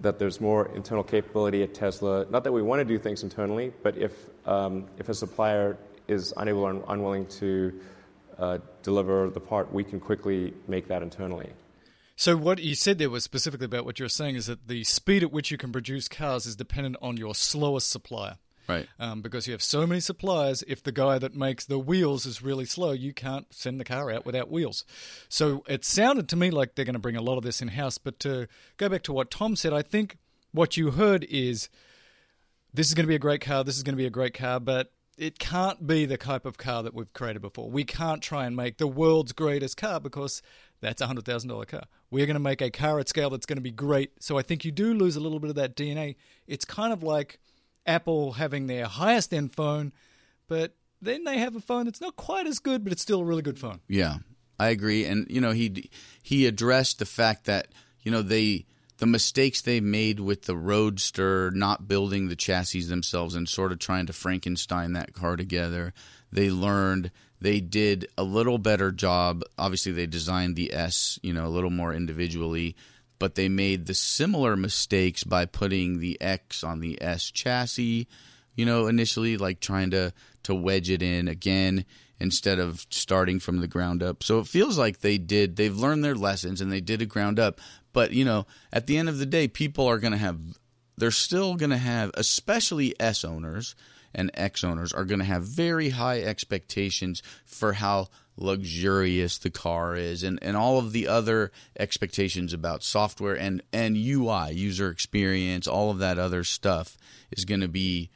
that 0.00 0.18
there's 0.18 0.40
more 0.40 0.70
internal 0.74 1.04
capability 1.04 1.62
at 1.62 1.74
Tesla. 1.74 2.26
Not 2.30 2.44
that 2.44 2.52
we 2.52 2.62
want 2.62 2.80
to 2.80 2.84
do 2.84 2.98
things 2.98 3.22
internally, 3.22 3.72
but 3.82 3.96
if 3.98 4.12
um, 4.50 4.86
if 4.98 5.08
a 5.08 5.14
supplier 5.14 5.78
is 6.08 6.34
unable 6.36 6.62
or 6.62 6.84
unwilling 6.88 7.26
to 7.26 7.80
uh, 8.38 8.58
deliver 8.82 9.30
the 9.30 9.40
part, 9.40 9.72
we 9.72 9.84
can 9.84 10.00
quickly 10.00 10.52
make 10.66 10.88
that 10.88 11.02
internally. 11.02 11.50
So 12.16 12.36
what 12.36 12.58
you 12.58 12.74
said 12.74 12.98
there 12.98 13.08
was 13.08 13.24
specifically 13.24 13.64
about 13.64 13.86
what 13.86 13.98
you're 13.98 14.08
saying 14.08 14.34
is 14.34 14.46
that 14.46 14.68
the 14.68 14.84
speed 14.84 15.22
at 15.22 15.32
which 15.32 15.50
you 15.50 15.56
can 15.56 15.72
produce 15.72 16.08
cars 16.08 16.44
is 16.44 16.56
dependent 16.56 16.96
on 17.00 17.16
your 17.16 17.34
slowest 17.34 17.90
supplier. 17.90 18.36
Right. 18.68 18.86
Um, 18.98 19.20
because 19.22 19.46
you 19.46 19.52
have 19.52 19.62
so 19.62 19.86
many 19.86 20.00
suppliers, 20.00 20.62
if 20.68 20.82
the 20.82 20.92
guy 20.92 21.18
that 21.18 21.34
makes 21.34 21.64
the 21.64 21.78
wheels 21.78 22.26
is 22.26 22.42
really 22.42 22.66
slow, 22.66 22.92
you 22.92 23.12
can't 23.12 23.46
send 23.52 23.80
the 23.80 23.84
car 23.84 24.10
out 24.10 24.26
without 24.26 24.50
wheels. 24.50 24.84
So 25.28 25.64
it 25.66 25.84
sounded 25.84 26.28
to 26.28 26.36
me 26.36 26.50
like 26.50 26.74
they're 26.74 26.84
going 26.84 26.92
to 26.92 27.00
bring 27.00 27.16
a 27.16 27.22
lot 27.22 27.38
of 27.38 27.42
this 27.42 27.62
in 27.62 27.68
house. 27.68 27.98
But 27.98 28.20
to 28.20 28.48
go 28.76 28.88
back 28.88 29.02
to 29.04 29.12
what 29.12 29.30
Tom 29.30 29.56
said, 29.56 29.72
I 29.72 29.82
think 29.82 30.18
what 30.52 30.76
you 30.76 30.92
heard 30.92 31.24
is 31.24 31.68
this 32.72 32.88
is 32.88 32.94
going 32.94 33.04
to 33.04 33.08
be 33.08 33.14
a 33.14 33.20
great 33.20 33.40
car, 33.40 33.64
this 33.64 33.76
is 33.76 33.82
going 33.82 33.94
to 33.94 34.00
be 34.00 34.06
a 34.06 34.10
great 34.10 34.34
car, 34.34 34.60
but 34.60 34.92
it 35.18 35.38
can't 35.38 35.86
be 35.86 36.06
the 36.06 36.16
type 36.16 36.46
of 36.46 36.56
car 36.56 36.82
that 36.82 36.94
we've 36.94 37.12
created 37.12 37.42
before. 37.42 37.70
We 37.70 37.84
can't 37.84 38.22
try 38.22 38.46
and 38.46 38.56
make 38.56 38.78
the 38.78 38.86
world's 38.86 39.32
greatest 39.32 39.76
car 39.76 40.00
because 40.00 40.40
that's 40.80 41.02
a 41.02 41.06
hundred 41.06 41.26
thousand 41.26 41.50
dollar 41.50 41.66
car. 41.66 41.82
We're 42.10 42.26
going 42.26 42.34
to 42.34 42.40
make 42.40 42.62
a 42.62 42.70
car 42.70 42.98
at 42.98 43.08
scale 43.08 43.30
that's 43.30 43.46
going 43.46 43.58
to 43.58 43.62
be 43.62 43.70
great. 43.70 44.12
So 44.22 44.38
I 44.38 44.42
think 44.42 44.64
you 44.64 44.72
do 44.72 44.94
lose 44.94 45.16
a 45.16 45.20
little 45.20 45.38
bit 45.38 45.50
of 45.50 45.56
that 45.56 45.76
DNA. 45.76 46.16
It's 46.46 46.64
kind 46.64 46.92
of 46.92 47.02
like 47.02 47.38
Apple 47.86 48.32
having 48.32 48.66
their 48.66 48.86
highest 48.86 49.34
end 49.34 49.52
phone, 49.52 49.92
but 50.48 50.74
then 51.02 51.24
they 51.24 51.38
have 51.38 51.54
a 51.54 51.60
phone 51.60 51.84
that's 51.84 52.00
not 52.00 52.16
quite 52.16 52.46
as 52.46 52.58
good, 52.58 52.82
but 52.82 52.92
it's 52.92 53.02
still 53.02 53.20
a 53.20 53.24
really 53.24 53.42
good 53.42 53.58
phone. 53.58 53.80
Yeah, 53.88 54.18
I 54.58 54.68
agree. 54.68 55.04
And 55.04 55.26
you 55.28 55.40
know, 55.40 55.50
he 55.50 55.90
he 56.22 56.46
addressed 56.46 56.98
the 56.98 57.06
fact 57.06 57.44
that 57.44 57.68
you 58.02 58.10
know 58.10 58.22
they 58.22 58.66
the 59.00 59.06
mistakes 59.06 59.60
they 59.60 59.80
made 59.80 60.20
with 60.20 60.44
the 60.44 60.56
Roadster, 60.56 61.50
not 61.50 61.88
building 61.88 62.28
the 62.28 62.36
chassis 62.36 62.82
themselves 62.82 63.34
and 63.34 63.48
sort 63.48 63.72
of 63.72 63.78
trying 63.78 64.06
to 64.06 64.12
Frankenstein 64.12 64.92
that 64.92 65.12
car 65.12 65.36
together. 65.36 65.92
They 66.30 66.50
learned 66.50 67.10
they 67.40 67.60
did 67.60 68.06
a 68.16 68.22
little 68.22 68.58
better 68.58 68.92
job. 68.92 69.42
Obviously, 69.58 69.92
they 69.92 70.06
designed 70.06 70.54
the 70.54 70.72
S, 70.72 71.18
you 71.22 71.32
know, 71.32 71.46
a 71.46 71.48
little 71.48 71.70
more 71.70 71.92
individually 71.92 72.76
but 73.20 73.34
they 73.34 73.50
made 73.50 73.86
the 73.86 73.94
similar 73.94 74.56
mistakes 74.56 75.22
by 75.22 75.44
putting 75.44 76.00
the 76.00 76.20
X 76.20 76.64
on 76.64 76.80
the 76.80 77.00
S 77.00 77.30
chassis, 77.30 78.08
you 78.56 78.64
know, 78.64 78.88
initially 78.88 79.36
like 79.36 79.60
trying 79.60 79.90
to 79.92 80.12
to 80.42 80.54
wedge 80.54 80.90
it 80.90 81.02
in 81.02 81.28
again 81.28 81.84
instead 82.18 82.58
of 82.58 82.86
starting 82.90 83.38
from 83.38 83.60
the 83.60 83.68
ground 83.68 84.02
up. 84.02 84.22
So 84.22 84.38
it 84.40 84.46
feels 84.46 84.78
like 84.78 85.00
they 85.00 85.18
did 85.18 85.56
they've 85.56 85.76
learned 85.76 86.02
their 86.02 86.14
lessons 86.14 86.60
and 86.60 86.72
they 86.72 86.80
did 86.80 87.02
a 87.02 87.06
ground 87.06 87.38
up, 87.38 87.60
but 87.92 88.12
you 88.12 88.24
know, 88.24 88.46
at 88.72 88.86
the 88.86 88.96
end 88.96 89.08
of 89.08 89.18
the 89.18 89.26
day 89.26 89.48
people 89.48 89.86
are 89.86 89.98
going 89.98 90.12
to 90.12 90.18
have 90.18 90.38
they're 90.96 91.10
still 91.10 91.54
going 91.54 91.70
to 91.70 91.78
have 91.78 92.10
especially 92.14 92.94
S 93.00 93.24
owners 93.24 93.74
and 94.14 94.30
X 94.34 94.64
owners 94.64 94.92
are 94.92 95.04
going 95.04 95.20
to 95.20 95.24
have 95.24 95.44
very 95.44 95.90
high 95.90 96.20
expectations 96.20 97.22
for 97.44 97.74
how 97.74 98.08
luxurious 98.36 99.38
the 99.38 99.50
car 99.50 99.94
is 99.94 100.22
and, 100.22 100.38
and 100.42 100.56
all 100.56 100.78
of 100.78 100.92
the 100.92 101.06
other 101.06 101.52
expectations 101.78 102.52
about 102.52 102.82
software 102.82 103.38
and, 103.38 103.62
and 103.72 103.96
UI, 103.96 104.52
user 104.52 104.88
experience, 104.88 105.66
all 105.66 105.90
of 105.90 105.98
that 105.98 106.18
other 106.18 106.42
stuff 106.42 106.96
is 107.30 107.44
going 107.44 107.60
to 107.60 107.68
be 107.68 108.10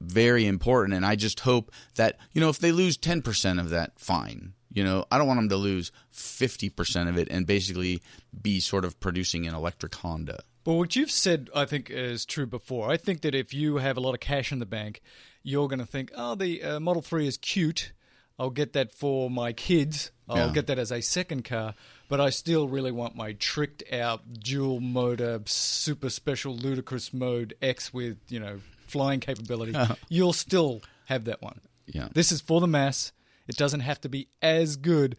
very 0.00 0.46
important. 0.46 0.94
And 0.94 1.04
I 1.04 1.16
just 1.16 1.40
hope 1.40 1.70
that, 1.96 2.18
you 2.32 2.40
know, 2.40 2.48
if 2.48 2.58
they 2.58 2.72
lose 2.72 2.96
10% 2.96 3.60
of 3.60 3.70
that, 3.70 3.98
fine. 3.98 4.54
You 4.78 4.84
know, 4.84 5.04
I 5.10 5.18
don't 5.18 5.26
want 5.26 5.38
them 5.40 5.48
to 5.48 5.56
lose 5.56 5.90
50% 6.14 7.08
of 7.08 7.18
it 7.18 7.26
and 7.32 7.46
basically 7.46 8.00
be 8.40 8.60
sort 8.60 8.84
of 8.84 8.98
producing 9.00 9.44
an 9.48 9.54
electric 9.54 9.92
Honda. 9.96 10.38
But 10.62 10.74
what 10.74 10.94
you've 10.94 11.10
said, 11.10 11.50
I 11.52 11.64
think, 11.64 11.90
is 11.90 12.24
true 12.24 12.46
before. 12.46 12.88
I 12.88 12.96
think 12.96 13.22
that 13.22 13.34
if 13.34 13.52
you 13.52 13.78
have 13.78 13.96
a 13.96 14.00
lot 14.00 14.14
of 14.14 14.20
cash 14.20 14.52
in 14.52 14.60
the 14.60 14.66
bank, 14.66 15.02
you're 15.42 15.66
going 15.66 15.80
to 15.80 15.86
think, 15.86 16.12
oh, 16.14 16.36
the 16.36 16.62
uh, 16.62 16.78
Model 16.80 17.02
3 17.02 17.26
is 17.26 17.36
cute. 17.38 17.92
I'll 18.38 18.50
get 18.50 18.72
that 18.74 18.92
for 18.92 19.28
my 19.28 19.52
kids. 19.52 20.12
I'll 20.28 20.46
Yeah. 20.48 20.52
get 20.52 20.68
that 20.68 20.78
as 20.78 20.92
a 20.92 21.00
second 21.00 21.44
car. 21.44 21.74
But 22.08 22.20
I 22.20 22.30
still 22.30 22.68
really 22.68 22.92
want 22.92 23.16
my 23.16 23.32
tricked 23.32 23.82
out 23.92 24.20
dual 24.40 24.78
motor, 24.80 25.40
super 25.46 26.08
special, 26.10 26.54
ludicrous 26.54 27.12
mode 27.12 27.54
X 27.60 27.92
with, 27.92 28.18
you 28.28 28.38
know, 28.38 28.60
flying 28.86 29.18
capability. 29.18 29.74
You'll 30.08 30.32
still 30.32 30.82
have 31.06 31.24
that 31.24 31.42
one. 31.42 31.60
Yeah. 31.86 32.08
This 32.14 32.30
is 32.30 32.40
for 32.40 32.60
the 32.60 32.68
mass. 32.68 33.10
It 33.48 33.56
doesn't 33.56 33.80
have 33.80 34.00
to 34.02 34.08
be 34.08 34.28
as 34.42 34.76
good. 34.76 35.16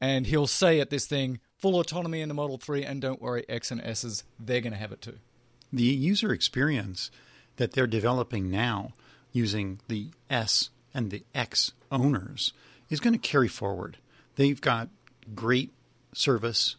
And 0.00 0.26
he'll 0.26 0.46
say 0.46 0.80
at 0.80 0.90
this 0.90 1.06
thing, 1.06 1.40
full 1.56 1.78
autonomy 1.78 2.20
in 2.20 2.28
the 2.28 2.34
Model 2.34 2.58
3, 2.58 2.84
and 2.84 3.00
don't 3.00 3.22
worry, 3.22 3.44
X 3.48 3.70
and 3.70 3.80
S's, 3.80 4.24
they're 4.38 4.60
going 4.60 4.72
to 4.72 4.78
have 4.78 4.92
it 4.92 5.00
too. 5.00 5.18
The 5.72 5.82
user 5.82 6.32
experience 6.32 7.10
that 7.56 7.72
they're 7.72 7.86
developing 7.86 8.50
now 8.50 8.92
using 9.32 9.80
the 9.88 10.10
S 10.30 10.70
and 10.94 11.10
the 11.10 11.24
X 11.34 11.72
owners 11.90 12.52
is 12.88 13.00
going 13.00 13.12
to 13.12 13.18
carry 13.18 13.48
forward. 13.48 13.98
They've 14.36 14.60
got 14.60 14.88
great 15.34 15.72
service. 16.14 16.76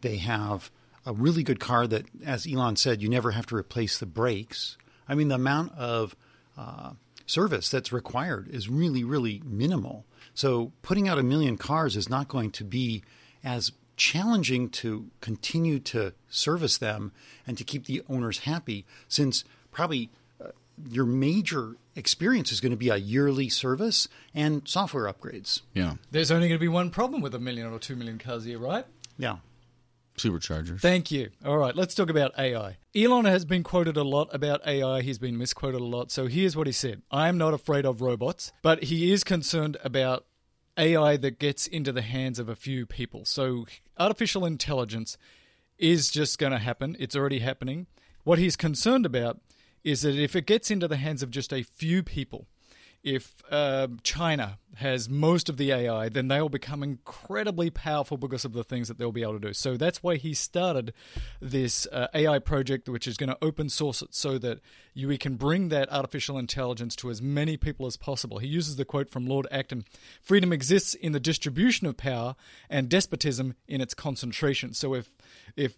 They 0.00 0.16
have 0.16 0.70
a 1.04 1.12
really 1.12 1.42
good 1.42 1.60
car 1.60 1.86
that, 1.86 2.06
as 2.24 2.46
Elon 2.46 2.76
said, 2.76 3.02
you 3.02 3.08
never 3.08 3.32
have 3.32 3.46
to 3.46 3.56
replace 3.56 3.98
the 3.98 4.06
brakes. 4.06 4.76
I 5.08 5.14
mean, 5.14 5.28
the 5.28 5.34
amount 5.34 5.72
of 5.76 6.14
uh, 6.56 6.92
service 7.26 7.68
that's 7.70 7.92
required 7.92 8.48
is 8.48 8.68
really, 8.68 9.04
really 9.04 9.42
minimal. 9.44 10.06
So, 10.34 10.72
putting 10.82 11.08
out 11.08 11.18
a 11.18 11.22
million 11.22 11.56
cars 11.56 11.96
is 11.96 12.08
not 12.08 12.28
going 12.28 12.50
to 12.52 12.64
be 12.64 13.02
as 13.44 13.72
challenging 13.96 14.70
to 14.70 15.10
continue 15.20 15.78
to 15.78 16.12
service 16.28 16.78
them 16.78 17.12
and 17.46 17.58
to 17.58 17.64
keep 17.64 17.86
the 17.86 18.02
owners 18.08 18.40
happy, 18.40 18.84
since 19.08 19.44
probably 19.70 20.10
uh, 20.42 20.48
your 20.88 21.04
major 21.04 21.76
experience 21.94 22.50
is 22.50 22.60
going 22.60 22.70
to 22.70 22.76
be 22.76 22.88
a 22.88 22.96
yearly 22.96 23.48
service 23.48 24.08
and 24.34 24.66
software 24.66 25.12
upgrades. 25.12 25.60
Yeah. 25.74 25.94
There's 26.10 26.30
only 26.30 26.48
going 26.48 26.58
to 26.58 26.64
be 26.64 26.68
one 26.68 26.90
problem 26.90 27.20
with 27.20 27.34
a 27.34 27.38
million 27.38 27.66
or 27.66 27.78
two 27.78 27.96
million 27.96 28.18
cars 28.18 28.46
a 28.46 28.50
year, 28.50 28.58
right? 28.58 28.86
Yeah. 29.18 29.36
Superchargers. 30.16 30.80
Thank 30.80 31.10
you. 31.10 31.30
All 31.44 31.58
right, 31.58 31.74
let's 31.74 31.94
talk 31.94 32.10
about 32.10 32.38
AI. 32.38 32.76
Elon 32.94 33.24
has 33.24 33.44
been 33.44 33.62
quoted 33.62 33.96
a 33.96 34.02
lot 34.02 34.28
about 34.32 34.66
AI. 34.66 35.00
He's 35.02 35.18
been 35.18 35.38
misquoted 35.38 35.80
a 35.80 35.84
lot. 35.84 36.10
So 36.10 36.26
here's 36.26 36.56
what 36.56 36.66
he 36.66 36.72
said 36.72 37.02
I 37.10 37.28
am 37.28 37.38
not 37.38 37.54
afraid 37.54 37.86
of 37.86 38.00
robots, 38.00 38.52
but 38.62 38.84
he 38.84 39.12
is 39.12 39.24
concerned 39.24 39.76
about 39.82 40.26
AI 40.76 41.16
that 41.18 41.38
gets 41.38 41.66
into 41.66 41.92
the 41.92 42.02
hands 42.02 42.38
of 42.38 42.48
a 42.48 42.56
few 42.56 42.86
people. 42.86 43.24
So 43.24 43.66
artificial 43.98 44.44
intelligence 44.44 45.16
is 45.78 46.10
just 46.10 46.38
going 46.38 46.52
to 46.52 46.58
happen. 46.58 46.96
It's 46.98 47.16
already 47.16 47.40
happening. 47.40 47.86
What 48.24 48.38
he's 48.38 48.56
concerned 48.56 49.04
about 49.04 49.40
is 49.84 50.02
that 50.02 50.16
if 50.16 50.36
it 50.36 50.46
gets 50.46 50.70
into 50.70 50.86
the 50.86 50.96
hands 50.96 51.22
of 51.22 51.30
just 51.30 51.52
a 51.52 51.62
few 51.62 52.02
people, 52.02 52.46
if 53.02 53.34
uh, 53.50 53.88
China 54.02 54.58
has 54.76 55.08
most 55.08 55.48
of 55.48 55.56
the 55.56 55.72
AI, 55.72 56.08
then 56.08 56.28
they'll 56.28 56.48
become 56.48 56.82
incredibly 56.82 57.68
powerful 57.68 58.16
because 58.16 58.44
of 58.44 58.52
the 58.52 58.64
things 58.64 58.88
that 58.88 58.96
they'll 58.96 59.12
be 59.12 59.22
able 59.22 59.34
to 59.34 59.48
do. 59.48 59.52
So 59.52 59.76
that's 59.76 60.02
why 60.02 60.16
he 60.16 60.34
started 60.34 60.94
this 61.40 61.86
uh, 61.90 62.08
AI 62.14 62.38
project, 62.38 62.88
which 62.88 63.06
is 63.06 63.16
going 63.16 63.28
to 63.28 63.38
open 63.42 63.68
source 63.68 64.02
it 64.02 64.14
so 64.14 64.38
that 64.38 64.60
you, 64.94 65.08
we 65.08 65.18
can 65.18 65.34
bring 65.34 65.68
that 65.68 65.92
artificial 65.92 66.38
intelligence 66.38 66.96
to 66.96 67.10
as 67.10 67.20
many 67.20 67.56
people 67.56 67.86
as 67.86 67.96
possible. 67.96 68.38
He 68.38 68.48
uses 68.48 68.76
the 68.76 68.84
quote 68.84 69.10
from 69.10 69.26
Lord 69.26 69.46
Acton 69.50 69.84
Freedom 70.20 70.52
exists 70.52 70.94
in 70.94 71.12
the 71.12 71.20
distribution 71.20 71.86
of 71.86 71.96
power, 71.96 72.36
and 72.70 72.88
despotism 72.88 73.54
in 73.66 73.80
its 73.80 73.94
concentration. 73.94 74.74
So 74.74 74.94
if 74.94 75.10
if 75.56 75.76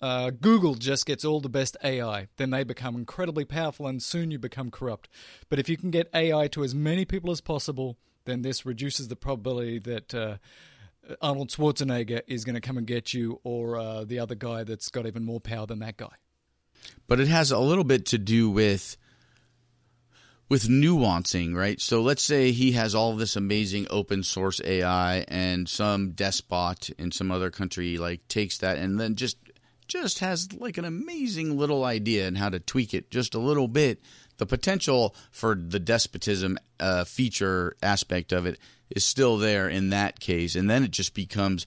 uh, 0.00 0.30
Google 0.30 0.74
just 0.74 1.06
gets 1.06 1.24
all 1.24 1.40
the 1.40 1.48
best 1.48 1.76
AI, 1.84 2.28
then 2.36 2.50
they 2.50 2.64
become 2.64 2.96
incredibly 2.96 3.44
powerful 3.44 3.86
and 3.86 4.02
soon 4.02 4.30
you 4.30 4.38
become 4.38 4.70
corrupt. 4.70 5.08
But 5.48 5.58
if 5.58 5.68
you 5.68 5.76
can 5.76 5.90
get 5.90 6.10
AI 6.14 6.48
to 6.48 6.64
as 6.64 6.74
many 6.74 7.04
people 7.04 7.30
as 7.30 7.40
possible, 7.40 7.96
then 8.24 8.42
this 8.42 8.66
reduces 8.66 9.08
the 9.08 9.16
probability 9.16 9.78
that 9.80 10.14
uh, 10.14 10.36
Arnold 11.20 11.50
Schwarzenegger 11.50 12.22
is 12.26 12.44
going 12.44 12.54
to 12.54 12.60
come 12.60 12.78
and 12.78 12.86
get 12.86 13.12
you 13.14 13.40
or 13.44 13.76
uh, 13.76 14.04
the 14.04 14.18
other 14.18 14.34
guy 14.34 14.64
that's 14.64 14.88
got 14.88 15.06
even 15.06 15.24
more 15.24 15.40
power 15.40 15.66
than 15.66 15.80
that 15.80 15.96
guy. 15.96 16.12
but 17.06 17.20
it 17.20 17.28
has 17.28 17.50
a 17.50 17.58
little 17.58 17.84
bit 17.84 18.06
to 18.06 18.18
do 18.18 18.50
with 18.50 18.96
with 20.48 20.68
nuancing, 20.68 21.54
right? 21.54 21.80
So 21.80 22.02
let's 22.02 22.22
say 22.22 22.52
he 22.52 22.72
has 22.72 22.94
all 22.94 23.16
this 23.16 23.36
amazing 23.36 23.86
open 23.88 24.22
source 24.22 24.60
AI 24.62 25.24
and 25.28 25.66
some 25.66 26.10
despot 26.10 26.90
in 26.98 27.10
some 27.10 27.30
other 27.30 27.50
country 27.50 27.96
like 27.96 28.28
takes 28.28 28.58
that 28.58 28.76
and 28.76 29.00
then 29.00 29.14
just 29.14 29.38
just 29.92 30.20
has 30.20 30.52
like 30.54 30.78
an 30.78 30.86
amazing 30.86 31.58
little 31.58 31.84
idea 31.84 32.26
and 32.26 32.38
how 32.38 32.48
to 32.48 32.58
tweak 32.58 32.94
it 32.94 33.10
just 33.10 33.34
a 33.34 33.38
little 33.38 33.68
bit. 33.68 34.00
The 34.38 34.46
potential 34.46 35.14
for 35.30 35.54
the 35.54 35.78
despotism 35.78 36.58
uh, 36.80 37.04
feature 37.04 37.76
aspect 37.82 38.32
of 38.32 38.46
it 38.46 38.58
is 38.90 39.04
still 39.04 39.36
there 39.36 39.68
in 39.68 39.90
that 39.90 40.18
case, 40.18 40.56
and 40.56 40.68
then 40.68 40.82
it 40.82 40.90
just 40.90 41.14
becomes 41.14 41.66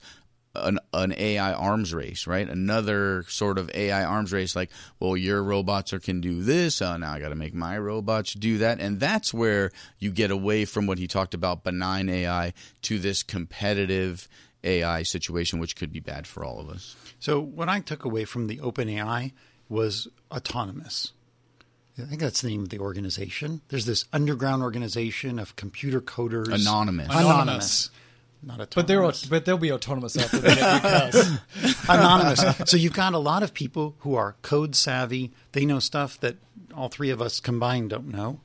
an, 0.56 0.78
an 0.92 1.14
AI 1.16 1.52
arms 1.52 1.94
race, 1.94 2.26
right? 2.26 2.48
Another 2.48 3.24
sort 3.28 3.58
of 3.58 3.70
AI 3.74 4.04
arms 4.04 4.32
race, 4.32 4.56
like, 4.56 4.70
well, 4.98 5.16
your 5.16 5.42
robots 5.42 5.92
are, 5.92 6.00
can 6.00 6.20
do 6.20 6.42
this. 6.42 6.82
Oh, 6.82 6.96
now 6.96 7.12
I 7.12 7.20
got 7.20 7.28
to 7.28 7.36
make 7.36 7.54
my 7.54 7.78
robots 7.78 8.34
do 8.34 8.58
that. 8.58 8.80
And 8.80 8.98
that's 8.98 9.32
where 9.32 9.70
you 9.98 10.10
get 10.10 10.30
away 10.30 10.64
from 10.64 10.86
what 10.86 10.98
he 10.98 11.06
talked 11.06 11.34
about 11.34 11.64
benign 11.64 12.08
AI 12.08 12.52
to 12.82 12.98
this 12.98 13.22
competitive 13.22 14.28
AI 14.66 15.02
situation, 15.02 15.58
which 15.58 15.76
could 15.76 15.92
be 15.92 16.00
bad 16.00 16.26
for 16.26 16.44
all 16.44 16.60
of 16.60 16.68
us. 16.68 16.96
So 17.18 17.40
what 17.40 17.68
I 17.68 17.80
took 17.80 18.04
away 18.04 18.24
from 18.24 18.48
the 18.48 18.58
OpenAI 18.58 19.32
was 19.68 20.08
autonomous. 20.30 21.12
I 21.98 22.02
think 22.02 22.20
that's 22.20 22.42
the 22.42 22.50
name 22.50 22.62
of 22.62 22.68
the 22.68 22.78
organization. 22.78 23.62
There's 23.68 23.86
this 23.86 24.04
underground 24.12 24.62
organization 24.62 25.38
of 25.38 25.56
computer 25.56 26.00
coders. 26.00 26.52
Anonymous. 26.52 27.08
Anonymous. 27.10 27.90
Not 28.46 28.60
autonomous. 28.60 28.74
But 28.74 28.86
they're 28.86 29.38
but 29.38 29.44
they'll 29.44 29.58
be 29.58 29.72
autonomous 29.72 30.16
after 30.16 30.38
they 30.38 30.54
get 30.54 31.14
new 31.14 31.36
anonymous. 31.88 32.70
So 32.70 32.76
you've 32.76 32.92
got 32.92 33.12
a 33.12 33.18
lot 33.18 33.42
of 33.42 33.52
people 33.52 33.96
who 34.00 34.14
are 34.14 34.36
code 34.42 34.76
savvy. 34.76 35.32
They 35.50 35.64
know 35.64 35.80
stuff 35.80 36.20
that 36.20 36.36
all 36.72 36.88
three 36.88 37.10
of 37.10 37.20
us 37.20 37.40
combined 37.40 37.90
don't 37.90 38.08
know. 38.08 38.40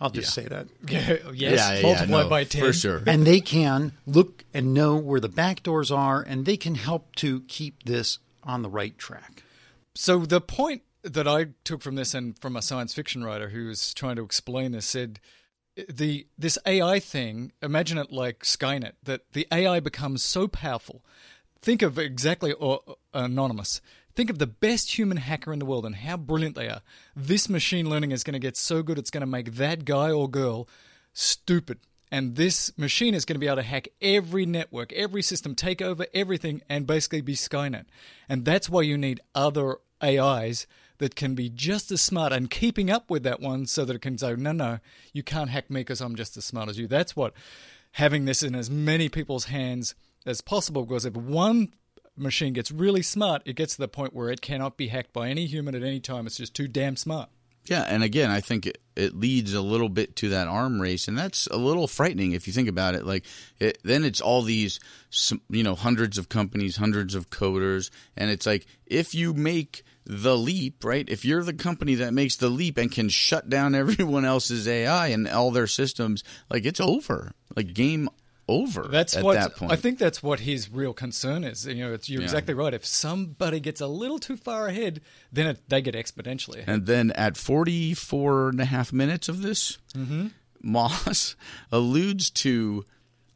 I'll 0.00 0.10
just 0.10 0.32
say 0.32 0.44
that. 0.46 0.68
Yeah, 0.88 1.16
yes, 1.34 1.58
Yeah, 1.58 1.74
yeah, 1.74 1.82
multiply 1.82 2.22
no, 2.22 2.28
by 2.28 2.44
ten 2.44 2.62
for 2.62 2.72
sure. 2.72 3.02
And 3.06 3.26
they 3.26 3.40
can 3.40 3.92
look 4.06 4.44
and 4.54 4.72
know 4.72 4.96
where 4.96 5.20
the 5.20 5.28
back 5.28 5.62
doors 5.62 5.90
are, 5.90 6.22
and 6.22 6.46
they 6.46 6.56
can 6.56 6.74
help 6.74 7.14
to 7.16 7.42
keep 7.42 7.82
this 7.84 8.18
on 8.42 8.62
the 8.62 8.70
right 8.70 8.96
track. 8.96 9.42
So 9.94 10.20
the 10.20 10.40
point 10.40 10.82
that 11.02 11.28
I 11.28 11.48
took 11.64 11.82
from 11.82 11.96
this, 11.96 12.14
and 12.14 12.38
from 12.38 12.56
a 12.56 12.62
science 12.62 12.94
fiction 12.94 13.22
writer 13.22 13.50
who 13.50 13.66
was 13.66 13.92
trying 13.92 14.16
to 14.16 14.24
explain 14.24 14.72
this, 14.72 14.86
said 14.86 15.20
the 15.88 16.26
this 16.38 16.58
AI 16.66 17.00
thing. 17.00 17.52
Imagine 17.62 17.98
it 17.98 18.12
like 18.12 18.40
Skynet. 18.40 18.92
That 19.02 19.32
the 19.32 19.46
AI 19.52 19.80
becomes 19.80 20.22
so 20.22 20.48
powerful. 20.48 21.02
Think 21.60 21.82
of 21.82 21.98
exactly 21.98 22.52
or 22.52 22.80
uh, 22.86 22.92
anonymous. 23.14 23.80
Think 24.14 24.28
of 24.28 24.38
the 24.38 24.46
best 24.46 24.98
human 24.98 25.16
hacker 25.16 25.52
in 25.52 25.58
the 25.58 25.64
world 25.64 25.86
and 25.86 25.94
how 25.94 26.18
brilliant 26.18 26.54
they 26.54 26.68
are. 26.68 26.82
This 27.16 27.48
machine 27.48 27.88
learning 27.88 28.10
is 28.10 28.24
going 28.24 28.34
to 28.34 28.38
get 28.38 28.56
so 28.56 28.82
good 28.82 28.98
it's 28.98 29.10
going 29.10 29.22
to 29.22 29.26
make 29.26 29.54
that 29.54 29.84
guy 29.86 30.10
or 30.10 30.28
girl 30.28 30.68
stupid. 31.14 31.78
And 32.10 32.36
this 32.36 32.76
machine 32.76 33.14
is 33.14 33.24
going 33.24 33.36
to 33.36 33.40
be 33.40 33.46
able 33.46 33.56
to 33.56 33.62
hack 33.62 33.88
every 34.02 34.44
network, 34.44 34.92
every 34.92 35.22
system, 35.22 35.54
take 35.54 35.80
over 35.80 36.04
everything, 36.12 36.60
and 36.68 36.86
basically 36.86 37.22
be 37.22 37.34
Skynet. 37.34 37.86
And 38.28 38.44
that's 38.44 38.68
why 38.68 38.82
you 38.82 38.98
need 38.98 39.20
other 39.34 39.78
AIs 40.02 40.66
that 40.98 41.14
can 41.14 41.34
be 41.34 41.48
just 41.48 41.90
as 41.90 42.02
smart 42.02 42.32
and 42.32 42.50
keeping 42.50 42.90
up 42.90 43.10
with 43.10 43.22
that 43.24 43.40
one 43.40 43.66
so 43.66 43.84
that 43.84 43.96
it 43.96 44.02
can 44.02 44.18
say, 44.18 44.34
no, 44.34 44.52
no, 44.52 44.78
you 45.12 45.22
can't 45.22 45.50
hack 45.50 45.70
me 45.70 45.80
because 45.80 46.00
I'm 46.00 46.14
just 46.14 46.36
as 46.36 46.44
smart 46.44 46.68
as 46.68 46.78
you. 46.78 46.86
That's 46.86 47.16
what 47.16 47.34
having 47.92 48.24
this 48.24 48.42
in 48.42 48.54
as 48.54 48.70
many 48.70 49.08
people's 49.08 49.46
hands 49.46 49.94
as 50.24 50.40
possible 50.40 50.84
because 50.84 51.04
if 51.04 51.14
one 51.14 51.74
machine 52.16 52.52
gets 52.52 52.70
really 52.70 53.02
smart, 53.02 53.42
it 53.44 53.56
gets 53.56 53.74
to 53.74 53.80
the 53.80 53.88
point 53.88 54.14
where 54.14 54.30
it 54.30 54.40
cannot 54.40 54.76
be 54.76 54.88
hacked 54.88 55.12
by 55.12 55.28
any 55.28 55.46
human 55.46 55.74
at 55.74 55.82
any 55.82 56.00
time. 56.00 56.26
It's 56.26 56.36
just 56.36 56.54
too 56.54 56.68
damn 56.68 56.96
smart. 56.96 57.28
Yeah, 57.64 57.82
and 57.82 58.02
again, 58.02 58.30
I 58.30 58.40
think 58.40 58.66
it, 58.66 58.78
it 58.96 59.14
leads 59.14 59.54
a 59.54 59.60
little 59.60 59.88
bit 59.88 60.16
to 60.16 60.30
that 60.30 60.48
arm 60.48 60.82
race, 60.82 61.06
and 61.06 61.16
that's 61.16 61.46
a 61.46 61.56
little 61.56 61.86
frightening 61.86 62.32
if 62.32 62.48
you 62.48 62.52
think 62.52 62.68
about 62.68 62.96
it. 62.96 63.06
Like, 63.06 63.24
it, 63.60 63.78
then 63.84 64.04
it's 64.04 64.20
all 64.20 64.42
these, 64.42 64.80
you 65.48 65.62
know, 65.62 65.76
hundreds 65.76 66.18
of 66.18 66.28
companies, 66.28 66.76
hundreds 66.76 67.14
of 67.14 67.30
coders, 67.30 67.90
and 68.16 68.30
it's 68.30 68.46
like 68.46 68.66
if 68.86 69.14
you 69.14 69.32
make 69.32 69.84
the 70.04 70.36
leap, 70.36 70.84
right? 70.84 71.08
If 71.08 71.24
you're 71.24 71.44
the 71.44 71.52
company 71.52 71.96
that 71.96 72.12
makes 72.12 72.36
the 72.36 72.48
leap 72.48 72.78
and 72.78 72.90
can 72.90 73.08
shut 73.08 73.48
down 73.48 73.74
everyone 73.76 74.24
else's 74.24 74.66
AI 74.66 75.08
and 75.08 75.28
all 75.28 75.50
their 75.50 75.66
systems, 75.66 76.24
like 76.50 76.64
it's 76.64 76.80
over, 76.80 77.32
like 77.56 77.74
game 77.74 78.08
over. 78.48 78.88
That's 78.90 79.16
at 79.16 79.24
what 79.24 79.34
that 79.34 79.56
point. 79.56 79.72
I 79.72 79.76
think. 79.76 79.98
That's 79.98 80.22
what 80.22 80.40
his 80.40 80.68
real 80.70 80.92
concern 80.92 81.44
is. 81.44 81.66
You 81.66 81.86
know, 81.86 81.92
it's, 81.92 82.08
you're 82.08 82.20
Yeah. 82.20 82.26
exactly 82.26 82.54
right. 82.54 82.74
If 82.74 82.84
somebody 82.84 83.60
gets 83.60 83.80
a 83.80 83.86
little 83.86 84.18
too 84.18 84.36
far 84.36 84.66
ahead, 84.66 85.00
then 85.30 85.46
it, 85.46 85.68
they 85.68 85.80
get 85.80 85.94
exponentially 85.94 86.56
ahead. 86.56 86.68
And 86.68 86.86
then 86.86 87.10
at 87.12 87.36
44 87.36 88.50
and 88.50 88.60
a 88.60 88.64
half 88.64 88.92
minutes 88.92 89.28
of 89.28 89.42
this, 89.42 89.78
mm-hmm. 89.94 90.28
Moss 90.62 91.36
alludes 91.72 92.30
to, 92.30 92.84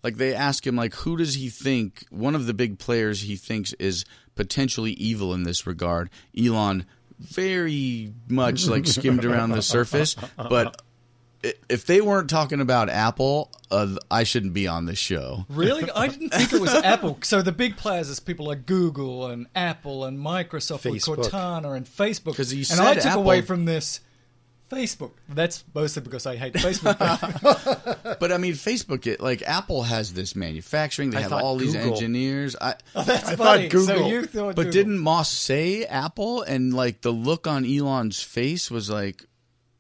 like, 0.07 0.17
they 0.19 0.35
ask 0.35 0.65
him, 0.65 0.77
like, 0.77 0.95
who 0.95 1.17
does 1.17 1.35
he 1.35 1.49
think, 1.49 2.05
one 2.11 2.37
of 2.37 2.47
the 2.47 2.55
big 2.55 2.79
players 2.79 3.23
he 3.23 3.35
thinks 3.35 3.73
is 3.75 4.05
potentially 4.37 4.93
evil 4.93 5.35
in 5.35 5.43
this 5.43 5.67
regard? 5.67 6.11
Elon 6.41 6.87
very 7.19 8.13
much 8.29 8.69
like 8.69 8.87
skimmed 8.87 9.25
around 9.25 9.51
the 9.51 9.63
surface. 9.63 10.15
But 10.37 10.81
if 11.69 11.87
they 11.87 12.01
weren't 12.01 12.31
talking 12.31 12.61
about 12.61 12.89
Apple, 12.89 13.51
uh, 13.71 13.97
I 14.11 14.25
shouldn't 14.25 14.53
be 14.53 14.67
on 14.69 14.85
this 14.87 14.99
show. 14.99 15.45
Really? 15.49 15.91
I 15.91 16.09
didn't 16.13 16.31
think 16.31 16.53
it 16.53 16.61
was 16.61 16.73
Apple. 16.75 17.19
So 17.23 17.43
the 17.43 17.53
big 17.53 17.77
players 17.77 18.09
is 18.09 18.21
people 18.21 18.47
like 18.47 18.67
Google 18.67 19.27
and 19.27 19.47
Apple 19.55 20.05
and 20.05 20.19
Microsoft 20.19 20.83
Facebook. 20.83 21.17
with 21.19 21.31
Cortana 21.33 21.77
and 21.77 21.87
Facebook. 21.87 22.37
'Cause 22.37 22.53
you 22.53 22.65
and 22.71 22.81
I 22.81 22.95
took 22.95 23.07
Apple- 23.07 23.23
away 23.23 23.41
from 23.43 23.65
this 23.65 24.01
Facebook. 24.71 25.13
That's 25.29 25.65
mostly 25.75 26.03
because 26.03 26.27
I 26.27 26.37
hate 26.37 26.55
Facebook. 26.55 26.97
But 28.19 28.33
I 28.33 28.39
mean, 28.39 28.55
Facebook, 28.55 29.07
it, 29.07 29.21
like 29.21 29.43
Apple 29.43 29.83
has 29.83 30.15
this 30.15 30.35
manufacturing. 30.35 31.11
They 31.11 31.19
I 31.19 31.21
have 31.23 31.31
thought 31.31 31.43
all 31.43 31.57
these 31.57 31.75
engineers. 31.75 32.57
I, 32.61 32.75
oh, 32.95 33.03
That's 33.03 33.29
I 33.29 33.37
funny. 33.37 33.69
thought 33.69 33.79
So 33.81 33.95
Google. 33.95 34.09
you 34.09 34.25
thought 34.25 34.47
but 34.57 34.57
Google. 34.57 34.73
didn't 34.73 34.99
Moss 34.99 35.31
say 35.31 35.85
Apple? 35.85 36.43
And 36.43 36.73
like 36.73 37.03
the 37.03 37.13
look 37.13 37.47
on 37.47 37.65
Elon's 37.67 38.23
face 38.23 38.71
was 38.71 38.89
like, 38.89 39.25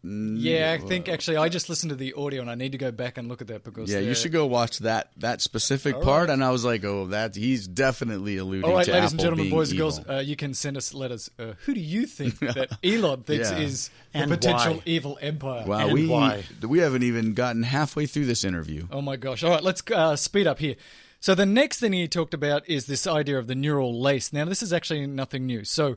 Yeah, 0.06 0.76
I 0.78 0.86
think 0.86 1.08
actually 1.08 1.36
I 1.38 1.48
just 1.48 1.68
listened 1.68 1.90
to 1.90 1.96
the 1.96 2.12
audio 2.14 2.40
and 2.40 2.50
I 2.50 2.54
need 2.54 2.72
to 2.72 2.78
go 2.78 2.92
back 2.92 3.18
and 3.18 3.28
look 3.28 3.40
at 3.40 3.48
that 3.48 3.64
because 3.64 3.90
yeah, 3.90 3.98
you 3.98 4.14
should 4.14 4.30
go 4.32 4.46
watch 4.46 4.78
that 4.80 5.10
that 5.18 5.40
specific 5.40 5.96
All 5.96 6.02
part. 6.02 6.28
right. 6.28 6.34
And 6.34 6.44
I 6.44 6.50
was 6.50 6.64
like, 6.64 6.84
oh, 6.84 7.06
that 7.08 7.34
he's 7.34 7.66
definitely 7.66 8.36
alluding 8.36 8.64
All 8.64 8.76
right, 8.76 8.84
to 8.84 8.92
ladies 8.92 9.06
Apple 9.06 9.12
and 9.14 9.20
gentlemen, 9.20 9.44
being 9.46 9.54
boys 9.54 9.70
and 9.70 9.78
girls, 9.78 10.00
uh, 10.08 10.22
you 10.24 10.36
can 10.36 10.54
send 10.54 10.76
us 10.76 10.94
letters. 10.94 11.30
Uh, 11.38 11.52
who 11.64 11.74
do 11.74 11.80
you 11.80 12.06
think 12.06 12.38
that 12.40 12.78
Elon 12.84 13.22
thinks 13.22 13.50
Yeah. 13.50 13.58
is 13.58 13.90
the 14.12 14.26
potential 14.26 14.74
why? 14.74 14.82
evil 14.86 15.18
empire? 15.20 15.64
Wow, 15.66 15.78
And 15.86 15.92
we 15.92 16.06
why? 16.06 16.44
we 16.62 16.78
haven't 16.78 17.02
even 17.02 17.34
gotten 17.34 17.62
halfway 17.64 18.06
through 18.06 18.26
this 18.26 18.44
interview. 18.44 18.86
Oh 18.92 19.02
my 19.02 19.16
gosh. 19.16 19.42
All 19.42 19.50
right, 19.50 19.62
let's 19.62 19.82
uh, 19.92 20.14
speed 20.16 20.46
up 20.46 20.58
here. 20.58 20.76
So, 21.18 21.34
the 21.34 21.46
next 21.46 21.80
thing 21.80 21.92
he 21.94 22.06
talked 22.06 22.34
about 22.34 22.68
is 22.68 22.86
this 22.86 23.06
idea 23.06 23.38
of 23.38 23.46
the 23.46 23.54
neural 23.54 23.98
lace. 24.00 24.32
Now, 24.32 24.44
this 24.44 24.62
is 24.62 24.72
actually 24.72 25.06
nothing 25.06 25.46
new. 25.46 25.64
So, 25.64 25.96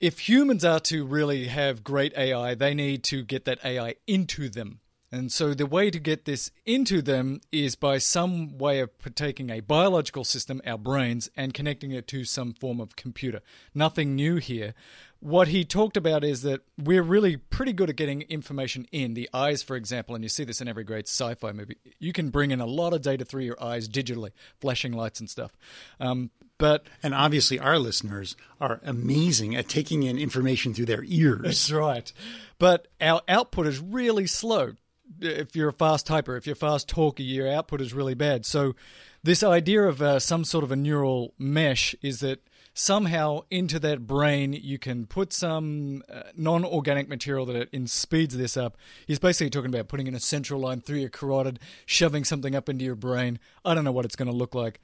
if 0.00 0.28
humans 0.28 0.64
are 0.64 0.80
to 0.80 1.04
really 1.04 1.46
have 1.46 1.84
great 1.84 2.16
AI, 2.16 2.54
they 2.54 2.74
need 2.74 3.02
to 3.04 3.22
get 3.22 3.44
that 3.46 3.64
AI 3.64 3.94
into 4.06 4.48
them. 4.48 4.80
And 5.12 5.30
so, 5.30 5.54
the 5.54 5.66
way 5.66 5.90
to 5.90 6.00
get 6.00 6.24
this 6.24 6.50
into 6.64 7.00
them 7.00 7.40
is 7.52 7.76
by 7.76 7.98
some 7.98 8.58
way 8.58 8.80
of 8.80 8.90
taking 9.14 9.50
a 9.50 9.60
biological 9.60 10.24
system, 10.24 10.60
our 10.66 10.76
brains, 10.76 11.30
and 11.36 11.54
connecting 11.54 11.92
it 11.92 12.08
to 12.08 12.24
some 12.24 12.52
form 12.52 12.80
of 12.80 12.96
computer. 12.96 13.40
Nothing 13.72 14.16
new 14.16 14.36
here. 14.36 14.74
What 15.20 15.48
he 15.48 15.64
talked 15.64 15.96
about 15.96 16.24
is 16.24 16.42
that 16.42 16.62
we're 16.76 17.04
really 17.04 17.36
pretty 17.36 17.72
good 17.72 17.88
at 17.88 17.96
getting 17.96 18.22
information 18.22 18.86
in. 18.90 19.14
The 19.14 19.30
eyes, 19.32 19.62
for 19.62 19.76
example, 19.76 20.14
and 20.14 20.24
you 20.24 20.28
see 20.28 20.44
this 20.44 20.60
in 20.60 20.68
every 20.68 20.84
great 20.84 21.06
sci 21.06 21.34
fi 21.36 21.52
movie, 21.52 21.76
you 22.00 22.12
can 22.12 22.30
bring 22.30 22.50
in 22.50 22.60
a 22.60 22.66
lot 22.66 22.92
of 22.92 23.00
data 23.00 23.24
through 23.24 23.44
your 23.44 23.62
eyes 23.62 23.88
digitally, 23.88 24.32
flashing 24.60 24.92
lights 24.92 25.20
and 25.20 25.30
stuff. 25.30 25.56
Um, 26.00 26.30
but 26.58 26.86
And 27.02 27.14
obviously, 27.14 27.58
our 27.58 27.78
listeners 27.78 28.36
are 28.60 28.80
amazing 28.84 29.54
at 29.54 29.68
taking 29.68 30.02
in 30.02 30.18
information 30.18 30.72
through 30.72 30.86
their 30.86 31.04
ears. 31.04 31.42
That's 31.42 31.72
right. 31.72 32.12
But 32.58 32.88
our 33.00 33.22
output 33.28 33.66
is 33.66 33.80
really 33.80 34.26
slow. 34.26 34.74
If 35.20 35.54
you're 35.54 35.68
a 35.68 35.72
fast 35.72 36.06
typer, 36.06 36.36
if 36.36 36.46
you're 36.46 36.54
a 36.54 36.56
fast 36.56 36.88
talker, 36.88 37.22
your 37.22 37.48
output 37.48 37.80
is 37.80 37.94
really 37.94 38.14
bad. 38.14 38.44
So, 38.46 38.74
this 39.22 39.42
idea 39.42 39.82
of 39.82 40.00
uh, 40.00 40.18
some 40.20 40.44
sort 40.44 40.64
of 40.64 40.72
a 40.72 40.76
neural 40.76 41.34
mesh 41.38 41.94
is 42.00 42.20
that 42.20 42.40
somehow 42.74 43.40
into 43.50 43.78
that 43.78 44.06
brain 44.06 44.52
you 44.52 44.78
can 44.78 45.06
put 45.06 45.32
some 45.32 46.02
uh, 46.12 46.24
non-organic 46.36 47.08
material 47.08 47.46
that 47.46 47.56
it 47.56 47.68
in 47.72 47.86
speeds 47.86 48.36
this 48.36 48.56
up. 48.56 48.76
He's 49.06 49.18
basically 49.18 49.50
talking 49.50 49.74
about 49.74 49.88
putting 49.88 50.06
in 50.06 50.14
a 50.14 50.20
central 50.20 50.60
line 50.60 50.80
through 50.80 50.98
your 50.98 51.08
carotid, 51.08 51.58
shoving 51.86 52.22
something 52.22 52.54
up 52.54 52.68
into 52.68 52.84
your 52.84 52.94
brain. 52.94 53.38
I 53.64 53.74
don't 53.74 53.84
know 53.84 53.92
what 53.92 54.04
it's 54.04 54.16
going 54.16 54.30
to 54.30 54.36
look 54.36 54.54
like. 54.54 54.80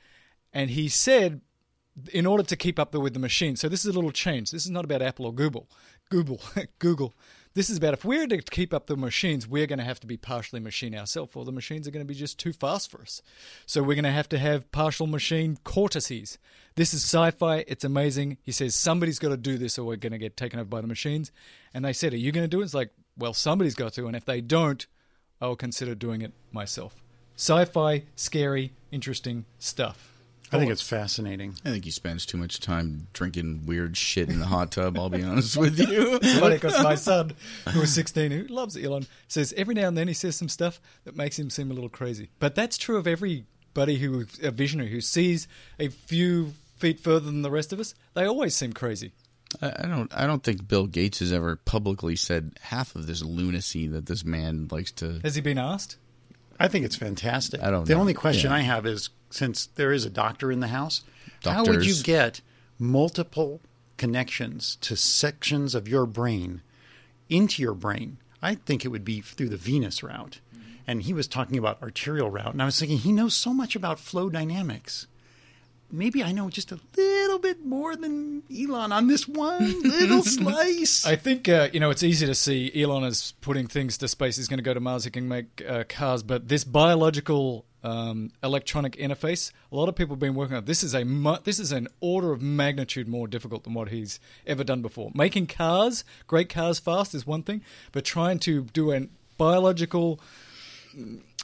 And 0.53 0.71
he 0.71 0.89
said 0.89 1.43
in 2.13 2.27
order 2.27 2.43
to 2.43 2.57
keep 2.57 2.79
up 2.79 2.95
with 2.95 3.15
the 3.15 3.21
machine. 3.21 3.57
So 3.57 3.69
this 3.69 3.85
is 3.85 3.91
a 3.91 3.93
little 3.93 4.13
change. 4.13 4.51
This 4.51 4.65
is 4.65 4.71
not 4.71 4.85
about 4.85 5.03
Apple 5.03 5.27
or 5.27 5.33
Google. 5.33 5.69
Google, 6.11 6.41
Google. 6.79 7.15
This 7.55 7.69
is 7.69 7.77
about 7.77 7.93
if 7.93 8.05
we're 8.05 8.27
to 8.27 8.39
keep 8.39 8.73
up 8.73 8.87
the 8.87 8.97
machines, 8.97 9.47
we're 9.47 9.67
going 9.67 9.79
to 9.79 9.85
have 9.85 10.01
to 10.01 10.07
be 10.07 10.17
partially 10.17 10.59
machine 10.59 10.95
ourselves, 10.95 11.37
or 11.37 11.45
the 11.45 11.53
machines 11.53 11.87
are 11.87 11.91
going 11.91 12.05
to 12.05 12.09
be 12.09 12.19
just 12.19 12.39
too 12.39 12.53
fast 12.53 12.91
for 12.91 13.03
us. 13.03 13.21
So 13.67 13.83
we're 13.83 13.95
going 13.95 14.05
to 14.05 14.11
have 14.11 14.29
to 14.31 14.39
have 14.39 14.73
partial 14.73 15.07
machine 15.07 15.59
cortices. 15.63 16.39
This 16.77 16.95
is 16.95 17.03
sci-fi. 17.03 17.65
It's 17.69 17.85
amazing. 17.85 18.39
He 18.43 18.53
says 18.53 18.75
somebody's 18.75 19.19
got 19.19 19.29
to 19.29 19.37
do 19.37 19.59
this, 19.59 19.79
or 19.79 19.87
we're 19.87 19.97
going 19.97 20.13
to 20.13 20.19
get 20.19 20.37
taken 20.37 20.61
over 20.61 20.69
by 20.69 20.81
the 20.81 20.87
machines. 20.87 21.31
And 21.75 21.85
they 21.85 21.93
said, 21.93 22.15
"Are 22.15 22.19
you 22.19 22.33
going 22.33 22.45
to 22.45 22.49
do 22.49 22.63
it?" 22.63 22.65
It's 22.65 22.75
like, 22.75 22.91
well, 23.19 23.35
somebody's 23.35 23.75
got 23.75 23.93
to, 23.95 24.07
and 24.07 24.17
if 24.17 24.25
they 24.25 24.41
don't, 24.41 24.87
I'll 25.41 25.57
consider 25.57 25.95
doing 25.95 26.23
it 26.23 26.33
myself. 26.53 27.03
Sci-fi, 27.37 28.05
scary, 28.17 28.73
interesting 28.91 29.45
stuff. 29.59 30.12
I 30.53 30.59
think 30.59 30.71
it's 30.71 30.83
fascinating. 30.83 31.55
I 31.65 31.71
think 31.71 31.85
he 31.85 31.91
spends 31.91 32.27
too 32.27 32.37
much 32.37 32.61
time 32.61 33.07
drinking 33.13 33.63
weird 33.67 33.97
shit 33.97 34.29
in 34.29 34.39
the 34.39 34.47
hot 34.47 34.71
tub. 34.73 34.99
I'll 34.99 35.09
be 35.09 35.23
honest 35.23 35.57
with 35.57 35.79
you. 35.79 36.19
funny 36.19 36.57
because 36.57 36.83
my 36.83 36.95
son, 36.95 37.33
who 37.71 37.81
is 37.83 37.95
16, 37.95 38.31
who 38.31 38.43
loves 38.45 38.77
Elon, 38.77 39.07
says 39.29 39.55
every 39.57 39.75
now 39.75 39.89
and 39.89 39.97
then 39.97 40.09
he 40.09 40.15
says 40.15 40.37
some 40.37 40.49
stuff 40.49 40.81
that 41.05 41.17
makes 41.17 41.39
him 41.39 41.49
seem 41.51 41.71
a 41.71 41.75
little 41.75 41.89
crazy. 41.89 42.29
But 42.39 42.55
that's 42.55 42.77
true 42.77 42.97
of 42.99 43.07
everybody 43.07 43.97
who 43.99 44.27
a 44.43 44.51
visionary 44.51 44.91
who 44.91 45.01
sees 45.01 45.49
a 45.79 45.89
few 45.89 46.53
feet 46.77 47.01
further 47.01 47.27
than 47.27 47.43
the 47.43 47.51
rest 47.51 47.73
of 47.73 47.81
us. 47.81 47.95
They 48.15 48.25
always 48.25 48.55
seem 48.55 48.73
crazy. 48.73 49.13
I 49.61 49.73
I 49.85 49.87
don't. 49.87 50.13
I 50.15 50.27
don't 50.27 50.43
think 50.43 50.67
Bill 50.69 50.87
Gates 50.87 51.19
has 51.21 51.33
ever 51.33 51.57
publicly 51.57 52.17
said 52.17 52.59
half 52.63 52.95
of 52.97 53.07
this 53.07 53.23
lunacy 53.23 53.87
that 53.89 54.07
this 54.07 54.25
man 54.25 54.69
likes 54.71 54.91
to. 54.93 55.21
Has 55.23 55.35
he 55.35 55.41
been 55.41 55.59
asked? 55.59 55.97
I 56.61 56.69
think 56.69 56.85
it's 56.85 56.97
fantastic. 56.97 57.63
I 57.63 57.71
don't 57.71 57.87
The 57.87 57.95
know. 57.95 58.01
only 58.01 58.15
question 58.15 58.51
Yeah. 58.51 58.57
I 58.57 58.61
have 58.61 58.87
is 58.87 59.11
since 59.33 59.67
there 59.67 59.93
is 59.93 60.05
a 60.05 60.11
doctor 60.11 60.53
in 60.53 60.61
the 60.61 60.69
house, 60.69 61.03
how 61.43 61.65
would 61.65 61.85
you 61.85 62.03
get 62.03 62.41
multiple 62.79 63.61
connections 63.97 64.77
to 64.83 64.97
sections 64.97 65.75
of 65.75 65.89
your 65.89 66.07
brain 66.07 66.63
into 67.29 67.63
your 67.63 67.75
brain? 67.75 68.19
I 68.43 68.57
think 68.57 68.85
it 68.85 68.89
would 68.89 69.05
be 69.05 69.21
through 69.21 69.49
the 69.49 69.57
venous 69.57 70.03
route. 70.03 70.41
And 70.87 71.03
he 71.03 71.15
was 71.15 71.29
talking 71.29 71.59
about 71.59 71.81
arterial 71.81 72.29
route. 72.29 72.53
And 72.53 72.61
I 72.61 72.65
was 72.65 72.79
thinking, 72.79 72.99
he 72.99 73.13
knows 73.13 73.35
so 73.35 73.55
much 73.55 73.77
about 73.77 74.01
flow 74.01 74.29
dynamics. 74.29 75.07
Maybe 75.95 76.25
I 76.25 76.33
know 76.33 76.49
just 76.49 76.73
a 76.73 76.81
little 76.97 77.39
bit 77.39 77.65
more 77.65 77.95
than 77.95 78.43
Elon 78.51 78.93
on 78.93 79.07
this 79.07 79.29
one 79.29 79.83
little 79.83 80.23
slice. 80.25 81.07
I 81.07 81.17
think 81.17 81.51
uh, 81.51 81.69
you 81.71 81.81
know 81.81 81.91
it's 81.91 82.03
easy 82.03 82.25
to 82.25 82.35
see 82.35 82.73
Elon 82.75 83.05
is 83.05 83.35
putting 83.43 83.67
things 83.67 83.99
to 83.99 84.09
space. 84.09 84.39
He's 84.39 84.49
going 84.49 84.59
to 84.59 84.65
go 84.65 84.73
to 84.73 84.81
Mars. 84.81 85.05
He 85.05 85.11
can 85.11 85.29
make 85.29 85.63
uh, 85.69 85.85
cars, 85.87 86.23
but 86.23 86.49
this 86.49 86.65
biological 86.65 87.67
um, 87.85 88.31
electronic 88.43 88.97
interface, 88.97 89.51
a 89.71 89.77
lot 89.77 89.89
of 89.89 89.95
people 89.97 90.15
have 90.15 90.21
been 90.21 90.35
working 90.35 90.57
on. 90.57 90.65
This 90.65 90.83
is 90.85 90.95
a 90.95 91.05
mu- 91.05 91.39
this 91.45 91.59
is 91.59 91.73
an 91.73 91.89
order 92.01 92.33
of 92.33 92.41
magnitude 92.43 93.09
more 93.09 93.27
difficult 93.29 93.65
than 93.65 93.75
what 93.75 93.89
he's 93.89 94.21
ever 94.47 94.63
done 94.65 94.83
before. 94.83 95.11
Making 95.15 95.47
cars, 95.49 96.05
great 96.27 96.49
cars, 96.49 96.79
fast 96.79 97.15
is 97.15 97.27
one 97.27 97.43
thing, 97.43 97.63
but 97.93 98.05
trying 98.05 98.39
to 98.41 98.63
do 98.73 98.93
a 98.93 99.09
biological 99.39 100.21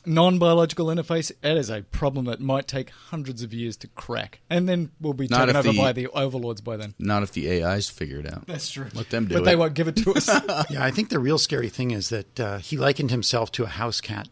non-biological 0.06 0.86
interface 0.86 1.32
that 1.42 1.56
is 1.56 1.68
a 1.70 1.82
problem 1.82 2.24
that 2.26 2.40
might 2.40 2.68
take 2.68 2.90
hundreds 2.90 3.42
of 3.42 3.52
years 3.52 3.76
to 3.76 3.86
crack 3.88 4.40
and 4.48 4.68
then 4.68 4.90
we'll 5.00 5.12
be 5.12 5.26
Not 5.28 5.46
taken 5.46 5.56
over 5.56 5.72
the- 5.72 5.78
by 5.78 5.92
the 5.92 6.06
overlords 6.08 6.60
by 6.60 6.76
then 6.76 6.94
Not 6.98 7.22
if 7.22 7.32
the 7.32 7.50
AI's 7.62 7.88
figured 7.90 8.26
out. 8.26 8.46
that's 8.46 8.70
true 8.70 8.86
Let 8.94 9.10
them 9.10 9.24
do 9.26 9.34
but 9.34 9.40
it. 9.40 9.44
But 9.44 9.50
they 9.50 9.56
won't 9.56 9.74
give 9.74 9.88
it 9.88 9.96
to 9.96 10.14
us 10.14 10.28
Yeah, 10.70 10.84
I 10.84 10.90
think 10.90 11.08
the 11.08 11.18
real 11.18 11.38
scary 11.38 11.68
thing 11.68 11.90
is 11.90 12.10
that 12.10 12.38
uh, 12.40 12.58
he 12.58 12.76
likened 12.76 13.10
himself 13.10 13.50
to 13.52 13.64
a 13.64 13.68
house 13.68 14.00
cat 14.00 14.28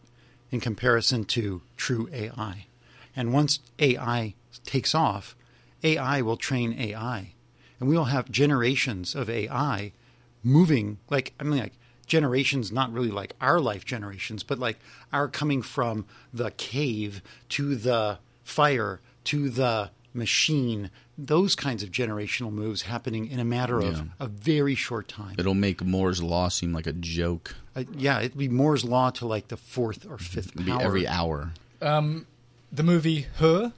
in 0.51 0.59
comparison 0.59 1.25
to 1.25 1.61
true 1.75 2.09
AI. 2.11 2.67
And 3.15 3.33
once 3.33 3.59
AI 3.79 4.35
takes 4.65 4.93
off, 4.93 5.35
AI 5.83 6.21
will 6.21 6.37
train 6.37 6.73
AI. 6.73 7.33
And 7.79 7.89
we 7.89 7.95
will 7.97 8.05
have 8.05 8.31
generations 8.31 9.15
of 9.15 9.29
AI 9.29 9.91
moving, 10.43 10.97
like, 11.09 11.33
I 11.39 11.43
mean, 11.43 11.59
like, 11.59 11.73
generations, 12.07 12.71
not 12.71 12.91
really 12.91 13.11
like 13.11 13.33
our 13.39 13.59
life 13.59 13.85
generations, 13.85 14.41
but 14.41 14.57
like 14.57 14.79
our 15.13 15.27
coming 15.27 15.61
from 15.61 16.05
the 16.33 16.51
cave 16.51 17.21
to 17.49 17.75
the 17.75 18.17
fire 18.43 19.01
to 19.25 19.49
the 19.49 19.91
machine, 20.13 20.89
those 21.17 21.55
kinds 21.55 21.81
of 21.81 21.89
generational 21.91 22.51
moves 22.51 22.83
happening 22.83 23.27
in 23.27 23.39
a 23.39 23.45
matter 23.45 23.79
of 23.79 23.97
Yeah. 23.97 24.03
a 24.19 24.27
very 24.27 24.75
short 24.75 25.07
time. 25.07 25.35
It'll 25.39 25.53
make 25.55 25.83
Moore's 25.83 26.21
law 26.21 26.47
seem 26.49 26.73
like 26.73 26.85
a 26.85 26.93
joke. 26.93 27.55
Uh, 27.75 27.85
yeah, 27.97 28.19
it'd 28.19 28.37
be 28.37 28.47
Moore's 28.47 28.83
law 28.85 29.09
to 29.11 29.25
like 29.25 29.47
the 29.47 29.57
fourth 29.57 30.05
or 30.07 30.17
fifth 30.19 30.51
It'd 30.53 30.65
be 30.65 30.71
every 30.71 31.07
hour. 31.07 31.53
the 31.79 32.83
movie 32.83 33.27
Her 33.37 33.73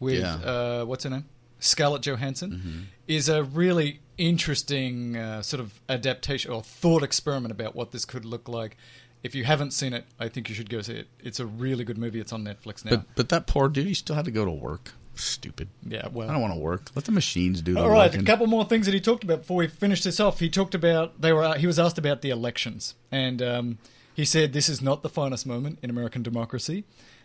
with 0.00 0.20
Yeah. 0.20 0.34
uh, 0.34 0.84
what's 0.84 1.04
her 1.04 1.10
name, 1.10 1.24
Scarlett 1.60 2.02
Johansson, 2.02 2.50
Mm-hmm. 2.52 2.80
is 3.08 3.28
a 3.28 3.42
really 3.44 4.00
interesting 4.18 5.16
uh, 5.16 5.40
sort 5.42 5.60
of 5.60 5.80
adaptation 5.88 6.50
or 6.50 6.62
thought 6.62 7.02
experiment 7.02 7.52
about 7.52 7.74
what 7.74 7.92
this 7.92 8.04
could 8.04 8.24
look 8.24 8.48
like. 8.48 8.76
If 9.22 9.34
you 9.36 9.44
haven't 9.44 9.70
seen 9.70 9.92
it, 9.92 10.04
I 10.18 10.28
think 10.28 10.48
you 10.48 10.54
should 10.54 10.68
go 10.68 10.82
see 10.82 10.94
it. 10.94 11.08
It's 11.20 11.38
a 11.38 11.46
really 11.46 11.84
good 11.84 11.96
movie. 11.96 12.18
It's 12.20 12.32
on 12.32 12.44
Netflix 12.44 12.84
now. 12.84 12.90
But 12.96 13.04
but 13.14 13.28
that 13.28 13.46
poor 13.46 13.68
dude, 13.68 13.86
he 13.86 13.94
still 13.94 14.16
had 14.16 14.24
to 14.24 14.30
go 14.32 14.44
to 14.44 14.50
work. 14.50 14.92
Stupid. 15.14 15.68
yeah, 15.86 16.08
well, 16.12 16.28
I 16.28 16.32
don't 16.32 16.40
want 16.40 16.54
to 16.54 16.60
work. 16.60 16.90
Let 16.94 17.04
the 17.04 17.12
machines 17.12 17.60
do 17.62 17.74
the 17.74 17.80
All 17.80 17.90
right, 17.90 18.10
working. 18.10 18.20
a 18.20 18.24
couple 18.24 18.46
more 18.46 18.64
things 18.64 18.86
that 18.86 18.94
he 18.94 19.00
talked 19.00 19.24
about 19.24 19.40
before 19.40 19.58
we 19.58 19.68
finish 19.68 20.02
this 20.02 20.18
off. 20.20 20.40
He 20.40 20.48
talked 20.48 20.74
about 20.74 21.20
they 21.20 21.32
were 21.32 21.54
he 21.56 21.66
was 21.66 21.78
asked 21.78 21.98
about 21.98 22.22
the 22.22 22.30
elections, 22.30 22.94
and 23.10 23.42
um, 23.42 23.78
he 24.14 24.24
said 24.24 24.52
this 24.52 24.68
is 24.68 24.80
not 24.80 25.02
the 25.02 25.08
finest 25.08 25.46
moment 25.46 25.78
in 25.82 25.90
American 25.90 26.22
democracy. 26.22 26.84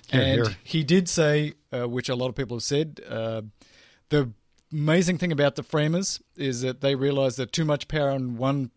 Hear, 0.09 0.21
and 0.21 0.47
hear. 0.47 0.55
he 0.63 0.83
did 0.83 1.09
say, 1.09 1.53
uh, 1.73 1.87
which 1.87 2.09
a 2.09 2.15
lot 2.15 2.27
of 2.29 2.35
people 2.35 2.57
have 2.57 2.63
said, 2.63 3.01
uh, 3.09 3.41
the 4.09 4.31
amazing 4.71 5.17
thing 5.17 5.31
about 5.31 5.55
the 5.55 5.63
framers 5.63 6.21
is 6.35 6.61
that 6.61 6.81
they 6.81 6.95
realized 6.95 7.37
that 7.37 7.51
too 7.51 7.65
much 7.65 7.87
power 7.87 8.11
in 8.11 8.37
one 8.37 8.71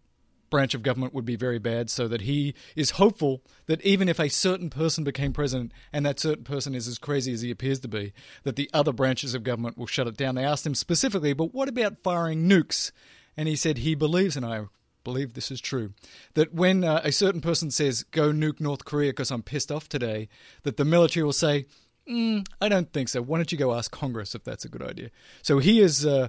branch 0.51 0.74
of 0.74 0.82
government 0.82 1.14
would 1.14 1.24
be 1.24 1.36
very 1.36 1.59
bad, 1.59 1.88
so 1.88 2.09
that 2.09 2.22
he 2.22 2.55
is 2.76 2.90
hopeful 2.90 3.42
that 3.66 3.80
even 3.82 4.09
if 4.09 4.18
a 4.18 4.28
certain 4.28 4.68
person 4.68 5.05
became 5.05 5.32
president 5.32 5.72
and 5.92 6.05
that 6.05 6.20
certain 6.20 6.44
person 6.44 6.74
is 6.74 6.88
as 6.88 6.98
crazy 6.98 7.32
as 7.32 7.40
he 7.40 7.51
appears 7.51 7.80
to 7.80 7.88
be, 7.88 8.12
that 8.42 8.57
the 8.57 8.68
other 8.74 8.92
branches 8.92 9.34
of 9.34 9.44
government 9.44 9.78
will 9.78 9.86
shut 9.86 10.09
it 10.09 10.16
down. 10.16 10.34
They 10.34 10.44
asked 10.44 10.66
him 10.66 10.74
specifically, 10.74 11.32
but 11.32 11.55
what 11.55 11.68
about 11.68 12.03
firing 12.03 12.48
nukes? 12.48 12.90
And 13.36 13.48
he 13.48 13.57
said 13.57 13.78
he 13.78 13.94
believes, 13.94 14.36
and 14.36 14.44
I 14.44 14.64
believe 15.05 15.32
this 15.32 15.51
is 15.51 15.61
true, 15.61 15.94
that 16.34 16.53
when 16.53 16.84
uh, 16.84 17.01
a 17.05 17.12
certain 17.12 17.40
person 17.40 17.70
says, 17.70 18.03
go 18.03 18.32
nuke 18.32 18.61
North 18.61 18.84
Korea 18.84 19.12
because 19.12 19.30
I'm 19.30 19.42
pissed 19.42 19.72
off 19.72 19.88
today, 19.88 20.28
that 20.64 20.76
the 20.76 20.84
military 20.84 21.24
will 21.24 21.32
say, 21.32 21.66
mm, 22.09 22.46
I 22.61 22.68
don't 22.68 22.92
think 22.92 23.09
so. 23.09 23.22
Why 23.22 23.38
don't 23.38 23.51
you 23.51 23.57
go 23.57 23.74
ask 23.74 23.90
Congress 23.90 24.34
if 24.34 24.44
that's 24.44 24.64
a 24.64 24.68
good 24.68 24.82
idea? 24.82 25.11
So 25.42 25.59
he 25.59 25.80
is 25.80 26.05
uh, 26.05 26.28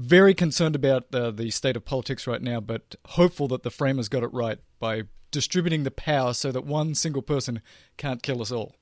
very 0.00 0.34
concerned 0.34 0.74
about 0.74 1.14
uh, 1.14 1.30
the 1.30 1.50
state 1.50 1.76
of 1.76 1.84
politics 1.84 2.26
right 2.26 2.40
now, 2.40 2.58
but 2.58 2.96
hopeful 3.04 3.48
that 3.48 3.62
the 3.62 3.70
framers 3.70 4.08
got 4.08 4.22
it 4.22 4.32
right 4.32 4.58
by 4.78 5.02
distributing 5.30 5.84
the 5.84 5.90
power 5.90 6.32
so 6.32 6.50
that 6.50 6.64
one 6.64 6.94
single 6.94 7.22
person 7.22 7.60
can't 7.96 8.22
kill 8.22 8.40
us 8.40 8.50
all. 8.50 8.74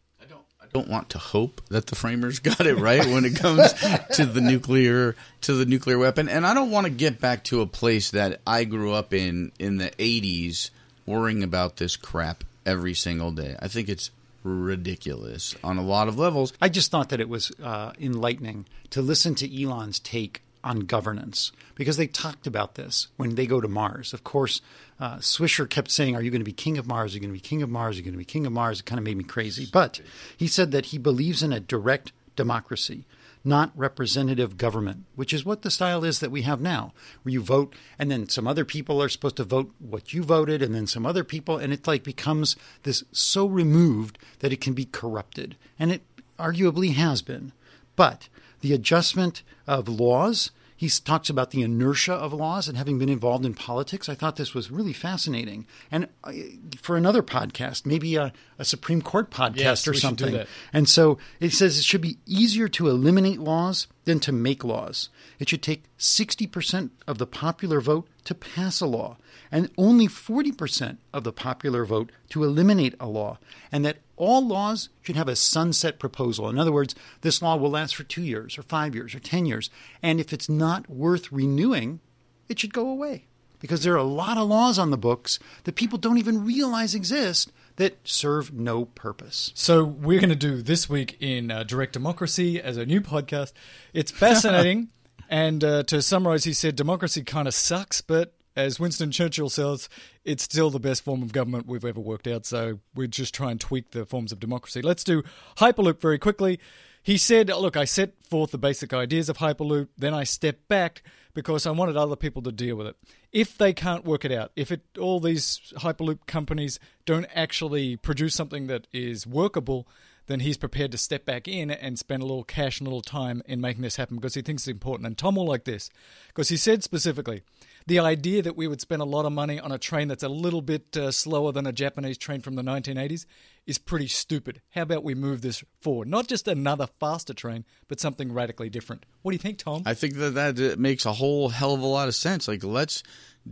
I 0.61 0.67
don't 0.73 0.89
want 0.89 1.09
to 1.11 1.19
hope 1.19 1.63
that 1.71 1.87
the 1.87 1.95
framers 1.95 2.39
got 2.41 2.61
it 2.61 2.77
right 2.77 3.05
when 3.07 3.25
it 3.25 3.37
comes 3.37 3.73
to 4.13 4.27
the 4.27 4.41
nuclear 4.41 5.17
to 5.43 5.55
the 5.55 5.65
nuclear 5.65 5.99
weapon, 5.99 6.29
and 6.29 6.47
I 6.47 6.53
don't 6.53 6.71
want 6.71 6.85
to 6.85 6.91
get 6.91 7.21
back 7.21 7.45
to 7.45 7.63
a 7.63 7.67
place 7.67 8.11
that 8.11 8.41
I 8.47 8.65
grew 8.65 8.93
up 8.93 9.15
in 9.15 9.51
in 9.59 9.79
the 9.79 9.91
'80s, 9.91 10.71
worrying 11.07 11.43
about 11.43 11.77
this 11.77 11.97
crap 11.97 12.45
every 12.67 12.93
single 12.95 13.33
day. 13.33 13.57
I 13.61 13.69
think 13.69 13.89
it's 13.89 14.11
ridiculous 14.43 15.55
on 15.65 15.79
a 15.79 15.83
lot 15.83 16.07
of 16.07 16.19
levels. 16.19 16.53
I 16.61 16.69
just 16.69 16.91
thought 16.91 17.09
that 17.11 17.21
it 17.21 17.31
was 17.31 17.51
uh, 17.63 17.93
enlightening 17.99 18.67
to 18.91 19.01
listen 19.01 19.35
to 19.37 19.63
Elon's 19.63 19.99
take 19.99 20.43
on 20.65 20.81
governance 20.81 21.53
because 21.75 21.97
they 21.97 22.07
talked 22.07 22.47
about 22.47 22.75
this 22.75 23.09
when 23.17 23.35
they 23.35 23.47
go 23.47 23.61
to 23.61 23.69
Mars. 23.69 24.13
Of 24.13 24.25
course, 24.25 24.61
uh, 25.01 25.17
Swisher 25.17 25.69
kept 25.69 25.91
saying, 25.91 26.17
Are 26.17 26.23
you 26.23 26.31
going 26.31 26.41
to 26.41 26.45
be 26.45 26.53
king 26.53 26.79
of 26.79 26.87
Mars? 26.87 27.13
Are 27.13 27.15
you 27.15 27.21
going 27.21 27.31
to 27.31 27.41
be 27.41 27.41
king 27.41 27.63
of 27.63 27.71
Mars? 27.71 27.97
Are 27.97 27.99
you 27.99 28.05
going 28.05 28.15
to 28.15 28.19
be 28.19 28.25
king 28.25 28.47
of 28.47 28.53
Mars? 28.53 28.81
It 28.81 28.87
kind 28.87 28.99
of 28.99 29.05
made 29.05 29.17
me 29.17 29.25
crazy. 29.25 29.69
But 29.71 30.01
he 30.37 30.47
said 30.47 30.71
that 30.73 30.87
he 30.87 30.99
believes 30.99 31.43
in 31.43 31.53
a 31.53 31.61
direct 31.61 32.13
democracy, 32.37 33.05
not 33.45 33.73
representative 33.75 34.57
government, 34.57 35.05
which 35.15 35.33
is 35.33 35.45
what 35.45 35.63
the 35.63 35.71
style 35.71 36.05
is 36.05 36.21
that 36.21 36.31
we 36.31 36.43
have 36.43 36.61
now, 36.61 36.93
where 37.23 37.33
you 37.33 37.41
vote 37.41 37.75
and 37.99 38.11
then 38.11 38.29
some 38.29 38.47
other 38.47 38.65
people 38.65 39.03
are 39.03 39.09
supposed 39.09 39.37
to 39.37 39.45
vote 39.45 39.73
what 39.79 40.13
you 40.13 40.23
voted 40.23 40.63
and 40.63 40.75
then 40.75 40.87
some 40.87 41.07
other 41.07 41.25
people. 41.25 41.59
And 41.59 41.73
it 41.73 41.87
like 41.87 42.03
becomes 42.03 42.57
this 42.83 43.05
so 43.13 43.47
removed 43.47 44.19
that 44.41 44.53
it 44.53 44.61
can 44.61 44.73
be 44.73 44.85
corrupted. 44.85 45.57
And 45.79 45.93
it 45.93 46.03
arguably 46.39 46.95
has 46.95 47.23
been. 47.23 47.53
But 47.97 48.29
the 48.61 48.73
adjustment 48.73 49.43
of 49.67 49.89
laws. 49.89 50.51
He 50.77 50.89
talks 50.89 51.29
about 51.29 51.51
the 51.51 51.63
inertia 51.63 52.15
of 52.15 52.33
laws 52.33 52.69
and 52.69 52.79
having 52.79 53.01
been 53.01 53.09
involved 53.09 53.45
in 53.45 53.53
politics. 53.53 54.09
I 54.09 54.15
thought 54.15 54.37
this 54.37 54.55
was 54.55 54.71
really 54.71 54.93
fascinating. 54.93 55.67
And 55.91 56.07
uh, 56.23 56.33
for 56.81 56.97
another 56.97 57.21
podcast, 57.21 57.85
maybe 57.85 58.15
a, 58.15 58.33
a 58.61 58.65
Supreme 58.65 59.03
Court 59.03 59.29
podcast 59.29 59.57
Yes, 59.57 59.89
or 59.89 59.91
we 59.91 59.97
should 59.97 60.17
do 60.17 60.25
something. 60.25 60.47
And 60.73 60.89
so 60.89 61.19
it 61.41 61.53
says 61.53 61.79
it 61.79 61.85
should 61.85 62.01
be 62.01 62.19
easier 62.27 62.69
to 62.69 62.89
eliminate 62.89 63.41
laws 63.41 63.89
than 64.05 64.21
to 64.21 64.31
make 64.31 64.63
laws. 64.63 65.09
It 65.41 65.49
should 65.49 65.63
take 65.63 65.83
60% 65.99 66.91
of 67.09 67.19
the 67.19 67.27
popular 67.27 67.81
vote 67.81 68.07
to 68.25 68.35
pass 68.35 68.81
a 68.81 68.87
law 68.87 69.17
and 69.51 69.71
only 69.77 70.07
40% 70.07 70.99
of 71.13 71.25
the 71.25 71.33
popular 71.33 71.85
vote 71.85 72.13
to 72.31 72.45
eliminate 72.45 72.95
a 73.01 73.09
law. 73.09 73.39
And 73.73 73.85
that 73.85 73.99
all 74.19 74.47
laws 74.47 74.91
should 75.01 75.17
have 75.17 75.29
a 75.29 75.37
sunset 75.37 75.99
proposal. 75.99 76.49
In 76.49 76.59
other 76.59 76.73
words, 76.73 76.95
this 77.23 77.41
law 77.41 77.57
will 77.57 77.71
last 77.71 77.97
for 77.97 78.05
two 78.05 78.23
years 78.23 78.59
or 78.59 78.63
five 78.63 78.95
years 78.95 79.15
or 79.15 79.21
10 79.21 79.47
years. 79.47 79.71
And 80.03 80.21
if 80.21 80.33
it's 80.33 80.49
not 80.49 80.91
worth 80.91 81.33
renewing, 81.33 82.01
it 82.49 82.59
should 82.59 82.75
go 82.75 82.89
away. 82.89 83.25
Because 83.61 83.83
there 83.83 83.95
are 83.95 83.97
a 83.97 84.05
lot 84.05 84.39
of 84.39 84.49
laws 84.49 84.79
on 84.79 84.91
the 84.91 84.97
books 84.97 85.39
that 85.65 85.75
people 85.75 85.99
don't 85.99 86.19
even 86.19 86.45
realize 86.45 86.95
exist 86.95 87.51
that 87.77 87.99
serve 88.05 88.53
no 88.53 88.85
purpose. 88.85 89.53
So 89.55 89.83
we're 89.85 90.21
going 90.21 90.29
to 90.31 90.37
do 90.37 90.63
this 90.63 90.89
week 90.89 91.17
in 91.21 91.51
uh, 91.51 91.65
Direct 91.65 91.93
Democracy 91.93 92.61
as 92.61 92.77
a 92.77 92.87
new 92.87 93.01
podcast. 93.01 93.53
It's 93.93 94.13
fascinating. 94.13 94.91
and 95.29 95.65
uh, 95.65 95.83
to 95.85 96.03
summarize, 96.03 96.45
he 96.45 96.53
said 96.53 96.77
democracy 96.77 97.25
kind 97.25 97.49
of 97.49 97.55
sucks, 97.55 98.01
but 98.01 98.35
as 98.59 98.81
Winston 98.81 99.13
Churchill 99.13 99.49
says, 99.49 99.89
it's 100.25 100.43
still 100.43 100.69
the 100.69 100.81
best 100.81 101.05
form 101.05 101.23
of 101.23 101.33
government 101.33 101.69
we've 101.69 101.85
ever 101.85 102.01
worked 102.01 102.27
out. 102.27 102.45
So 102.45 102.81
we 102.93 103.07
just 103.07 103.33
try 103.33 103.53
and 103.53 103.61
tweak 103.61 103.93
the 103.93 104.05
forms 104.05 104.33
of 104.33 104.41
democracy. 104.41 104.83
Let's 104.83 105.05
do 105.05 105.23
Hyperloop 105.59 106.01
very 106.01 106.19
quickly. 106.19 106.59
He 107.01 107.17
said, 107.17 107.49
Look, 107.49 107.77
I 107.77 107.85
set 107.85 108.13
forth 108.25 108.51
the 108.51 108.59
basic 108.59 108.93
ideas 108.93 109.29
of 109.29 109.39
Hyperloop, 109.39 109.89
then 109.97 110.13
I 110.13 110.25
stepped 110.25 110.67
back 110.67 111.03
because 111.35 111.67
I 111.67 111.71
wanted 111.71 111.97
other 111.97 112.17
people 112.17 112.43
to 112.43 112.53
deal 112.53 112.75
with 112.75 112.89
it. 112.89 112.97
If 113.33 113.57
they 113.57 113.73
can't 113.73 114.05
work 114.05 114.25
it 114.25 114.33
out, 114.33 114.51
if 114.57 114.73
it, 114.73 114.83
all 114.99 115.21
these 115.21 115.73
Hyperloop 115.77 116.27
companies 116.27 116.81
don't 117.07 117.27
actually 117.33 117.97
produce 117.97 118.35
something 118.35 118.67
that 118.67 118.89
is 118.93 119.25
workable, 119.25 119.87
then 120.27 120.41
he's 120.41 120.57
prepared 120.57 120.91
to 120.93 120.99
step 120.99 121.25
back 121.25 121.47
in 121.47 121.71
and 121.71 121.97
spend 121.97 122.23
a 122.23 122.27
little 122.27 122.45
cash 122.45 122.81
and 122.81 122.89
a 122.89 122.91
little 122.91 123.03
time 123.03 123.41
in 123.47 123.61
making 123.61 123.83
this 123.83 123.97
happen 123.97 124.17
because 124.17 124.35
he 124.35 124.43
thinks 124.43 124.63
it's 124.63 124.73
important. 124.73 125.07
And 125.07 125.17
Tom 125.17 125.37
will 125.37 125.47
like 125.47 125.65
this 125.65 125.91
because 126.27 126.49
he 126.49 126.57
said 126.57 126.83
specifically 126.83 127.43
the 127.89 127.99
idea 127.99 128.43
that 128.43 128.55
we 128.55 128.67
would 128.67 128.83
spend 128.83 129.01
a 129.01 129.07
lot 129.07 129.25
of 129.25 129.33
money 129.33 129.59
on 129.59 129.73
a 129.73 129.79
train 129.79 130.09
that's 130.09 130.23
a 130.23 130.29
little 130.29 130.61
bit 130.61 130.95
uh, 130.95 131.11
slower 131.11 131.53
than 131.53 131.67
a 131.67 131.73
Japanese 131.73 132.19
train 132.19 132.43
from 132.43 132.55
the 132.55 132.63
1980s 132.63 133.25
is 133.67 133.79
pretty 133.79 134.07
stupid. 134.07 134.61
How 134.75 134.83
about 134.83 135.03
we 135.03 135.15
move 135.15 135.41
this 135.41 135.65
forward? 135.81 136.07
Not 136.07 136.29
just 136.29 136.47
another 136.47 136.87
faster 137.01 137.33
train, 137.33 137.65
but 137.89 137.99
something 137.99 138.31
radically 138.31 138.69
different. 138.69 139.07
What 139.23 139.33
do 139.33 139.37
you 139.37 139.39
think, 139.39 139.57
Tom? 139.57 139.85
I 139.87 139.95
think 139.95 140.17
that 140.17 140.35
that 140.35 140.61
uh, 140.61 140.77
makes 140.79 141.07
a 141.07 141.15
whole 141.15 141.49
hell 141.49 141.73
of 141.73 141.81
a 141.81 141.87
lot 141.87 142.09
of 142.09 142.15
sense. 142.15 142.47
Like, 142.47 142.63
let's 142.63 143.03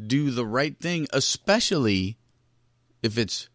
do 0.07 0.31
the 0.31 0.47
right 0.47 0.79
thing, 0.79 1.07
especially 1.15 2.19
if 3.03 3.17
it's, 3.17 3.49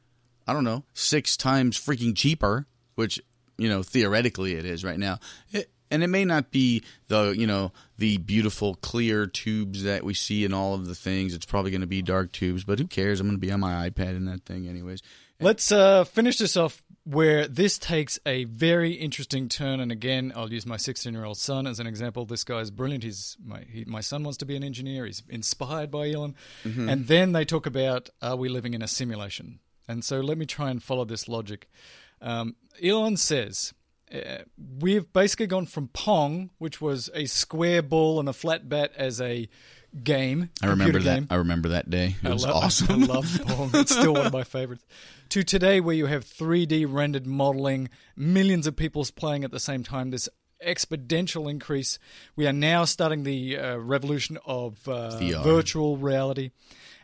I 0.48 0.54
don't 0.54 0.64
know, 0.64 0.84
six 0.96 1.38
times 1.38 1.80
freaking 1.80 2.16
cheaper, 2.18 2.66
which, 2.96 3.22
you 3.60 3.70
know, 3.70 3.84
theoretically 3.84 4.56
it 4.56 4.66
is 4.66 4.84
right 4.84 5.00
now. 5.00 5.20
It, 5.52 5.70
and 5.92 6.04
it 6.04 6.08
may 6.08 6.26
not 6.26 6.52
be 6.52 6.84
the, 7.08 7.36
you 7.38 7.46
know, 7.46 7.72
the 7.98 8.18
beautiful 8.18 8.76
clear 8.76 9.28
tubes 9.28 9.84
that 9.84 10.04
we 10.04 10.14
see 10.14 10.46
in 10.46 10.54
all 10.54 10.74
of 10.74 10.88
the 10.88 10.96
things. 10.96 11.34
It's 11.34 11.46
probably 11.46 11.72
going 11.72 11.82
to 11.82 11.88
be 11.88 12.02
dark 12.02 12.32
tubes, 12.32 12.64
but 12.64 12.80
who 12.80 12.88
cares? 12.88 13.20
I'm 13.20 13.28
going 13.28 13.38
to 13.38 13.46
be 13.46 13.52
on 13.52 13.60
my 13.60 13.90
iPad 13.90 14.16
in 14.16 14.26
that 14.26 14.46
thing 14.46 14.68
anyways. 14.68 15.02
Let's 15.40 15.72
uh, 15.72 16.04
finish 16.04 16.38
this 16.38 16.56
off 16.56 16.84
where 17.04 17.48
this 17.48 17.80
takes 17.80 18.20
a 18.26 18.44
very 18.44 18.92
interesting 18.94 19.50
turn. 19.50 19.80
And 19.80 19.92
again, 19.92 20.32
I'll 20.36 20.54
use 20.54 20.66
my 20.66 20.78
16 20.78 21.12
year 21.14 21.26
old 21.26 21.38
son 21.38 21.66
as 21.66 21.80
an 21.80 21.88
example. 21.88 22.26
This 22.26 22.44
guy's 22.44 22.70
brilliant. 22.70 23.04
He's 23.04 23.38
my 23.44 23.64
he, 23.70 23.84
my 23.86 24.02
son 24.02 24.24
wants 24.24 24.38
to 24.38 24.46
be 24.46 24.56
an 24.56 24.64
engineer. 24.64 25.06
He's 25.06 25.24
inspired 25.30 25.90
by 25.90 26.12
Elon. 26.12 26.36
And 26.90 27.08
then 27.08 27.32
they 27.32 27.44
talk 27.44 27.66
about 27.66 28.10
are 28.22 28.36
we 28.36 28.50
living 28.50 28.74
in 28.74 28.82
a 28.82 28.88
simulation? 28.88 29.60
And 29.88 30.06
so 30.06 30.20
let 30.22 30.38
me 30.38 30.46
try 30.46 30.70
and 30.70 30.82
follow 30.82 31.06
this 31.06 31.28
logic. 31.28 31.68
Um, 32.22 32.56
Elon 32.82 33.18
says. 33.18 33.74
Uh, 34.14 34.44
we've 34.80 35.12
basically 35.14 35.48
gone 35.48 35.66
from 35.66 35.88
Pong, 35.90 36.50
which 36.58 36.82
was 36.82 37.10
a 37.14 37.26
square 37.26 37.82
ball 37.82 38.20
and 38.20 38.28
a 38.28 38.34
flat 38.34 38.68
bat, 38.68 38.92
as 38.96 39.22
a 39.22 39.48
game. 40.04 40.50
I 40.62 40.68
remember 40.68 41.00
that. 41.00 41.16
game. 41.16 41.28
I 41.30 41.36
remember 41.36 41.70
that 41.70 41.90
day. 41.90 42.16
It 42.22 42.28
I 42.28 42.34
was 42.34 42.46
love, 42.46 42.56
awesome. 42.64 43.04
I 43.04 43.06
love 43.14 43.42
Pong. 43.46 43.70
It's 43.74 43.92
still 43.92 44.14
one 44.14 44.28
of 44.28 44.34
my 44.34 44.44
favorites. 44.44 44.86
To 45.30 45.44
today, 45.44 45.80
where 45.80 45.96
you 45.96 46.08
have 46.08 46.26
3D 46.26 46.86
rendered 46.92 47.26
modeling, 47.26 47.90
millions 48.16 48.68
of 48.68 48.76
people 48.76 49.06
playing 49.16 49.44
at 49.44 49.52
the 49.52 49.60
same 49.60 49.84
time, 49.84 50.10
this 50.12 50.28
exponential 50.66 51.50
increase. 51.50 52.00
We 52.36 52.48
are 52.48 52.54
now 52.54 52.86
starting 52.86 53.24
the 53.24 53.58
uh, 53.58 53.76
revolution 53.78 54.38
of 54.46 54.88
uh, 54.88 55.18
virtual 55.42 55.98
reality. 55.98 56.52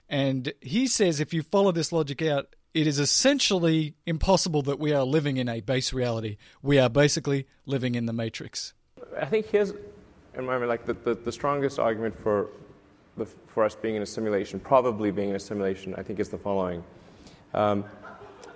And 0.10 0.54
he 0.62 0.88
says 0.88 1.20
if 1.20 1.34
you 1.34 1.42
follow 1.42 1.72
this 1.72 1.92
logic 1.92 2.22
out, 2.22 2.56
it 2.74 2.88
is 2.88 3.00
essentially 3.00 3.96
impossible 4.06 4.62
that 4.64 4.80
we 4.80 4.94
are 4.94 5.04
living 5.04 5.38
in 5.38 5.50
a 5.50 5.62
base 5.62 5.94
reality. 5.94 6.38
We 6.62 6.80
are 6.80 6.90
basically 6.90 7.48
living 7.66 7.96
in 7.96 8.06
the 8.06 8.14
Matrix. 8.14 8.74
I 9.20 9.26
think 9.26 9.48
here's, 9.48 9.72
in 10.36 10.46
my 10.46 10.58
mind, 10.58 10.68
like 10.68 10.86
the, 10.86 10.94
the, 10.94 11.16
the 11.16 11.32
strongest 11.32 11.80
argument 11.80 12.20
for, 12.22 12.50
the, 13.16 13.26
for 13.26 13.64
us 13.64 13.76
being 13.76 13.96
in 13.96 14.02
a 14.02 14.06
simulation, 14.06 14.60
probably 14.60 15.12
being 15.12 15.30
in 15.30 15.36
a 15.36 15.40
simulation, 15.40 15.96
I 15.96 16.04
think 16.04 16.20
is 16.20 16.30
the 16.30 16.38
following. 16.38 16.84
Um, 17.54 17.86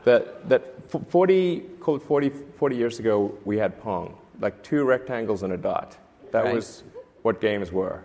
that 0.03 0.49
that 0.49 0.91
40, 1.09 1.59
call 1.79 1.95
it 1.95 2.01
40, 2.01 2.29
40 2.57 2.75
years 2.75 2.99
ago, 2.99 3.37
we 3.45 3.57
had 3.57 3.79
Pong, 3.81 4.17
like 4.39 4.61
two 4.63 4.83
rectangles 4.83 5.43
and 5.43 5.53
a 5.53 5.57
dot. 5.57 5.97
That 6.31 6.45
Right. 6.45 6.55
was 6.55 6.83
what 7.21 7.39
games 7.39 7.71
were. 7.71 8.03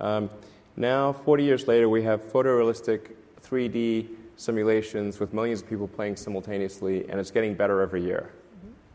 Um, 0.00 0.30
now, 0.76 1.12
40 1.12 1.44
years 1.44 1.68
later, 1.68 1.88
we 1.88 2.02
have 2.02 2.22
photorealistic 2.32 3.10
3D 3.42 4.08
simulations 4.42 5.20
with 5.20 5.32
millions 5.32 5.62
of 5.62 5.68
people 5.68 5.86
playing 5.86 6.16
simultaneously, 6.16 7.08
and 7.08 7.20
it's 7.20 7.30
getting 7.30 7.54
better 7.54 7.80
every 7.80 8.02
year. 8.02 8.30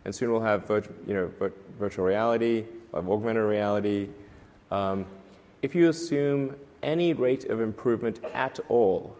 And 0.04 0.14
soon 0.14 0.32
we'll 0.32 0.42
have 0.42 0.68
virtu- 0.68 0.94
you 1.08 1.14
know, 1.14 1.32
vir- 1.40 1.54
virtual 1.80 2.06
reality, 2.06 2.66
we'll 2.92 3.02
have 3.02 3.12
augmented 3.12 3.44
reality. 3.44 4.10
Um, 4.72 5.06
if 5.62 5.74
you 5.74 5.88
assume 5.90 6.56
any 6.84 7.14
rate 7.14 7.46
of 7.46 7.62
improvement 7.62 8.20
at 8.34 8.60
all, 8.68 9.16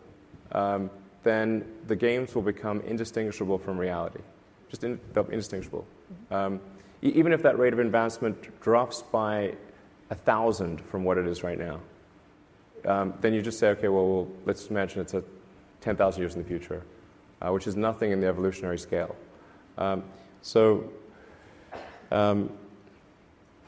um, 0.52 0.90
then 1.24 1.66
the 1.88 1.96
games 1.96 2.36
will 2.36 2.42
become 2.42 2.82
indistinguishable 2.82 3.58
from 3.58 3.78
reality. 3.78 4.20
Just 4.70 4.84
in, 4.84 5.00
indistinguishable. 5.16 5.86
Um, 6.30 6.60
e- 7.02 7.14
even 7.16 7.32
if 7.32 7.42
that 7.44 7.58
rate 7.58 7.74
of 7.74 7.80
advancement 7.80 8.60
drops 8.62 9.02
by 9.02 9.56
a 10.10 10.16
thousand 10.16 10.82
from 10.82 11.04
what 11.06 11.18
it 11.18 11.26
is 11.26 11.42
right 11.44 11.58
now, 11.58 11.80
um, 12.86 13.14
then 13.22 13.34
you 13.34 13.42
just 13.42 13.60
say, 13.60 13.70
okay, 13.70 13.88
well, 13.88 14.08
well 14.08 14.28
let's 14.46 14.68
imagine 14.68 15.02
it's 15.02 15.14
a 15.14 15.24
10,000 15.88 16.22
years 16.22 16.36
in 16.36 16.44
the 16.44 16.48
future, 16.48 16.84
uh, 17.42 17.50
which 17.50 17.66
is 17.66 17.78
nothing 17.78 18.12
in 18.12 18.20
the 18.20 18.28
evolutionary 18.28 18.78
scale. 18.78 19.16
Um, 19.78 20.04
so, 20.42 20.92
um, 22.12 22.52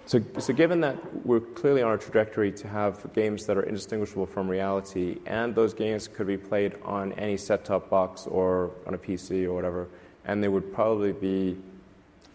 so, 0.06 0.22
so, 0.38 0.52
given 0.52 0.82
that 0.82 0.98
we're 1.26 1.40
clearly 1.40 1.82
on 1.82 1.94
a 1.94 1.98
trajectory 1.98 2.52
to 2.52 2.68
have 2.68 3.14
games 3.14 3.46
that 3.46 3.56
are 3.56 3.64
indistinguishable 3.64 4.26
from 4.26 4.50
reality, 4.50 5.20
and 5.28 5.56
those 5.56 5.74
games 5.74 6.10
could 6.10 6.28
be 6.28 6.36
played 6.36 6.76
on 6.84 7.14
any 7.14 7.38
set 7.38 7.64
top 7.64 7.90
box 7.90 8.28
or 8.28 8.72
on 8.86 8.96
a 8.96 8.98
PC 8.98 9.46
or 9.46 9.54
whatever, 9.54 9.88
and 10.26 10.44
there 10.44 10.52
would 10.52 10.74
probably 10.74 11.14
be 11.14 11.56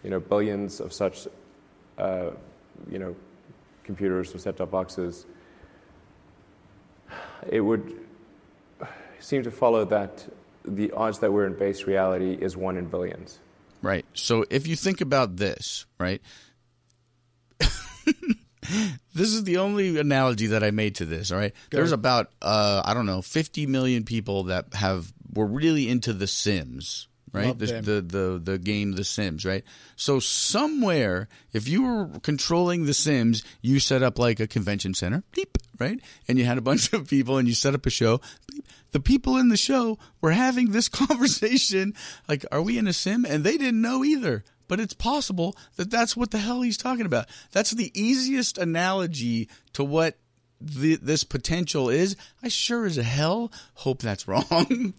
you 0.03 0.09
know, 0.09 0.19
billions 0.19 0.79
of 0.79 0.93
such 0.93 1.27
uh, 1.99 2.31
you 2.89 2.97
know, 2.97 3.15
computers 3.83 4.33
or 4.33 4.39
set 4.39 4.57
top 4.57 4.71
boxes, 4.71 5.27
it 7.51 7.59
would 7.59 8.04
seem 9.19 9.43
to 9.43 9.51
follow 9.51 9.85
that 9.85 10.25
the 10.63 10.91
odds 10.91 11.19
that 11.19 11.31
we're 11.31 11.45
in 11.45 11.53
base 11.53 11.85
reality 11.85 12.33
is 12.33 12.57
one 12.57 12.77
in 12.77 12.85
billions. 12.85 13.39
Right. 13.81 14.05
So 14.13 14.45
if 14.49 14.67
you 14.67 14.75
think 14.75 15.01
about 15.01 15.37
this, 15.37 15.85
right? 15.99 16.21
this 19.13 19.33
is 19.33 19.43
the 19.43 19.57
only 19.57 19.99
analogy 19.99 20.47
that 20.47 20.63
I 20.63 20.71
made 20.71 20.95
to 20.95 21.05
this. 21.05 21.31
All 21.31 21.37
right, 21.37 21.53
Go 21.69 21.77
there's 21.77 21.91
about 21.91 22.31
uh, 22.41 22.81
I 22.83 22.93
don't 22.93 23.05
know 23.05 23.21
50 23.21 23.67
million 23.67 24.03
people 24.03 24.45
that 24.45 24.73
have 24.73 25.13
were 25.33 25.45
really 25.45 25.89
into 25.89 26.13
The 26.13 26.27
Sims. 26.27 27.07
Right, 27.31 27.57
the, 27.59 27.65
the, 27.65 28.01
the 28.01 28.41
the 28.41 28.57
game 28.57 28.93
The 28.93 29.03
Sims, 29.03 29.43
right? 29.43 29.65
So 29.97 30.19
somewhere, 30.21 31.27
if 31.51 31.67
you 31.67 31.83
were 31.83 32.19
controlling 32.21 32.85
The 32.85 32.93
Sims, 32.93 33.43
you 33.61 33.81
set 33.81 34.01
up 34.01 34.17
like 34.17 34.39
a 34.39 34.47
convention 34.47 34.93
center, 34.93 35.21
beep, 35.33 35.57
right? 35.79 35.99
And 36.27 36.37
you 36.37 36.45
had 36.45 36.57
a 36.57 36.61
bunch 36.61 36.93
of 36.93 37.07
people, 37.07 37.37
and 37.37 37.47
you 37.47 37.53
set 37.53 37.75
up 37.75 37.85
a 37.85 37.89
show. 37.89 38.21
The 38.91 38.99
people 38.99 39.37
in 39.37 39.49
the 39.49 39.57
show 39.57 39.97
were 40.21 40.31
having 40.31 40.71
this 40.71 40.87
conversation, 40.89 41.93
like, 42.27 42.45
"Are 42.51 42.61
we 42.61 42.77
in 42.77 42.87
a 42.87 42.93
sim?" 42.93 43.25
And 43.25 43.43
they 43.43 43.57
didn't 43.57 43.81
know 43.81 44.03
either 44.03 44.43
but 44.67 44.79
it's 44.79 44.93
possible 44.93 45.55
that 45.75 45.91
that's 45.91 46.17
what 46.17 46.31
the 46.31 46.37
hell 46.37 46.61
he's 46.61 46.77
talking 46.77 47.05
about. 47.05 47.27
That's 47.51 47.71
the 47.71 47.91
easiest 47.99 48.57
analogy 48.57 49.49
to 49.73 49.83
what 49.83 50.17
the, 50.59 50.95
this 50.95 51.23
potential 51.23 51.89
is. 51.89 52.15
I 52.41 52.47
sure 52.47 52.85
as 52.85 52.95
hell 52.95 53.51
hope 53.75 54.01
that's 54.01 54.27
wrong. 54.27 54.93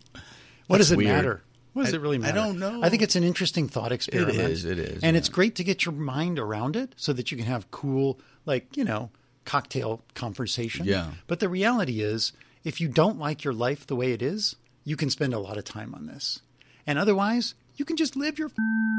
what 0.66 0.78
does 0.78 0.92
it 0.92 0.96
weird. 0.96 1.10
matter? 1.10 1.42
What 1.72 1.84
does 1.84 1.94
I, 1.94 1.98
it 1.98 2.00
really 2.00 2.18
matter? 2.18 2.38
I 2.38 2.44
don't 2.44 2.58
know. 2.58 2.82
I 2.82 2.88
think 2.88 3.02
it's 3.02 3.16
an 3.16 3.24
interesting 3.24 3.68
thought 3.68 3.92
experiment. 3.92 4.38
It 4.38 4.50
is. 4.50 4.64
It 4.64 4.78
is. 4.78 5.02
And 5.02 5.16
it's 5.16 5.28
great 5.28 5.56
to 5.56 5.64
get 5.64 5.84
your 5.84 5.94
mind 5.94 6.38
around 6.38 6.74
it 6.74 6.94
so 6.96 7.12
that 7.12 7.30
you 7.30 7.36
can 7.36 7.46
have 7.46 7.70
cool, 7.70 8.18
like, 8.46 8.76
you 8.76 8.84
know, 8.84 9.10
cocktail 9.46 10.02
conversation. 10.14 10.84
Yeah. 10.84 11.12
But 11.26 11.40
the 11.40 11.48
reality 11.48 12.02
is, 12.02 12.32
if 12.64 12.80
you 12.80 12.88
don't 12.88 13.18
like 13.18 13.44
your 13.44 13.54
life 13.54 13.86
the 13.86 13.96
way 13.96 14.12
it 14.12 14.20
is, 14.20 14.56
you 14.84 14.96
can 14.96 15.08
spend 15.08 15.32
a 15.32 15.38
lot 15.38 15.56
of 15.56 15.64
time 15.64 15.94
on 15.94 16.06
this. 16.06 16.40
And 16.86 16.98
otherwise, 16.98 17.54
you 17.76 17.84
can 17.84 17.96
just 17.96 18.16
live 18.16 18.38
your 18.38 18.50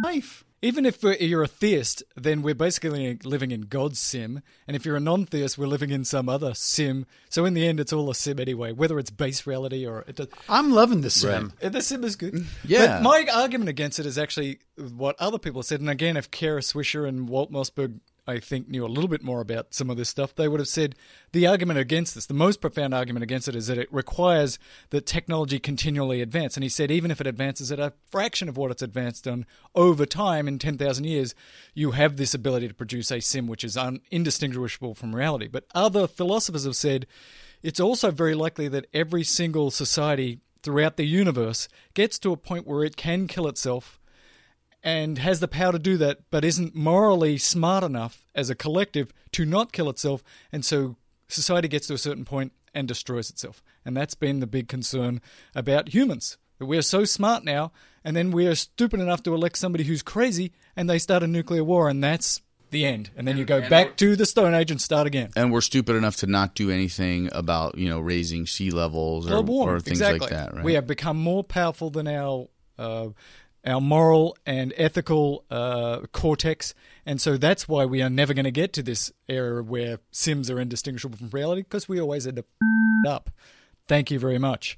life. 0.04 0.43
Even 0.62 0.88
if 0.88 1.04
you're 1.04 1.43
a 1.43 1.48
theist, 1.48 2.02
then 2.16 2.41
we're 2.41 2.56
basically 2.56 3.20
living 3.24 3.52
in 3.52 3.62
God's 3.62 4.00
sim. 4.00 4.41
And 4.68 4.76
if 4.76 4.86
you're 4.86 4.95
a 4.95 5.00
non 5.00 5.28
theist, 5.28 5.56
we're 5.56 5.68
living 5.68 5.91
in 5.91 6.04
some 6.04 6.28
other 6.28 6.56
sim. 6.56 7.06
So 7.30 7.45
in 7.45 7.54
the 7.54 7.68
end, 7.68 7.80
it's 7.80 7.93
all 7.93 8.10
a 8.10 8.16
sim 8.16 8.39
anyway, 8.39 8.72
whether 8.72 8.98
it's 8.98 9.12
base 9.12 9.45
reality 9.45 9.86
or. 9.86 10.04
It 10.08 10.16
does. 10.16 10.28
I'm 10.50 10.72
loving 10.72 11.02
the 11.02 11.12
sim. 11.12 11.54
Right. 11.62 11.72
The 11.72 11.82
sim 11.82 12.04
is 12.04 12.16
good. 12.16 12.34
Mm-hmm. 12.34 12.68
Yeah. 12.68 12.88
But 12.88 13.04
my 13.04 13.28
argument 13.32 13.70
against 13.70 14.00
it 14.00 14.08
is 14.08 14.18
actually 14.18 14.60
what 14.76 15.16
other 15.20 15.38
people 15.38 15.62
said. 15.62 15.80
And 15.80 15.91
again, 15.91 16.18
if 16.18 16.32
Kara 16.32 16.62
Swisher 16.62 17.08
and 17.08 17.30
Walt 17.30 17.52
Mossberg 17.52 18.00
I 18.28 18.39
think, 18.39 18.67
knew 18.67 18.86
a 18.86 18.88
little 18.88 19.07
bit 19.07 19.23
more 19.23 19.39
about 19.39 19.73
some 19.73 19.89
of 19.89 19.97
this 19.97 20.09
stuff, 20.09 20.36
they 20.36 20.47
would 20.47 20.59
have 20.59 20.67
said 20.67 20.95
the 21.32 21.47
argument 21.47 21.80
against 21.80 22.15
this, 22.15 22.25
the 22.25 22.34
most 22.34 22.59
profound 22.59 22.93
argument 22.93 23.23
against 23.23 23.47
it, 23.47 23.55
is 23.55 23.67
that 23.67 23.78
it 23.78 23.91
requires 23.91 24.59
that 24.89 25.05
technology 25.05 25.59
continually 25.59 26.21
advance. 26.21 26.57
And 26.57 26.63
he 26.63 26.69
said, 26.69 26.91
even 26.91 27.11
if 27.11 27.21
it 27.21 27.28
advances 27.28 27.71
at 27.71 27.80
a 27.80 27.93
fraction 28.09 28.49
of 28.49 28.57
what 28.57 28.71
it's 28.71 28.82
advanced 28.82 29.28
on 29.28 29.45
over 29.75 30.05
time 30.05 30.47
in 30.47 30.59
10,000 30.59 31.05
years, 31.05 31.34
you 31.73 31.91
have 31.91 32.17
this 32.17 32.34
ability 32.34 32.67
to 32.67 32.73
produce 32.73 33.11
a 33.11 33.21
sim 33.21 33.47
which 33.47 33.63
is 33.63 33.78
un- 33.78 34.01
indistinguishable 34.11 34.93
from 34.93 35.15
reality. 35.15 35.47
But 35.47 35.65
other 35.73 36.07
philosophers 36.07 36.65
have 36.65 36.75
said 36.75 37.07
it's 37.63 37.80
also 37.80 38.11
very 38.11 38.36
likely 38.36 38.67
that 38.67 38.88
every 38.93 39.23
single 39.23 39.71
society 39.71 40.39
throughout 40.61 40.97
the 40.97 41.05
universe 41.05 41.67
gets 41.93 42.19
to 42.19 42.34
a 42.34 42.38
point 42.38 42.67
where 42.67 42.84
it 42.84 42.97
can 42.97 43.28
kill 43.28 43.47
itself 43.47 43.99
and 44.84 45.17
has 45.17 45.39
the 45.39 45.47
power 45.47 45.71
to 45.71 45.80
do 45.80 45.97
that, 45.97 46.19
but 46.30 46.45
isn't 46.45 46.75
morally 46.75 47.38
smart 47.38 47.84
enough 47.84 48.25
as 48.36 48.49
a 48.49 48.55
collective 48.55 49.13
to 49.34 49.45
not 49.45 49.71
kill 49.71 49.89
itself. 49.89 50.23
And 50.51 50.63
so 50.63 50.95
society 51.28 51.67
gets 51.67 51.88
to 51.88 51.93
a 51.93 51.97
certain 51.97 52.25
point 52.25 52.53
and 52.73 52.88
destroys 52.88 53.30
itself. 53.30 53.63
And 53.84 53.97
that's 53.97 54.15
been 54.15 54.39
the 54.39 54.47
big 54.47 54.67
concern 54.67 55.21
about 55.55 55.93
humans. 55.93 56.38
That 56.59 56.65
we're 56.65 56.82
so 56.82 57.05
smart 57.05 57.43
now, 57.43 57.71
and 58.03 58.15
then 58.15 58.32
we 58.32 58.47
are 58.47 58.55
stupid 58.55 58.99
enough 58.99 59.23
to 59.23 59.34
elect 59.34 59.57
somebody 59.57 59.84
who's 59.84 60.01
crazy, 60.01 60.53
and 60.75 60.89
they 60.89 60.97
start 60.97 61.21
a 61.21 61.28
nuclear 61.28 61.63
war, 61.63 61.88
and 61.88 62.03
that's 62.03 62.41
the 62.71 62.86
end. 62.86 63.11
And 63.15 63.28
then 63.28 63.38
you 63.38 63.45
go 63.45 63.67
back 63.69 63.95
to 63.97 64.15
the 64.15 64.25
Stone 64.25 64.53
Age 64.53 64.71
and 64.71 64.82
start 64.82 65.07
again. 65.07 65.30
And 65.36 65.51
we're 65.51 65.61
stupid 65.61 65.95
enough 65.95 66.17
to 66.17 66.28
not 66.28 66.55
do 66.55 66.69
anything 66.71 67.30
about, 67.32 67.78
you 67.78 67.89
know, 67.89 67.99
raising 67.99 68.45
sea 68.45 68.71
levels 68.71 69.30
or, 69.30 69.47
or 69.47 69.80
things 69.80 69.99
exactly. 69.99 70.19
like 70.19 70.30
that, 70.32 70.53
right? 70.53 70.63
We 70.63 70.73
have 70.73 70.88
become 70.88 71.17
more 71.17 71.43
powerful 71.43 71.89
than 71.89 72.07
our 72.07 72.47
uh, 72.78 73.09
our 73.68 73.82
moral 73.82 74.38
and 74.45 74.74
ethical 74.78 75.43
uh, 75.51 75.99
cortex. 76.11 76.74
And 77.05 77.22
so 77.22 77.38
that's 77.38 77.68
why 77.68 77.86
we 77.86 78.01
are 78.01 78.09
never 78.09 78.34
going 78.34 78.45
to 78.45 78.51
get 78.51 78.74
to 78.74 78.84
this 78.84 79.11
era 79.28 79.61
where 79.61 79.99
Sims 80.11 80.49
are 80.49 80.59
indistinguishable 80.59 81.18
from 81.18 81.30
reality 81.30 81.61
because 81.61 81.88
we 81.88 81.99
always 81.99 82.26
end 82.26 82.39
up 82.39 82.45
up. 83.05 83.30
Thank 83.88 84.09
you 84.09 84.20
very 84.20 84.39
much. 84.39 84.78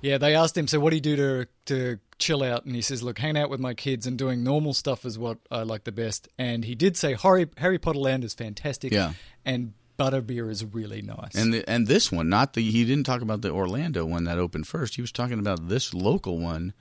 Yeah, 0.00 0.18
they 0.18 0.34
asked 0.34 0.56
him, 0.56 0.68
so 0.68 0.80
what 0.80 0.90
do 0.90 0.96
you 0.96 1.02
do 1.02 1.16
to 1.16 1.46
to 1.66 1.98
chill 2.18 2.42
out? 2.42 2.64
And 2.64 2.74
he 2.74 2.82
says, 2.82 3.02
look, 3.02 3.18
hanging 3.18 3.42
out 3.42 3.50
with 3.50 3.60
my 3.60 3.74
kids 3.74 4.06
and 4.06 4.16
doing 4.16 4.44
normal 4.44 4.74
stuff 4.74 5.04
is 5.04 5.18
what 5.18 5.38
I 5.50 5.62
like 5.62 5.84
the 5.84 5.92
best. 5.92 6.28
And 6.38 6.64
he 6.64 6.74
did 6.74 6.96
say 6.96 7.14
Harry 7.14 7.48
Harry 7.56 7.78
Potter 7.78 7.98
Land 7.98 8.24
is 8.24 8.34
fantastic. 8.34 8.92
Yeah. 8.92 9.14
And 9.44 9.72
Butterbeer 9.98 10.50
is 10.50 10.64
really 10.64 11.02
nice. 11.02 11.34
And 11.34 11.54
the, 11.54 11.68
and 11.68 11.86
this 11.86 12.10
one, 12.10 12.28
not 12.28 12.54
the 12.54 12.70
he 12.70 12.84
didn't 12.84 13.04
talk 13.04 13.22
about 13.22 13.42
the 13.42 13.50
Orlando 13.50 14.04
one 14.04 14.24
that 14.24 14.38
opened 14.38 14.66
first. 14.66 14.96
He 14.96 15.00
was 15.00 15.12
talking 15.12 15.38
about 15.38 15.68
this 15.68 15.94
local 15.94 16.38
one 16.38 16.72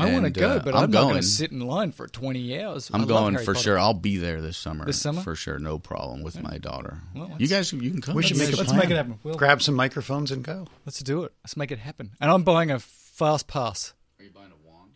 I 0.00 0.12
want 0.12 0.24
to 0.24 0.30
go, 0.30 0.48
uh, 0.48 0.58
but 0.60 0.74
I'm, 0.74 0.84
I'm 0.84 0.90
not 0.90 1.02
going 1.02 1.16
to 1.16 1.22
sit 1.22 1.52
in 1.52 1.60
line 1.60 1.92
for 1.92 2.06
20 2.06 2.60
hours. 2.60 2.90
I'm 2.92 3.02
I 3.02 3.04
going 3.06 3.36
for 3.38 3.54
Potter. 3.54 3.58
sure. 3.58 3.78
I'll 3.78 3.94
be 3.94 4.16
there 4.16 4.40
this 4.40 4.56
summer. 4.56 4.84
This 4.84 5.00
summer, 5.00 5.22
for 5.22 5.34
sure, 5.34 5.58
no 5.58 5.78
problem 5.78 6.22
with 6.22 6.40
my 6.42 6.58
daughter. 6.58 7.00
Well, 7.14 7.32
you 7.38 7.48
guys, 7.48 7.72
you 7.72 7.90
can 7.90 8.00
come. 8.00 8.14
We 8.14 8.22
should 8.22 8.38
make 8.38 8.48
a 8.48 8.52
plan. 8.52 8.66
Let's 8.66 8.78
make 8.78 8.90
it 8.90 8.96
happen. 8.96 9.18
We'll, 9.22 9.36
Grab 9.36 9.62
some 9.62 9.74
microphones 9.74 10.30
and 10.30 10.42
go. 10.42 10.66
Let's 10.86 11.00
do 11.00 11.24
it. 11.24 11.32
Let's 11.44 11.56
make 11.56 11.70
it 11.70 11.78
happen. 11.78 12.10
And 12.20 12.30
I'm 12.30 12.42
buying 12.42 12.70
a 12.70 12.78
fast 12.78 13.46
pass. 13.46 13.94
Are 14.18 14.24
you 14.24 14.30
buying 14.30 14.52
a 14.52 14.68
wand? 14.68 14.90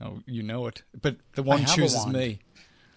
Oh, 0.00 0.22
you 0.26 0.42
know 0.42 0.66
it. 0.66 0.82
But 1.00 1.16
the 1.34 1.42
wand 1.42 1.68
chooses 1.68 1.98
wand. 1.98 2.12
me. 2.12 2.40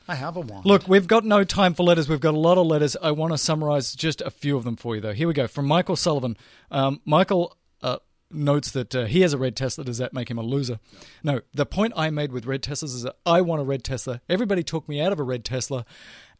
I 0.07 0.15
have 0.15 0.37
a 0.37 0.41
wand. 0.41 0.65
Look, 0.65 0.87
we've 0.87 1.07
got 1.07 1.23
no 1.23 1.43
time 1.43 1.75
for 1.75 1.83
letters. 1.83 2.09
We've 2.09 2.19
got 2.19 2.33
a 2.33 2.39
lot 2.39 2.57
of 2.57 2.65
letters. 2.65 2.97
I 2.99 3.11
want 3.11 3.31
to 3.31 3.37
summarize 3.37 3.93
just 3.93 4.21
a 4.21 4.31
few 4.31 4.57
of 4.57 4.63
them 4.63 4.75
for 4.75 4.95
you, 4.95 5.01
though. 5.01 5.13
Here 5.13 5.27
we 5.27 5.35
go. 5.35 5.47
From 5.47 5.67
Michael 5.67 5.95
Sullivan. 5.95 6.35
Um, 6.71 6.99
Michael 7.05 7.55
uh, 7.83 7.97
notes 8.31 8.71
that 8.71 8.95
uh, 8.95 9.05
he 9.05 9.21
has 9.21 9.33
a 9.33 9.37
red 9.37 9.55
Tesla. 9.55 9.83
Does 9.83 9.97
that 9.97 10.13
make 10.13 10.29
him 10.29 10.37
a 10.37 10.43
loser? 10.43 10.79
No. 11.23 11.35
no. 11.35 11.41
The 11.53 11.65
point 11.65 11.93
I 11.95 12.09
made 12.09 12.31
with 12.31 12.45
red 12.45 12.61
Teslas 12.61 12.95
is 12.95 13.03
that 13.03 13.15
I 13.25 13.41
want 13.41 13.61
a 13.61 13.65
red 13.65 13.83
Tesla. 13.83 14.21
Everybody 14.29 14.63
took 14.63 14.87
me 14.87 15.01
out 15.01 15.11
of 15.11 15.19
a 15.19 15.23
red 15.23 15.45
Tesla 15.45 15.85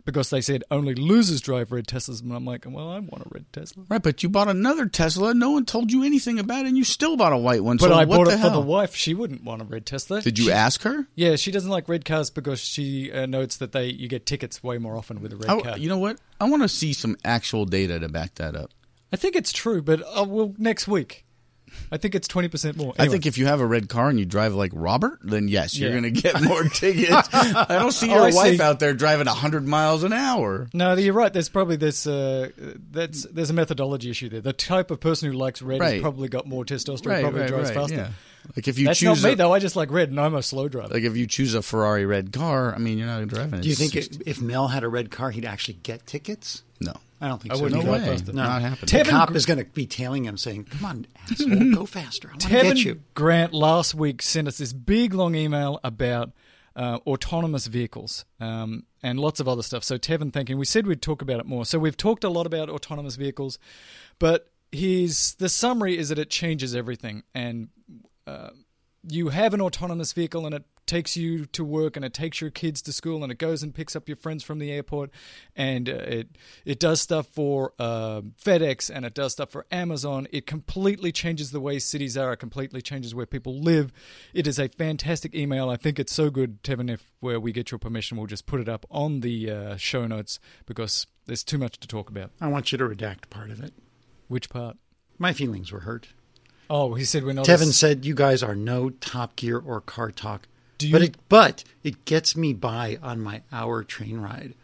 because 0.06 0.30
they 0.30 0.42
said 0.42 0.64
only 0.72 0.96
losers 0.96 1.42
drive 1.42 1.72
red 1.72 1.88
Teslas. 1.88 2.22
And 2.22 2.34
I'm 2.34 2.46
like, 2.46 2.66
well, 2.68 2.90
I 2.90 3.00
want 3.00 3.26
a 3.26 3.30
red 3.30 3.46
Tesla. 3.52 3.84
Right, 3.90 4.02
but 4.02 4.24
you 4.24 4.30
bought 4.30 4.48
another 4.48 4.88
Tesla. 4.88 5.34
No 5.34 5.52
one 5.52 5.66
told 5.66 5.92
you 5.92 6.04
anything 6.04 6.40
about 6.40 6.66
it, 6.66 6.70
and 6.70 6.78
you 6.78 6.84
still 6.84 7.18
bought 7.18 7.34
a 7.34 7.38
white 7.38 7.64
one. 7.64 7.78
But 7.78 7.90
so 7.90 7.96
I 7.96 8.06
bought 8.06 8.28
it 8.28 8.40
hell? 8.40 8.50
for 8.50 8.56
the 8.56 8.62
wife. 8.62 8.96
She 8.96 9.14
wouldn't 9.14 9.44
want 9.44 9.62
a 9.62 9.66
red 9.66 9.86
Tesla. 9.86 10.22
Did 10.22 10.40
you 10.40 10.46
she, 10.46 10.52
ask 10.52 10.82
her? 10.84 11.08
Yeah, 11.16 11.36
she 11.36 11.52
doesn't 11.52 11.70
like 11.70 11.90
red 11.90 12.06
cars 12.06 12.30
because 12.30 12.60
she 12.60 13.12
uh, 13.12 13.26
notes 13.26 13.58
that 13.58 13.72
they 13.72 13.88
you 13.88 14.08
get 14.08 14.26
tickets 14.26 14.64
way 14.64 14.78
more 14.78 14.96
often 14.96 15.22
with 15.22 15.34
a 15.34 15.38
red 15.38 15.50
I, 15.50 15.62
car. 15.62 15.78
You 15.78 15.90
know 15.90 16.00
what? 16.00 16.20
I 16.40 16.50
want 16.50 16.64
to 16.64 16.70
see 16.70 16.94
some 16.94 17.18
actual 17.24 17.66
data 17.66 18.00
to 18.00 18.10
back 18.10 18.36
that 18.36 18.56
up. 18.56 18.72
I 19.12 19.16
think 19.16 19.36
it's 19.36 19.52
true, 19.52 19.82
but 19.82 20.02
uh, 20.02 20.26
well, 20.28 20.54
next 20.58 20.88
week. 20.88 21.26
I 21.92 21.98
think 21.98 22.16
it's 22.16 22.28
twenty 22.28 22.48
percent 22.48 22.78
more. 22.78 22.94
Anyway. 22.98 23.08
I 23.08 23.12
think 23.12 23.26
if 23.26 23.38
you 23.38 23.46
have 23.46 23.60
a 23.60 23.66
red 23.66 23.90
car 23.90 24.10
and 24.10 24.20
you 24.20 24.26
drive 24.26 24.54
like 24.54 24.72
Robert, 24.74 25.20
then 25.24 25.48
yes, 25.48 25.78
you're 25.78 25.90
yeah. 25.90 26.00
going 26.00 26.14
to 26.14 26.22
get 26.22 26.42
more 26.42 26.64
tickets. 26.64 27.30
I 27.34 27.66
don't 27.80 27.92
see 27.92 28.10
your 28.10 28.30
oh, 28.30 28.36
wife 28.36 28.58
see. 28.58 28.62
out 28.62 28.80
there 28.80 28.94
driving 28.94 29.28
hundred 29.28 29.68
miles 29.68 30.04
an 30.04 30.14
hour. 30.14 30.70
No, 30.74 30.94
you're 30.96 31.14
right. 31.14 31.32
There's 31.32 31.50
probably 31.50 31.76
this. 31.76 32.08
Uh, 32.08 32.50
that's 32.92 33.24
there's 33.24 33.50
a 33.50 33.54
methodology 33.54 34.10
issue 34.10 34.30
there. 34.30 34.42
The 34.42 34.54
type 34.54 34.92
of 34.92 35.00
person 35.00 35.32
who 35.32 35.38
likes 35.38 35.62
red 35.62 35.80
right. 35.80 35.94
has 35.94 36.02
probably 36.02 36.30
got 36.30 36.48
more 36.48 36.66
testosterone. 36.66 37.06
Right, 37.06 37.22
probably 37.22 37.42
right, 37.42 37.50
drives 37.50 37.72
faster. 37.72 37.96
Yeah. 37.96 38.10
Like 38.56 38.68
if 38.68 38.80
you 38.80 38.88
that's 38.88 39.00
choose 39.00 39.22
not 39.22 39.28
me 39.28 39.34
a, 39.34 39.36
though. 39.36 39.54
I 39.54 39.60
just 39.60 39.76
like 39.76 39.92
red, 39.92 40.10
and 40.10 40.20
I'm 40.20 40.36
a 40.36 40.42
slow 40.42 40.68
driver. 40.68 40.94
Like 40.94 41.04
if 41.04 41.16
you 41.16 41.28
choose 41.28 41.54
a 41.54 41.62
Ferrari 41.62 42.06
red 42.06 42.32
car, 42.32 42.74
I 42.74 42.78
mean, 42.78 42.98
you're 42.98 43.08
not 43.08 43.28
driving. 43.28 43.62
Do 43.62 43.70
you 43.70 43.76
think 43.76 43.96
it, 43.96 44.22
if 44.26 44.42
Mel 44.42 44.68
had 44.68 44.84
a 44.84 44.90
red 44.90 45.12
car, 45.12 45.32
he'd 45.32 45.46
actually 45.46 45.76
get 45.84 46.06
tickets? 46.08 46.64
No. 46.80 46.94
I 47.22 47.28
don't 47.28 47.42
think 47.42 47.54
I 47.54 47.58
so. 47.58 47.64
Wouldn't 47.64 47.84
no 47.84 47.92
way. 47.92 48.18
No, 48.28 48.34
not 48.34 48.62
happening. 48.62 48.80
The 48.82 48.86
Tevin 48.86 49.10
cop 49.10 49.30
Gr- 49.30 49.38
is 49.38 49.46
going 49.46 49.60
to 49.60 49.66
be 49.66 49.86
tailing 49.86 50.26
him, 50.26 50.38
saying, 50.38 50.66
"Come 50.66 50.86
on, 50.86 51.08
asshole, 51.30 51.74
go 51.74 51.86
faster! 51.86 52.30
I 52.30 52.32
want 52.32 52.42
to 52.42 52.50
get 52.50 52.78
you." 52.78 53.02
Grant 53.14 53.54
last 53.54 53.94
week 53.94 54.22
sent 54.22 54.48
us 54.48 54.58
this 54.58 54.74
big 54.74 55.14
long 55.14 55.36
email 55.36 55.80
about 55.84 56.32
uh, 56.76 57.00
autonomous 57.06 57.68
vehicles 57.68 58.26
um, 58.40 58.86
and 59.04 59.20
lots 59.20 59.40
of 59.40 59.48
other 59.48 59.64
stuff. 59.64 59.84
So 59.84 59.98
Tevin 59.98 60.32
thinking 60.32 60.58
we 60.58 60.66
said 60.66 60.88
we'd 60.88 61.02
talk 61.02 61.22
about 61.22 61.40
it 61.40 61.46
more. 61.46 61.66
So 61.66 61.78
we've 61.80 61.98
talked 61.98 62.24
a 62.24 62.30
lot 62.30 62.46
about 62.46 62.70
autonomous 62.70 63.16
vehicles, 63.16 63.60
but 64.18 64.52
his 64.72 65.36
the 65.36 65.50
summary 65.50 65.98
is 65.98 66.10
that 66.10 66.20
it 66.20 66.30
changes 66.30 66.76
everything 66.76 67.24
and. 67.34 67.70
Uh, 68.28 68.50
you 69.08 69.30
have 69.30 69.54
an 69.54 69.62
autonomous 69.62 70.12
vehicle 70.12 70.46
and 70.46 70.54
it 70.54 70.64
takes 70.90 71.16
you 71.16 71.46
to 71.46 71.64
work 71.64 71.96
and 71.96 72.04
it 72.04 72.14
takes 72.14 72.42
your 72.42 72.50
kids 72.50 72.82
to 72.82 72.92
school 72.92 73.22
and 73.22 73.32
it 73.32 73.38
goes 73.38 73.62
and 73.62 73.76
picks 73.76 73.96
up 73.96 74.10
your 74.10 74.18
friends 74.18 74.44
from 74.44 74.58
the 74.58 74.72
airport 74.72 75.12
and 75.56 75.88
uh, 75.88 75.94
it 75.94 76.30
it 76.66 76.80
does 76.80 77.00
stuff 77.00 77.28
for 77.28 77.74
uh, 77.78 78.22
FedEx 78.44 78.90
and 78.94 79.06
it 79.06 79.14
does 79.14 79.34
stuff 79.34 79.52
for 79.52 79.68
Amazon. 79.72 80.28
It 80.32 80.48
completely 80.48 81.12
changes 81.12 81.52
the 81.52 81.60
way 81.60 81.78
cities 81.78 82.18
are. 82.18 82.34
It 82.34 82.38
completely 82.38 82.82
changes 82.82 83.14
where 83.14 83.28
people 83.28 83.60
live. 83.60 83.94
It 84.34 84.48
is 84.48 84.58
a 84.58 84.68
fantastic 84.68 85.36
email. 85.36 85.70
I 85.70 85.78
think 85.78 86.00
it's 86.00 86.12
so 86.14 86.32
good, 86.32 86.64
Tevin. 86.64 86.90
If 86.90 87.12
where 87.20 87.40
we 87.40 87.52
get 87.52 87.70
your 87.70 87.80
permission, 87.80 88.18
we'll 88.18 88.26
just 88.26 88.48
put 88.48 88.60
it 88.60 88.68
up 88.68 88.86
on 88.90 89.20
the 89.20 89.52
uh, 89.52 89.78
show 89.78 90.08
notes 90.08 90.40
because 90.66 91.06
there's 91.28 91.44
too 91.44 91.60
much 91.60 91.80
to 91.82 91.88
talk 91.88 92.10
about. 92.10 92.32
I 92.42 92.48
want 92.48 92.72
you 92.72 92.80
to 92.80 92.84
redact 92.84 93.30
part 93.30 93.52
of 93.52 93.64
it. 93.64 93.74
Which 94.28 94.50
part? 94.50 94.78
My 95.20 95.34
feelings 95.34 95.72
were 95.72 95.82
hurt. 95.82 96.08
Oh, 96.70 96.94
he 96.96 97.04
said 97.06 97.24
we're 97.24 97.34
not. 97.34 97.46
Tevin 97.46 97.70
as- 97.70 97.78
said 97.78 98.06
you 98.06 98.16
guys 98.16 98.42
are 98.42 98.56
no 98.56 98.90
Top 98.90 99.36
Gear 99.36 99.60
or 99.60 99.82
Car 99.82 100.10
Talk. 100.12 100.48
Do 100.80 100.88
you- 100.88 100.94
But 100.94 101.02
it 101.04 101.16
but 101.30 101.64
it 101.84 102.06
gets 102.06 102.36
me 102.36 102.54
by 102.54 102.98
on 103.04 103.20
my 103.22 103.42
hour 103.52 103.84
train 103.84 104.18
ride. 104.20 104.56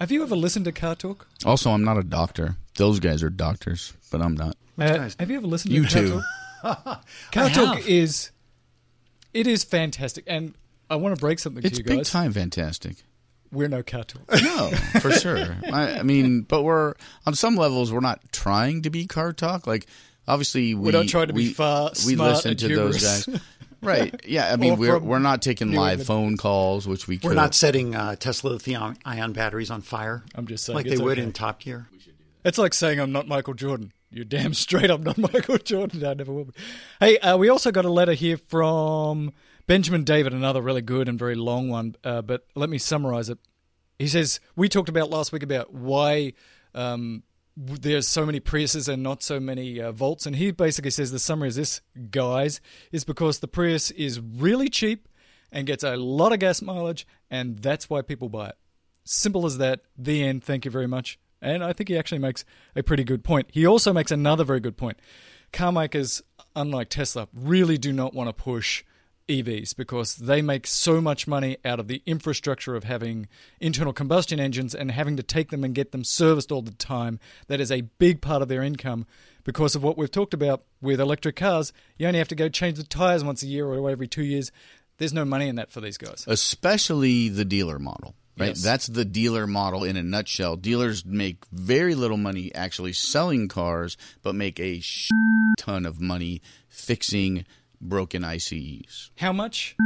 have 0.00 0.12
you 0.12 0.22
ever 0.22 0.36
listened 0.36 0.66
to 0.66 0.72
Car 0.72 0.94
Talk? 0.96 1.26
Also, 1.46 1.70
I'm 1.70 1.82
not 1.84 1.96
a 1.96 2.02
doctor. 2.02 2.56
Those 2.76 3.00
guys 3.00 3.22
are 3.22 3.30
doctors, 3.30 3.94
but 4.10 4.20
I'm 4.20 4.34
not. 4.34 4.56
Uh, 4.78 5.08
have 5.18 5.30
you 5.30 5.36
ever 5.38 5.46
listened 5.46 5.72
You 5.72 5.86
to 5.86 5.88
Car 5.94 6.02
too. 6.02 6.22
Talk? 6.62 7.04
Car 7.32 7.44
I 7.44 7.48
Talk 7.50 7.76
have. 7.78 7.86
is 7.88 8.30
it 9.32 9.46
is 9.46 9.64
fantastic, 9.64 10.24
and 10.26 10.54
I 10.90 10.96
want 10.96 11.14
to 11.16 11.20
break 11.20 11.38
something 11.38 11.64
It's 11.64 11.78
to 11.78 11.84
you 11.84 11.96
big 11.96 12.04
time 12.04 12.32
fantastic. 12.32 12.96
We're 13.52 13.68
no 13.68 13.82
Car 13.84 14.02
Talk. 14.04 14.22
No, 14.42 14.70
for 15.00 15.12
sure. 15.12 15.56
I, 15.72 15.98
I 16.00 16.02
mean, 16.02 16.42
but 16.42 16.62
we're 16.64 16.94
on 17.26 17.34
some 17.34 17.54
levels 17.56 17.92
we're 17.92 18.00
not 18.00 18.20
trying 18.32 18.82
to 18.82 18.90
be 18.90 19.06
car 19.06 19.32
talk. 19.32 19.66
Like 19.68 19.86
obviously 20.26 20.74
we 20.74 20.86
We're 20.90 20.98
not 20.98 21.06
try 21.08 21.24
to 21.26 21.32
be 21.32 21.48
we, 21.48 21.52
far, 21.52 21.90
we 22.04 22.14
smart, 22.16 22.30
listen 22.32 22.50
and 22.50 22.58
to 22.60 22.74
those 22.74 23.00
guys. 23.02 23.40
Right. 23.86 24.20
Yeah. 24.26 24.52
I 24.52 24.56
mean, 24.58 24.72
Or 24.72 24.76
we're 24.76 24.98
we're 24.98 25.18
not 25.18 25.42
taking 25.42 25.72
live 25.72 26.00
England. 26.00 26.06
phone 26.06 26.36
calls, 26.36 26.86
which 26.88 27.06
we 27.08 27.18
could. 27.18 27.28
We're 27.28 27.34
not 27.34 27.54
setting 27.54 27.94
uh, 27.94 28.16
Tesla 28.16 28.50
lithium 28.50 28.96
ion 29.04 29.32
batteries 29.32 29.70
on 29.70 29.80
fire. 29.80 30.22
I'm 30.34 30.46
just 30.46 30.64
saying 30.64 30.74
like 30.76 30.86
it's 30.86 30.98
they 30.98 31.04
would 31.04 31.18
okay. 31.18 31.22
in 31.26 31.32
Top 31.32 31.60
Gear. 31.60 31.88
It's 32.44 32.58
like 32.58 32.74
saying 32.74 33.00
I'm 33.00 33.12
not 33.12 33.26
Michael 33.26 33.54
Jordan. 33.54 33.92
You're 34.10 34.24
damn 34.24 34.54
straight 34.54 34.90
I'm 34.90 35.02
not 35.02 35.18
Michael 35.32 35.58
Jordan. 35.58 36.04
I 36.04 36.14
never 36.14 36.32
will 36.32 36.44
be. 36.44 36.52
Hey, 37.00 37.18
uh, 37.18 37.36
we 37.36 37.48
also 37.48 37.72
got 37.72 37.84
a 37.84 37.90
letter 37.90 38.12
here 38.12 38.36
from 38.36 39.32
Benjamin 39.66 40.04
David, 40.04 40.32
another 40.34 40.60
really 40.60 40.82
good 40.82 41.08
and 41.08 41.18
very 41.18 41.34
long 41.34 41.68
one, 41.68 41.96
uh, 42.04 42.20
but 42.22 42.46
let 42.54 42.68
me 42.68 42.78
summarize 42.78 43.28
it. 43.30 43.38
He 43.98 44.06
says, 44.06 44.40
We 44.56 44.68
talked 44.68 44.88
about 44.90 45.08
last 45.10 45.32
week 45.32 45.42
about 45.42 45.72
why 45.72 46.34
um, 46.74 47.22
w- 47.22 47.22
there's 47.56 48.08
so 48.08 48.26
many 48.26 48.40
Priuses 48.40 48.88
and 48.88 49.02
not 49.02 49.22
so 49.22 49.38
many 49.38 49.80
uh, 49.80 49.92
Volts. 49.92 50.26
And 50.26 50.36
he 50.36 50.50
basically 50.50 50.90
says 50.90 51.10
the 51.10 51.18
summary 51.18 51.48
is 51.48 51.56
this, 51.56 51.80
guys, 52.10 52.60
is 52.92 53.04
because 53.04 53.38
the 53.38 53.48
Prius 53.48 53.90
is 53.92 54.20
really 54.20 54.68
cheap 54.68 55.08
and 55.52 55.66
gets 55.66 55.84
a 55.84 55.96
lot 55.96 56.32
of 56.32 56.40
gas 56.40 56.60
mileage, 56.60 57.06
and 57.30 57.60
that's 57.60 57.88
why 57.88 58.02
people 58.02 58.28
buy 58.28 58.48
it. 58.48 58.56
Simple 59.04 59.46
as 59.46 59.58
that. 59.58 59.82
The 59.96 60.24
end. 60.24 60.42
Thank 60.42 60.64
you 60.64 60.70
very 60.70 60.88
much. 60.88 61.18
And 61.40 61.62
I 61.62 61.72
think 61.72 61.88
he 61.88 61.98
actually 61.98 62.18
makes 62.18 62.44
a 62.74 62.82
pretty 62.82 63.04
good 63.04 63.22
point. 63.22 63.48
He 63.52 63.66
also 63.66 63.92
makes 63.92 64.10
another 64.10 64.44
very 64.44 64.60
good 64.60 64.76
point. 64.76 64.98
Car 65.52 65.70
makers, 65.70 66.22
unlike 66.56 66.88
Tesla, 66.88 67.28
really 67.32 67.78
do 67.78 67.92
not 67.92 68.14
want 68.14 68.28
to 68.28 68.32
push 68.32 68.82
EVs 69.28 69.74
because 69.76 70.16
they 70.16 70.42
make 70.42 70.66
so 70.66 71.00
much 71.00 71.26
money 71.26 71.56
out 71.64 71.80
of 71.80 71.88
the 71.88 72.02
infrastructure 72.06 72.76
of 72.76 72.84
having 72.84 73.26
internal 73.60 73.92
combustion 73.92 74.38
engines 74.38 74.74
and 74.74 74.90
having 74.90 75.16
to 75.16 75.22
take 75.22 75.50
them 75.50 75.64
and 75.64 75.74
get 75.74 75.92
them 75.92 76.04
serviced 76.04 76.52
all 76.52 76.62
the 76.62 76.72
time. 76.72 77.18
That 77.48 77.60
is 77.60 77.72
a 77.72 77.82
big 77.82 78.20
part 78.20 78.42
of 78.42 78.48
their 78.48 78.62
income 78.62 79.06
because 79.44 79.74
of 79.74 79.82
what 79.82 79.96
we've 79.96 80.10
talked 80.10 80.34
about 80.34 80.64
with 80.82 81.00
electric 81.00 81.36
cars. 81.36 81.72
You 81.96 82.06
only 82.06 82.18
have 82.18 82.28
to 82.28 82.34
go 82.34 82.48
change 82.48 82.76
the 82.76 82.84
tires 82.84 83.24
once 83.24 83.42
a 83.42 83.46
year 83.46 83.66
or 83.66 83.90
every 83.90 84.08
two 84.08 84.24
years. 84.24 84.52
There's 84.98 85.12
no 85.14 85.24
money 85.24 85.48
in 85.48 85.56
that 85.56 85.70
for 85.72 85.80
these 85.80 85.98
guys. 85.98 86.24
especially 86.28 87.28
the 87.28 87.44
dealer 87.44 87.78
model. 87.78 88.14
Right, 88.36 88.48
Yes. 88.48 88.62
that's 88.64 88.88
the 88.88 89.04
dealer 89.04 89.46
model 89.46 89.84
in 89.84 89.96
a 89.96 90.02
nutshell. 90.02 90.56
Dealers 90.56 91.04
make 91.04 91.44
very 91.52 91.94
little 91.94 92.16
money 92.16 92.52
actually 92.52 92.92
selling 92.92 93.46
cars, 93.46 93.96
but 94.22 94.34
make 94.34 94.58
a 94.58 94.82
ton 95.56 95.86
of 95.86 96.00
money 96.00 96.42
fixing 96.68 97.44
broken 97.80 98.24
ICEs. 98.24 99.10
How 99.18 99.32
much? 99.32 99.76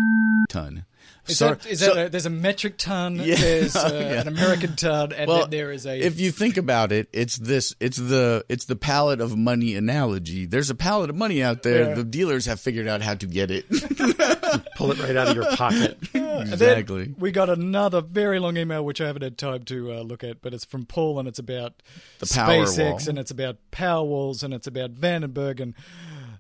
Ton. 0.49 0.85
Is 1.27 1.39
So- 1.39 1.51
that, 1.55 1.67
is 1.67 1.81
so- 1.81 1.95
that 1.95 2.07
a, 2.07 2.09
there's 2.11 2.27
a 2.27 2.31
metric 2.31 2.77
ton, 2.79 3.17
Yeah. 3.17 3.35
there's 3.37 3.77
uh, 3.77 3.91
Yeah. 3.93 4.21
an 4.23 4.29
American 4.29 4.77
ton, 4.77 5.13
and 5.13 5.29
well, 5.29 5.41
then 5.41 5.51
there 5.51 5.73
is 5.73 5.87
a. 5.87 5.99
if 5.99 6.19
you 6.19 6.31
think 6.31 6.57
about 6.57 6.91
it, 6.93 7.09
it's 7.13 7.37
this. 7.37 7.75
It's 7.81 7.97
the 7.99 8.45
it's 8.49 8.65
the 8.67 8.77
pallet 8.77 9.21
of 9.21 9.37
money 9.37 9.75
analogy. 9.75 10.47
There's 10.47 10.71
a 10.71 10.75
pallet 10.75 11.11
of 11.11 11.17
money 11.17 11.43
out 11.43 11.63
there. 11.63 11.89
Yeah. 11.91 11.95
The 11.95 12.05
dealers 12.05 12.47
have 12.47 12.61
figured 12.61 12.89
out 12.89 13.03
how 13.03 13.15
to 13.15 13.27
get 13.27 13.51
it. 13.51 13.69
Pull 14.77 14.93
it 14.93 14.99
right 15.03 15.17
out 15.17 15.29
of 15.29 15.35
your 15.37 15.55
pocket. 15.57 15.99
Exactly. 16.39 17.13
we 17.19 17.33
got 17.33 17.51
another 17.51 18.01
very 18.01 18.39
long 18.39 18.57
email 18.57 18.85
which 18.85 19.01
I 19.01 19.07
haven't 19.09 19.23
had 19.23 19.37
time 19.39 19.65
to 19.65 19.93
uh, 19.93 20.01
look 20.03 20.23
at, 20.23 20.41
but 20.41 20.55
it's 20.55 20.65
from 20.65 20.85
Paul 20.87 21.19
and 21.19 21.27
it's 21.27 21.41
about 21.41 21.83
The 22.21 22.27
Powerwall. 22.27 22.65
SpaceX 22.67 23.09
and 23.09 23.19
it's 23.19 23.33
about 23.33 23.57
power 23.73 24.05
walls 24.05 24.45
and 24.45 24.55
it's 24.55 24.69
about 24.69 24.95
Vandenberg 24.95 25.59
and 25.61 25.75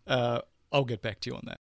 uh, 0.07 0.43
I'll 0.71 0.85
get 0.85 1.03
back 1.03 1.21
to 1.21 1.31
you 1.31 1.37
on 1.37 1.43
that. 1.47 1.59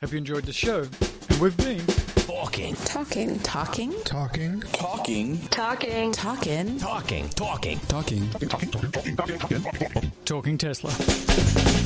Hope 0.00 0.12
you 0.12 0.18
enjoyed 0.18 0.44
the 0.44 0.52
show. 0.52 0.86
And 1.30 1.40
we've 1.40 1.56
been 1.56 1.84
talking. 2.16 2.74
Talking. 2.76 3.38
Talking. 3.40 3.92
Talking. 4.04 4.60
Talking. 5.48 6.12
Talking. 6.12 6.12
Talking. 6.12 6.78
Talking. 6.78 7.28
Talking. 7.80 8.30
Talking. 8.30 10.12
talking 10.24 10.58
Tesla. 10.58 11.79